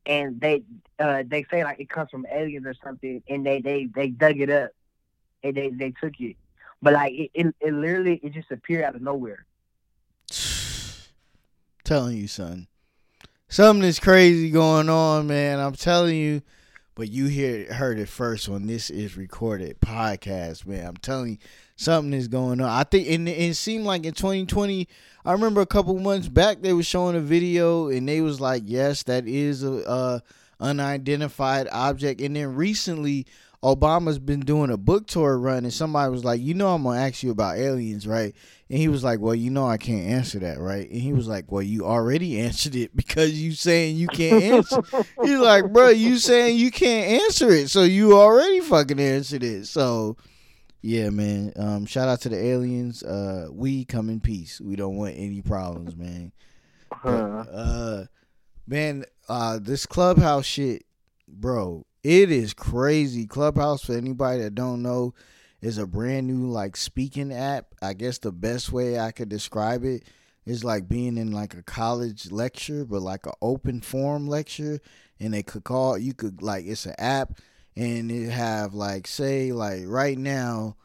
and 0.05 0.39
they 0.39 0.63
uh 0.99 1.23
they 1.25 1.45
say 1.51 1.63
like 1.63 1.79
it 1.79 1.89
comes 1.89 2.09
from 2.09 2.25
aliens 2.31 2.65
or 2.65 2.75
something, 2.83 3.21
and 3.29 3.45
they 3.45 3.61
they 3.61 3.85
they 3.85 4.07
dug 4.07 4.39
it 4.39 4.49
up, 4.49 4.71
and 5.43 5.55
they 5.55 5.69
they 5.69 5.91
took 5.91 6.19
it, 6.19 6.35
but 6.81 6.93
like 6.93 7.13
it 7.13 7.31
it, 7.33 7.55
it 7.59 7.73
literally 7.73 8.19
it 8.23 8.33
just 8.33 8.51
appeared 8.51 8.83
out 8.83 8.95
of 8.95 9.01
nowhere. 9.01 9.45
telling 11.83 12.17
you, 12.17 12.27
son. 12.27 12.67
Something 13.47 13.83
is 13.83 13.99
crazy 13.99 14.51
going 14.51 14.89
on, 14.89 15.27
man. 15.27 15.59
I'm 15.59 15.73
telling 15.73 16.15
you. 16.15 16.41
But 16.99 17.13
you 17.13 17.27
hear 17.27 17.73
heard 17.73 17.97
it 17.97 18.09
first 18.09 18.49
when 18.49 18.67
this 18.67 18.89
is 18.89 19.15
recorded 19.15 19.79
podcast, 19.79 20.65
man. 20.65 20.85
I'm 20.85 20.97
telling 20.97 21.29
you, 21.29 21.37
something 21.77 22.11
is 22.11 22.27
going 22.27 22.59
on. 22.59 22.67
I 22.67 22.83
think 22.83 23.09
and 23.09 23.29
it 23.29 23.55
seemed 23.55 23.85
like 23.85 24.05
in 24.05 24.13
2020. 24.13 24.85
I 25.23 25.31
remember 25.31 25.61
a 25.61 25.65
couple 25.65 25.97
months 25.97 26.27
back 26.27 26.61
they 26.61 26.73
were 26.73 26.83
showing 26.83 27.15
a 27.15 27.21
video 27.21 27.87
and 27.87 28.05
they 28.05 28.19
was 28.19 28.41
like, 28.41 28.63
yes, 28.65 29.03
that 29.03 29.29
is 29.29 29.63
a, 29.63 29.81
a 29.87 30.23
unidentified 30.59 31.69
object. 31.71 32.19
And 32.19 32.35
then 32.35 32.53
recently, 32.53 33.27
Obama's 33.61 34.19
been 34.19 34.39
doing 34.39 34.71
a 34.71 34.77
book 34.77 35.05
tour 35.07 35.37
run, 35.37 35.65
and 35.65 35.73
somebody 35.73 36.09
was 36.09 36.23
like, 36.23 36.39
you 36.39 36.53
know, 36.53 36.69
I'm 36.69 36.83
gonna 36.83 36.99
ask 36.99 37.23
you 37.23 37.31
about 37.31 37.57
aliens, 37.57 38.07
right? 38.07 38.33
And 38.69 38.77
he 38.77 38.87
was 38.87 39.03
like, 39.03 39.19
Well, 39.19 39.35
you 39.35 39.49
know 39.49 39.67
I 39.67 39.77
can't 39.77 40.07
answer 40.07 40.39
that, 40.39 40.59
right? 40.59 40.89
And 40.89 41.01
he 41.01 41.11
was 41.11 41.27
like, 41.27 41.51
Well, 41.51 41.61
you 41.61 41.85
already 41.85 42.39
answered 42.41 42.75
it 42.75 42.95
because 42.95 43.33
you 43.33 43.51
saying 43.51 43.97
you 43.97 44.07
can't 44.07 44.43
answer. 44.43 44.81
He's 45.23 45.39
like, 45.39 45.73
Bro, 45.73 45.89
you 45.89 46.17
saying 46.17 46.57
you 46.57 46.71
can't 46.71 47.23
answer 47.23 47.49
it, 47.49 47.69
so 47.69 47.83
you 47.83 48.17
already 48.17 48.61
fucking 48.61 48.99
answered 48.99 49.43
it. 49.43 49.65
So 49.67 50.15
yeah, 50.81 51.09
man. 51.09 51.51
Um, 51.57 51.85
shout 51.85 52.07
out 52.07 52.21
to 52.21 52.29
the 52.29 52.37
aliens. 52.37 53.03
Uh, 53.03 53.47
we 53.51 53.83
come 53.83 54.09
in 54.09 54.21
peace. 54.21 54.61
We 54.61 54.75
don't 54.75 54.95
want 54.95 55.15
any 55.17 55.41
problems, 55.41 55.95
man. 55.95 56.31
But, 57.03 57.11
uh, 57.11 58.05
man, 58.65 59.03
uh, 59.27 59.59
this 59.61 59.85
clubhouse 59.85 60.45
shit, 60.45 60.85
bro, 61.27 61.85
it 62.03 62.31
is 62.31 62.53
crazy. 62.53 63.25
Clubhouse, 63.25 63.83
for 63.83 63.93
anybody 63.93 64.41
that 64.43 64.55
don't 64.55 64.81
know, 64.81 65.13
is 65.61 65.77
a 65.77 65.87
brand 65.87 66.27
new 66.27 66.47
like 66.49 66.77
speaking 66.77 67.33
app. 67.33 67.67
I 67.81 67.93
guess 67.93 68.17
the 68.17 68.31
best 68.31 68.71
way 68.71 68.99
I 68.99 69.11
could 69.11 69.29
describe 69.29 69.83
it 69.83 70.03
is 70.45 70.63
like 70.63 70.89
being 70.89 71.17
in 71.17 71.31
like 71.31 71.53
a 71.53 71.63
college 71.63 72.31
lecture, 72.31 72.85
but 72.85 73.01
like 73.01 73.25
an 73.25 73.33
open 73.41 73.81
forum 73.81 74.27
lecture, 74.27 74.79
and 75.19 75.33
they 75.33 75.43
could 75.43 75.63
call 75.63 75.97
you 75.97 76.13
could 76.13 76.41
like 76.41 76.65
it's 76.65 76.85
an 76.85 76.95
app, 76.97 77.39
and 77.75 78.11
it 78.11 78.29
have 78.29 78.73
like 78.73 79.07
say 79.07 79.51
like 79.51 79.83
right 79.85 80.17
now 80.17 80.75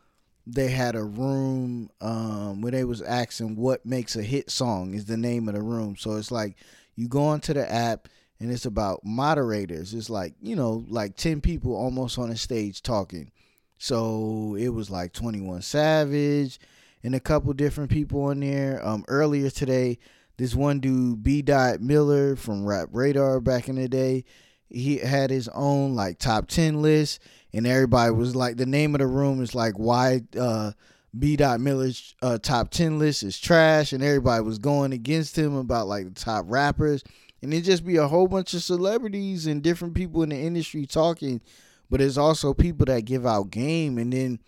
they 0.46 0.68
had 0.68 0.94
a 0.94 1.04
room 1.04 1.90
um 2.00 2.60
where 2.60 2.72
they 2.72 2.84
was 2.84 3.02
asking 3.02 3.56
what 3.56 3.86
makes 3.86 4.16
a 4.16 4.22
hit 4.22 4.50
song 4.50 4.94
is 4.94 5.06
the 5.06 5.16
name 5.16 5.48
of 5.48 5.54
the 5.54 5.62
room 5.62 5.96
so 5.96 6.16
it's 6.16 6.30
like 6.30 6.56
you 6.96 7.08
go 7.08 7.32
into 7.32 7.54
the 7.54 7.72
app 7.72 8.08
and 8.40 8.50
it's 8.50 8.66
about 8.66 9.04
moderators. 9.04 9.94
It's 9.94 10.10
like 10.10 10.34
you 10.40 10.56
know 10.56 10.84
like 10.88 11.16
10 11.16 11.40
people 11.40 11.74
almost 11.74 12.18
on 12.18 12.30
a 12.30 12.36
stage 12.36 12.82
talking. 12.82 13.30
So 13.78 14.56
it 14.58 14.68
was 14.68 14.90
like 14.90 15.12
21 15.12 15.62
savage 15.62 16.58
and 17.02 17.14
a 17.14 17.20
couple 17.20 17.52
different 17.52 17.90
people 17.90 18.24
on 18.24 18.40
there. 18.40 18.84
Um 18.86 19.04
earlier 19.08 19.50
today 19.50 19.98
this 20.36 20.54
one 20.54 20.80
dude 20.80 21.22
b 21.22 21.42
dot 21.42 21.80
miller 21.80 22.36
from 22.36 22.64
rap 22.66 22.88
radar 22.92 23.40
back 23.40 23.68
in 23.68 23.76
the 23.76 23.88
day 23.88 24.24
he 24.68 24.98
had 24.98 25.30
his 25.30 25.48
own 25.48 25.94
like 25.94 26.18
top 26.18 26.48
10 26.48 26.82
list 26.82 27.20
and 27.52 27.66
everybody 27.66 28.12
was 28.12 28.34
like 28.34 28.56
the 28.56 28.66
name 28.66 28.94
of 28.94 28.98
the 28.98 29.06
room 29.06 29.40
is 29.40 29.54
like 29.54 29.74
why 29.74 30.22
uh 30.38 30.72
B. 31.18 31.36
Dot 31.36 31.60
Miller's 31.60 32.14
uh, 32.22 32.38
top 32.38 32.70
ten 32.70 32.98
list 32.98 33.22
is 33.22 33.38
trash, 33.38 33.92
and 33.92 34.02
everybody 34.02 34.42
was 34.42 34.58
going 34.58 34.92
against 34.92 35.38
him 35.38 35.54
about 35.54 35.86
like 35.86 36.06
the 36.06 36.20
top 36.20 36.44
rappers, 36.48 37.04
and 37.44 37.52
it 37.52 37.60
just 37.60 37.84
be 37.84 37.96
a 37.96 38.08
whole 38.08 38.26
bunch 38.26 38.54
of 38.54 38.62
celebrities 38.62 39.46
and 39.46 39.62
different 39.62 39.94
people 39.94 40.22
in 40.22 40.30
the 40.30 40.36
industry 40.36 40.86
talking, 40.86 41.42
but 41.90 42.00
there's 42.00 42.16
also 42.16 42.54
people 42.54 42.86
that 42.86 43.04
give 43.04 43.26
out 43.26 43.50
game, 43.50 43.98
and 43.98 44.12
then 44.12 44.40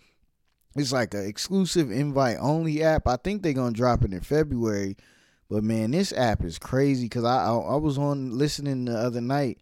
it's 0.75 0.91
like 0.91 1.13
an 1.13 1.25
exclusive 1.25 1.91
invite 1.91 2.37
only 2.39 2.83
app. 2.83 3.07
I 3.07 3.15
think 3.17 3.43
they're 3.43 3.53
gonna 3.53 3.71
drop 3.71 4.03
it 4.03 4.13
in 4.13 4.21
February, 4.21 4.97
but 5.47 5.63
man, 5.63 5.91
this 5.91 6.11
app 6.11 6.43
is 6.43 6.57
crazy 6.57 7.05
because 7.05 7.23
I, 7.23 7.45
I 7.45 7.55
I 7.55 7.75
was 7.75 7.99
on 7.99 8.35
listening 8.35 8.85
the 8.85 8.97
other 8.97 9.21
night. 9.21 9.59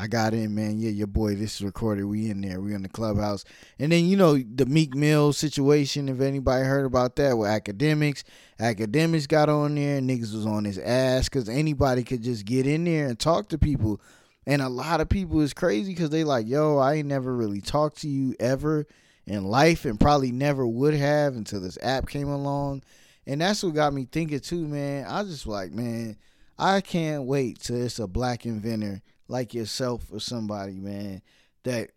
I 0.00 0.06
got 0.06 0.32
in, 0.32 0.54
man. 0.54 0.78
Yeah, 0.78 0.88
your 0.88 1.08
boy, 1.08 1.34
this 1.34 1.56
is 1.56 1.60
recorded. 1.62 2.06
We 2.06 2.30
in 2.30 2.40
there. 2.40 2.58
We 2.58 2.72
in 2.72 2.82
the 2.82 2.88
clubhouse. 2.88 3.44
And 3.78 3.92
then, 3.92 4.06
you 4.06 4.16
know, 4.16 4.38
the 4.38 4.64
Meek 4.64 4.94
Mill 4.94 5.34
situation, 5.34 6.08
if 6.08 6.22
anybody 6.22 6.64
heard 6.64 6.86
about 6.86 7.16
that 7.16 7.36
with 7.36 7.50
Akademiks. 7.50 8.22
Akademiks 8.58 9.28
got 9.28 9.50
on 9.50 9.74
there. 9.74 10.00
Niggas 10.00 10.34
was 10.34 10.46
on 10.46 10.64
his 10.64 10.78
ass 10.78 11.28
because 11.28 11.50
anybody 11.50 12.02
could 12.02 12.22
just 12.22 12.46
get 12.46 12.66
in 12.66 12.84
there 12.84 13.08
and 13.08 13.18
talk 13.18 13.50
to 13.50 13.58
people. 13.58 14.00
And 14.46 14.62
a 14.62 14.70
lot 14.70 15.02
of 15.02 15.10
people 15.10 15.42
is 15.42 15.52
crazy 15.52 15.92
because 15.92 16.08
they 16.08 16.24
like, 16.24 16.48
yo, 16.48 16.78
I 16.78 16.94
ain't 16.94 17.08
never 17.08 17.36
really 17.36 17.60
talked 17.60 17.98
to 17.98 18.08
you 18.08 18.34
ever 18.40 18.86
in 19.26 19.44
life 19.44 19.84
and 19.84 20.00
probably 20.00 20.32
never 20.32 20.66
would 20.66 20.94
have 20.94 21.36
until 21.36 21.60
this 21.60 21.76
app 21.82 22.08
came 22.08 22.28
along. 22.28 22.84
And 23.26 23.42
that's 23.42 23.62
what 23.62 23.74
got 23.74 23.92
me 23.92 24.08
thinking 24.10 24.40
too, 24.40 24.66
man. 24.66 25.04
I 25.06 25.24
just 25.24 25.46
like, 25.46 25.72
man, 25.72 26.16
I 26.58 26.80
can't 26.80 27.24
wait 27.24 27.60
till 27.60 27.76
it's 27.76 27.98
a 27.98 28.06
black 28.06 28.46
inventor 28.46 29.02
like 29.30 29.54
yourself 29.54 30.04
or 30.12 30.20
somebody, 30.20 30.74
man, 30.74 31.22
that 31.64 31.90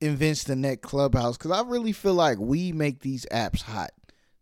invents 0.00 0.44
the 0.44 0.56
next 0.56 0.82
clubhouse. 0.82 1.36
Cause 1.36 1.52
I 1.52 1.62
really 1.68 1.92
feel 1.92 2.14
like 2.14 2.38
we 2.38 2.72
make 2.72 3.00
these 3.00 3.26
apps 3.30 3.62
hot. 3.62 3.90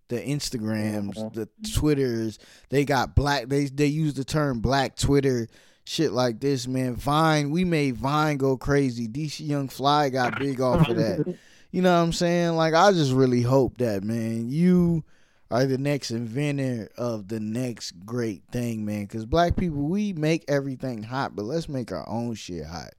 The 0.08 0.20
Instagrams, 0.20 1.34
the 1.34 1.48
Twitters, 1.74 2.38
they 2.68 2.84
got 2.84 3.16
black. 3.16 3.48
They 3.48 3.64
they 3.64 3.86
use 3.86 4.14
the 4.14 4.24
term 4.24 4.60
Black 4.60 4.94
Twitter, 4.94 5.48
shit 5.82 6.12
like 6.12 6.38
this, 6.38 6.68
man. 6.68 6.94
Vine, 6.94 7.50
we 7.50 7.64
made 7.64 7.96
Vine 7.96 8.36
go 8.36 8.56
crazy. 8.56 9.08
DC 9.08 9.44
Young 9.44 9.68
Fly 9.68 10.10
got 10.10 10.38
big 10.38 10.60
off 10.60 10.88
of 10.88 10.96
that. 10.96 11.36
You 11.72 11.82
know 11.82 11.94
what 11.94 12.04
I'm 12.04 12.12
saying? 12.12 12.56
Like 12.56 12.72
I 12.72 12.90
just 12.92 13.12
really 13.12 13.42
hope 13.42 13.76
that 13.78 14.02
man, 14.02 14.48
you 14.48 15.04
are 15.50 15.66
the 15.66 15.78
next 15.78 16.10
inventor 16.10 16.90
of 16.96 17.28
the 17.28 17.40
next 17.40 17.92
great 18.04 18.42
thing, 18.50 18.84
man. 18.84 19.02
Because 19.02 19.24
black 19.24 19.56
people, 19.56 19.82
we 19.82 20.12
make 20.12 20.44
everything 20.48 21.02
hot, 21.02 21.36
but 21.36 21.44
let's 21.44 21.68
make 21.68 21.92
our 21.92 22.08
own 22.08 22.34
shit 22.34 22.66
hot. 22.66 22.90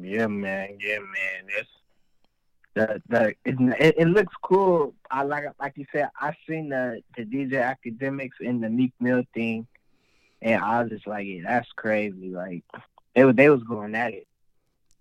Yeah, 0.00 0.26
man. 0.26 0.78
Yeah, 0.80 0.98
man. 0.98 1.48
It's 1.58 1.68
the 2.74 3.02
the 3.08 3.34
it, 3.44 3.94
it, 3.98 4.08
looks 4.08 4.34
cool. 4.42 4.94
I 5.10 5.22
like 5.22 5.44
like 5.60 5.74
you 5.76 5.86
said. 5.92 6.10
I 6.20 6.34
seen 6.48 6.68
the 6.68 7.02
the 7.16 7.24
DJ 7.24 7.52
Akademiks 7.52 8.40
and 8.40 8.62
the 8.62 8.68
Meek 8.68 8.92
Mill 9.00 9.24
thing, 9.34 9.66
and 10.40 10.62
I 10.62 10.82
was 10.82 10.90
just 10.90 11.06
like, 11.06 11.26
yeah, 11.26 11.42
that's 11.44 11.70
crazy. 11.72 12.30
Like 12.30 12.64
they 13.14 13.30
they 13.32 13.50
was 13.50 13.62
going 13.64 13.94
at 13.94 14.12
it. 14.12 14.26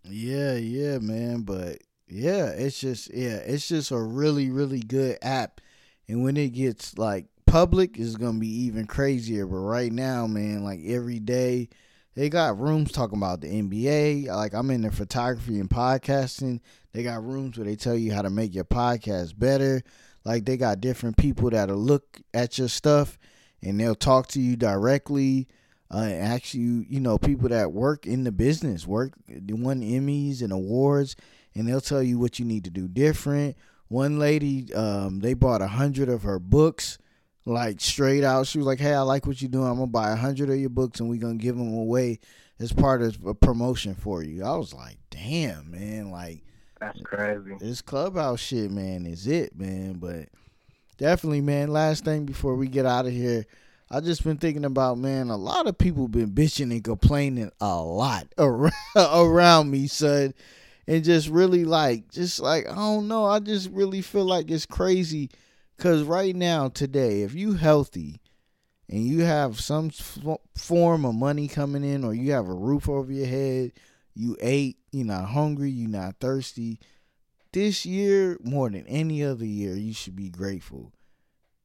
Yeah, 0.03 0.55
yeah, 0.55 0.97
man. 0.97 1.41
But 1.41 1.77
yeah, 2.11 2.47
it's 2.47 2.79
just 2.79 3.13
yeah, 3.13 3.37
it's 3.37 3.67
just 3.67 3.91
a 3.91 3.99
really 3.99 4.49
really 4.49 4.81
good 4.81 5.17
app, 5.21 5.61
and 6.07 6.23
when 6.23 6.37
it 6.37 6.49
gets 6.49 6.97
like 6.97 7.27
public, 7.45 7.97
it's 7.97 8.15
gonna 8.15 8.39
be 8.39 8.65
even 8.65 8.85
crazier. 8.85 9.45
But 9.45 9.57
right 9.57 9.91
now, 9.91 10.27
man, 10.27 10.63
like 10.63 10.81
every 10.85 11.19
day 11.19 11.69
they 12.15 12.29
got 12.29 12.59
rooms 12.59 12.91
talking 12.91 13.17
about 13.17 13.41
the 13.41 13.47
NBA. 13.47 14.27
Like 14.27 14.53
I'm 14.53 14.69
in 14.71 14.81
the 14.81 14.91
photography 14.91 15.59
and 15.59 15.69
podcasting. 15.69 16.59
They 16.91 17.03
got 17.03 17.23
rooms 17.23 17.57
where 17.57 17.65
they 17.65 17.75
tell 17.75 17.95
you 17.95 18.13
how 18.13 18.21
to 18.21 18.29
make 18.29 18.53
your 18.53 18.65
podcast 18.65 19.39
better. 19.39 19.81
Like 20.25 20.45
they 20.45 20.57
got 20.57 20.81
different 20.81 21.17
people 21.17 21.49
that'll 21.49 21.77
look 21.77 22.21
at 22.33 22.57
your 22.57 22.67
stuff 22.67 23.17
and 23.63 23.79
they'll 23.79 23.95
talk 23.95 24.27
to 24.29 24.41
you 24.41 24.55
directly. 24.55 25.47
Uh, 25.89 26.05
actually, 26.05 26.85
you 26.89 26.99
know, 26.99 27.17
people 27.17 27.49
that 27.49 27.71
work 27.71 28.05
in 28.05 28.23
the 28.23 28.31
business, 28.31 28.87
work, 28.87 29.13
won 29.27 29.81
Emmys 29.81 30.41
and 30.41 30.53
awards, 30.53 31.15
and 31.55 31.67
they'll 31.67 31.81
tell 31.81 32.03
you 32.03 32.19
what 32.19 32.39
you 32.39 32.45
need 32.45 32.63
to 32.65 32.69
do 32.69 32.87
different. 32.87 33.57
One 33.87 34.19
lady, 34.19 34.73
um, 34.73 35.19
they 35.19 35.33
bought 35.33 35.61
a 35.61 35.67
hundred 35.67 36.09
of 36.09 36.23
her 36.23 36.39
books 36.39 36.97
like 37.45 37.81
straight 37.81 38.23
out. 38.23 38.47
She 38.47 38.57
was 38.57 38.67
like, 38.67 38.79
"Hey, 38.79 38.93
I 38.93 39.01
like 39.01 39.25
what 39.25 39.41
you're 39.41 39.51
doing. 39.51 39.67
I'm 39.67 39.75
gonna 39.75 39.87
buy 39.87 40.11
a 40.11 40.15
hundred 40.15 40.49
of 40.49 40.57
your 40.57 40.69
books, 40.69 40.99
and 40.99 41.09
we're 41.09 41.19
gonna 41.19 41.35
give 41.35 41.57
them 41.57 41.73
away 41.73 42.19
as 42.59 42.71
part 42.71 43.01
of 43.01 43.25
a 43.25 43.33
promotion 43.33 43.95
for 43.95 44.23
you." 44.23 44.43
I 44.43 44.55
was 44.55 44.73
like, 44.73 44.97
"Damn, 45.09 45.71
man! 45.71 46.11
Like, 46.11 46.43
that's 46.79 47.01
crazy. 47.01 47.55
This 47.59 47.81
clubhouse 47.81 48.39
shit, 48.39 48.71
man, 48.71 49.05
is 49.05 49.27
it, 49.27 49.57
man? 49.57 49.93
But 49.93 50.29
definitely, 50.97 51.41
man. 51.41 51.69
Last 51.69 52.05
thing 52.05 52.25
before 52.25 52.55
we 52.55 52.67
get 52.67 52.85
out 52.85 53.05
of 53.05 53.11
here." 53.11 53.45
I 53.93 53.99
just 53.99 54.23
been 54.23 54.37
thinking 54.37 54.63
about 54.63 54.97
man. 54.99 55.29
A 55.29 55.35
lot 55.35 55.67
of 55.67 55.77
people 55.77 56.07
been 56.07 56.31
bitching 56.31 56.71
and 56.71 56.81
complaining 56.81 57.51
a 57.59 57.75
lot 57.81 58.25
around, 58.37 58.71
around 58.95 59.69
me, 59.69 59.87
son, 59.87 60.33
and 60.91 61.05
just 61.05 61.29
really 61.29 61.63
like, 61.63 62.11
just 62.11 62.41
like 62.41 62.67
I 62.69 62.75
don't 62.75 63.07
know. 63.07 63.25
I 63.25 63.39
just 63.39 63.71
really 63.71 64.01
feel 64.01 64.25
like 64.25 64.51
it's 64.51 64.65
crazy 64.65 65.29
because 65.77 66.03
right 66.03 66.35
now, 66.35 66.67
today, 66.67 67.21
if 67.21 67.33
you 67.33 67.53
healthy 67.53 68.19
and 68.89 69.01
you 69.01 69.21
have 69.21 69.61
some 69.61 69.89
form 70.57 71.05
of 71.05 71.15
money 71.15 71.47
coming 71.47 71.85
in, 71.85 72.03
or 72.03 72.13
you 72.13 72.33
have 72.33 72.49
a 72.49 72.53
roof 72.53 72.89
over 72.89 73.09
your 73.09 73.25
head, 73.25 73.71
you 74.15 74.35
ate, 74.41 74.79
you're 74.91 75.05
not 75.05 75.29
hungry, 75.29 75.71
you're 75.71 75.89
not 75.89 76.19
thirsty. 76.19 76.77
This 77.53 77.85
year, 77.85 78.37
more 78.43 78.69
than 78.69 78.85
any 78.87 79.23
other 79.23 79.45
year, 79.45 79.75
you 79.75 79.93
should 79.93 80.17
be 80.17 80.27
grateful. 80.27 80.91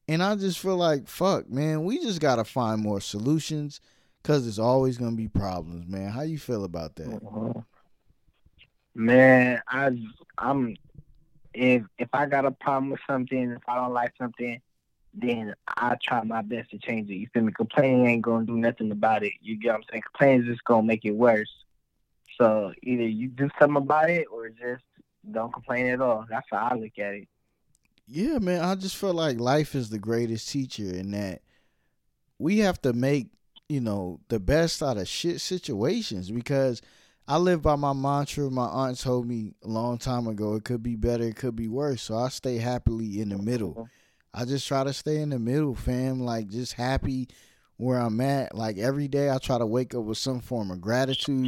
And 0.07 0.22
I 0.22 0.37
just 0.37 0.61
feel 0.61 0.77
like, 0.77 1.09
fuck, 1.09 1.51
man, 1.51 1.83
we 1.83 1.99
just 1.99 2.20
gotta 2.20 2.45
find 2.45 2.81
more 2.81 3.01
solutions 3.01 3.81
because 4.22 4.45
there's 4.45 4.61
always 4.61 4.97
gonna 4.99 5.16
be 5.16 5.27
problems, 5.27 5.89
man. 5.89 6.11
How 6.11 6.22
you 6.22 6.39
feel 6.39 6.62
about 6.62 6.95
that? 6.95 7.09
Mm-hmm. 7.09 7.59
Man, 8.97 9.61
I 9.68 9.90
I'm 10.38 10.74
if 11.53 11.82
if 11.99 12.09
I 12.14 12.24
got 12.24 12.47
a 12.47 12.51
problem 12.51 12.88
with 12.90 13.01
something, 13.07 13.51
if 13.51 13.62
I 13.68 13.74
don't 13.74 13.92
like 13.92 14.14
something, 14.16 14.59
then 15.12 15.55
I 15.68 15.97
try 16.03 16.24
my 16.24 16.40
best 16.40 16.70
to 16.70 16.78
change 16.78 17.11
it. 17.11 17.16
You 17.16 17.28
feel 17.34 17.42
me? 17.42 17.53
Complaining 17.53 18.07
ain't 18.07 18.22
gonna 18.22 18.47
do 18.47 18.57
nothing 18.57 18.90
about 18.90 19.22
it. 19.22 19.34
You 19.42 19.59
get 19.59 19.72
what 19.72 19.76
I'm 19.76 19.82
saying? 19.90 20.03
Complaining 20.03 20.42
is 20.42 20.49
just 20.49 20.64
gonna 20.64 20.86
make 20.86 21.05
it 21.05 21.11
worse. 21.11 21.51
So 22.40 22.72
either 22.82 23.07
you 23.07 23.28
do 23.28 23.51
something 23.59 23.76
about 23.76 24.09
it 24.09 24.28
or 24.32 24.49
just 24.49 24.84
don't 25.30 25.53
complain 25.53 25.88
at 25.88 26.01
all. 26.01 26.24
That's 26.30 26.47
how 26.51 26.68
I 26.70 26.74
look 26.74 26.99
at 26.99 27.14
it. 27.14 27.28
Yeah, 28.09 28.38
man. 28.38 28.64
I 28.64 28.76
just 28.76 28.97
feel 28.97 29.12
like 29.12 29.38
life 29.38 29.74
is 29.74 29.90
the 29.90 29.99
greatest 29.99 30.49
teacher 30.49 30.84
in 30.84 31.11
that 31.11 31.42
we 32.38 32.61
have 32.61 32.80
to 32.80 32.94
make, 32.94 33.28
you 33.68 33.82
know, 33.82 34.20
the 34.28 34.40
best 34.40 34.82
out 34.82 34.97
of 34.97 35.07
shit 35.07 35.42
situations 35.42 36.30
because 36.30 36.80
I 37.29 37.39
live 37.39 37.61
by 37.62 37.74
my 37.74 37.93
mantra. 37.93 38.51
My 38.51 38.66
aunt 38.66 39.01
told 39.01 39.27
me 39.27 39.55
a 39.64 39.68
long 39.68 39.99
time 39.99 40.29
ago 40.29 40.55
it 40.55 40.64
could 40.64 40.83
be 40.83 40.95
better, 40.95 41.24
it 41.24 41.37
could 41.37 41.57
be 41.57 41.68
worse. 41.68 42.03
So 42.03 42.16
I 42.16 42.29
stay 42.29 42.59
happily 42.59 43.20
in 43.20 43.31
the 43.31 43.39
middle. 43.39 43.89
I 44.33 44.45
just 44.45 44.68
try 44.68 44.85
to 44.85 44.93
stay 44.93 45.16
in 45.16 45.31
the 45.31 45.39
middle, 45.39 45.74
fam. 45.74 46.20
Like 46.20 46.49
just 46.49 46.74
happy 46.74 47.29
where 47.79 47.99
I'm 47.99 48.20
at. 48.20 48.55
Like 48.55 48.79
every 48.79 49.09
day 49.09 49.31
I 49.31 49.39
try 49.39 49.59
to 49.59 49.66
wake 49.66 49.95
up 49.95 50.05
with 50.05 50.18
some 50.18 50.41
form 50.41 50.70
of 50.70 50.81
gratitude. 50.81 51.47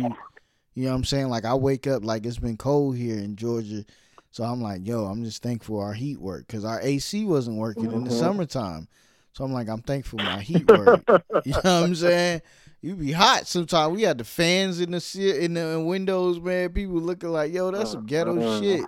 You 0.75 0.85
know 0.85 0.91
what 0.91 0.97
I'm 0.97 1.05
saying? 1.05 1.29
Like 1.29 1.45
I 1.45 1.55
wake 1.55 1.87
up 1.87 2.05
like 2.05 2.27
it's 2.27 2.39
been 2.39 2.57
cold 2.57 2.97
here 2.97 3.19
in 3.19 3.37
Georgia. 3.37 3.85
So 4.31 4.45
I'm 4.45 4.61
like, 4.61 4.87
yo, 4.87 5.05
I'm 5.05 5.25
just 5.25 5.43
thankful 5.43 5.81
our 5.81 5.95
heat 5.95 6.21
worked 6.21 6.49
because 6.49 6.65
our 6.65 6.81
AC 6.81 7.25
wasn't 7.25 7.57
working 7.57 7.85
mm-hmm. 7.85 7.99
in 7.99 8.05
the 8.05 8.11
mm-hmm. 8.11 8.19
summertime. 8.19 8.89
So 9.33 9.45
I'm 9.45 9.53
like, 9.53 9.69
I'm 9.69 9.83
thankful 9.83 10.19
my 10.19 10.41
heat 10.41 10.69
worked. 10.69 11.09
you 11.45 11.53
know 11.53 11.61
what 11.63 11.67
I'm 11.67 11.95
saying? 11.95 12.43
You 12.81 12.95
be 12.95 13.13
hot 13.13 13.47
sometimes. 13.47 13.95
We 13.95 14.03
had 14.03 14.19
the 14.19 14.25
fans 14.25 14.81
in 14.81 14.93
the 14.93 15.01
shit 15.01 15.37
in 15.37 15.55
the 15.55 15.81
windows, 15.81 16.41
man. 16.41 16.71
People 16.71 16.97
looking 16.97 17.31
like, 17.31 17.53
yo, 17.53 17.71
that's 17.71 17.93
some 17.93 18.07
ghetto 18.07 18.61
shit 18.61 18.85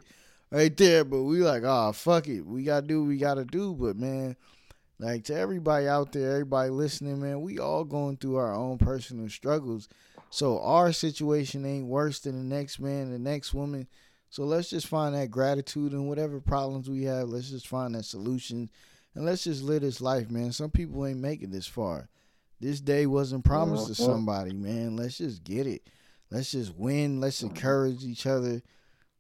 right 0.51 0.77
there. 0.77 1.05
But 1.05 1.23
we 1.23 1.39
like, 1.39 1.63
oh 1.65 1.93
fuck 1.93 2.29
it, 2.29 2.43
we 2.43 2.63
gotta 2.63 2.87
do 2.87 3.01
what 3.01 3.09
we 3.09 3.17
gotta 3.17 3.45
do. 3.45 3.75
But 3.75 3.97
man, 3.97 4.37
like 4.99 5.25
to 5.25 5.35
everybody 5.35 5.89
out 5.89 6.13
there, 6.13 6.33
everybody 6.33 6.71
listening, 6.71 7.21
man, 7.21 7.41
we 7.41 7.59
all 7.59 7.85
going 7.85 8.17
through 8.17 8.37
our 8.37 8.55
own 8.55 8.79
personal 8.79 9.29
struggles. 9.29 9.89
So 10.31 10.61
our 10.61 10.93
situation 10.93 11.67
ain't 11.67 11.87
worse 11.87 12.21
than 12.21 12.37
the 12.37 12.55
next 12.55 12.79
man, 12.79 13.11
the 13.11 13.19
next 13.19 13.53
woman. 13.53 13.89
So 14.29 14.45
let's 14.45 14.71
just 14.71 14.87
find 14.87 15.13
that 15.17 15.33
gratitude 15.33 15.91
and 15.93 16.09
whatever 16.09 16.41
problems 16.41 16.89
we 16.89 17.03
have, 17.05 17.29
let's 17.29 17.51
just 17.51 17.67
find 17.67 17.97
that 17.97 18.05
solution 18.05 18.71
and 19.17 19.25
let's 19.25 19.43
just 19.43 19.63
live 19.65 19.83
this 19.83 20.01
life, 20.01 20.31
man. 20.31 20.53
Some 20.53 20.71
people 20.71 21.05
ain't 21.05 21.19
making 21.19 21.51
this 21.51 21.67
far. 21.67 22.09
This 22.61 22.81
day 22.81 23.07
wasn't 23.07 23.45
promised 23.45 23.87
to 23.87 23.93
uh-huh. 23.93 24.13
somebody, 24.13 24.53
man. 24.53 24.97
Let's 24.97 25.19
just 25.19 25.43
get 25.45 25.67
it. 25.67 25.89
Let's 26.31 26.53
just 26.53 26.77
win. 26.77 27.21
Let's 27.21 27.43
encourage 27.43 28.05
each 28.05 28.27
other. 28.27 28.63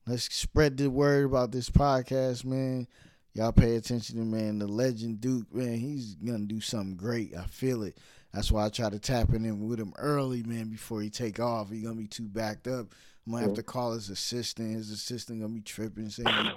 Let's 0.06 0.32
spread 0.34 0.76
the 0.76 0.90
word 0.90 1.24
about 1.24 1.52
this 1.52 1.70
podcast, 1.70 2.44
man. 2.44 2.86
Y'all 3.32 3.52
pay 3.52 3.76
attention 3.76 4.16
to 4.16 4.24
man, 4.24 4.58
the 4.58 4.66
legend 4.66 5.20
Duke, 5.20 5.54
man. 5.54 5.78
He's 5.78 6.16
gonna 6.16 6.46
do 6.46 6.60
something 6.60 6.96
great. 6.96 7.34
I 7.36 7.44
feel 7.44 7.84
it. 7.84 7.96
That's 8.32 8.50
why 8.50 8.66
I 8.66 8.68
try 8.68 8.90
to 8.90 8.98
tap 8.98 9.32
in 9.32 9.68
with 9.68 9.80
him 9.80 9.92
early, 9.98 10.42
man, 10.42 10.68
before 10.68 11.00
he 11.00 11.10
take 11.10 11.40
off. 11.40 11.70
He 11.70 11.82
gonna 11.82 11.94
be 11.94 12.08
too 12.08 12.28
backed 12.28 12.66
up. 12.66 12.94
I'm 13.26 13.32
gonna 13.32 13.46
have 13.46 13.54
to 13.54 13.62
call 13.62 13.92
his 13.92 14.10
assistant. 14.10 14.74
His 14.76 14.90
assistant 14.90 15.40
gonna 15.40 15.52
be 15.52 15.60
tripping, 15.60 16.10
saying 16.10 16.52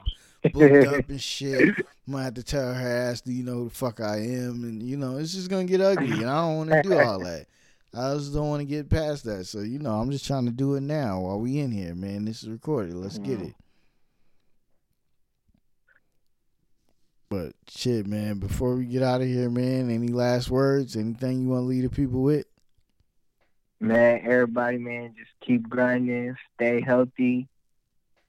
booked 0.52 0.88
up 0.94 1.10
and 1.10 1.22
shit. 1.22 1.78
I'm 2.08 2.14
gonna 2.14 2.24
have 2.24 2.34
to 2.36 2.44
tell 2.44 2.74
her 2.74 2.88
ass, 2.88 3.22
do 3.22 3.32
you 3.32 3.44
know 3.44 3.54
who 3.54 3.64
the 3.70 3.76
fuck 3.76 4.00
I 4.02 4.18
am? 4.18 4.64
And 4.64 4.84
you 4.84 4.98
know, 4.98 5.18
it's 5.18 5.34
just 5.34 5.50
gonna 5.50 5.66
get 5.66 5.82
ugly, 5.82 6.12
and 6.12 6.30
I 6.30 6.42
don't 6.42 6.58
want 6.58 6.70
to 6.72 6.82
do 6.84 7.00
all 7.00 7.20
that. 7.20 7.46
I 7.96 8.14
just 8.16 8.34
don't 8.34 8.50
want 8.50 8.62
to 8.62 8.66
get 8.66 8.90
past 8.90 9.24
that. 9.26 9.46
So 9.46 9.60
you 9.60 9.80
know, 9.80 9.92
I'm 9.92 10.12
just 10.12 10.26
trying 10.26 10.46
to 10.46 10.52
do 10.52 10.76
it 10.76 10.82
now 10.82 11.22
while 11.22 11.40
we 11.40 11.60
in 11.60 11.72
here, 11.72 11.96
man. 11.96 12.26
This 12.26 12.44
is 12.44 12.50
recorded. 12.50 12.96
Let's 12.96 13.20
get 13.20 13.40
mm-hmm. 13.40 13.48
it. 13.48 13.56
But 17.30 17.54
shit, 17.68 18.06
man. 18.06 18.40
Before 18.40 18.76
we 18.76 18.86
get 18.86 19.02
out 19.02 19.22
of 19.22 19.28
here, 19.28 19.50
man, 19.50 19.90
any 19.90 20.10
last 20.10 20.50
words? 20.50 20.96
Anything 20.96 21.44
you 21.44 21.50
want 21.50 21.64
to 21.64 21.66
leave 21.66 21.84
the 21.84 21.90
people 21.90 22.22
with? 22.22 22.46
Man, 23.80 24.22
everybody, 24.24 24.78
man, 24.78 25.14
just 25.18 25.32
keep 25.42 25.68
grinding, 25.68 26.38
stay 26.56 26.80
healthy, 26.80 27.50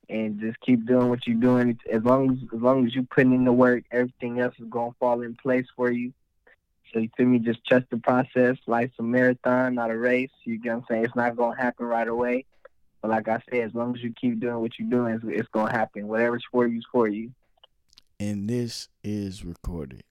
and 0.08 0.40
just 0.40 0.60
keep 0.60 0.86
doing 0.86 1.08
what 1.08 1.26
you're 1.26 1.36
doing. 1.36 1.78
As 1.90 2.02
long 2.04 2.32
as 2.32 2.38
as 2.54 2.60
long 2.60 2.86
as 2.86 2.94
you 2.94 3.02
put 3.04 3.26
in 3.26 3.44
the 3.44 3.52
work, 3.52 3.84
everything 3.90 4.40
else 4.40 4.54
is 4.58 4.66
gonna 4.68 4.94
fall 4.98 5.22
in 5.22 5.34
place 5.36 5.66
for 5.76 5.90
you. 5.90 6.12
So 6.92 7.00
you 7.00 7.10
feel 7.16 7.26
me? 7.26 7.38
Just 7.40 7.64
trust 7.66 7.86
the 7.90 7.98
process. 7.98 8.56
Life's 8.66 8.94
a 8.98 9.02
marathon, 9.02 9.74
not 9.74 9.90
a 9.90 9.96
race. 9.96 10.30
You 10.44 10.58
get 10.58 10.70
what 10.70 10.76
I'm 10.76 10.84
saying? 10.88 11.04
It's 11.04 11.16
not 11.16 11.36
gonna 11.36 11.60
happen 11.60 11.86
right 11.86 12.06
away. 12.06 12.44
But 13.02 13.10
like 13.10 13.28
I 13.28 13.42
said, 13.50 13.64
as 13.64 13.74
long 13.74 13.94
as 13.94 14.02
you 14.02 14.14
keep 14.18 14.40
doing 14.40 14.60
what 14.60 14.78
you're 14.78 14.88
doing, 14.88 15.14
it's, 15.14 15.24
it's 15.26 15.48
gonna 15.48 15.72
happen. 15.72 16.08
Whatever's 16.08 16.44
for 16.50 16.66
you 16.66 16.78
is 16.78 16.86
for 16.90 17.08
you. 17.08 17.32
And 18.20 18.48
this 18.48 18.88
is 19.02 19.44
recorded. 19.44 20.04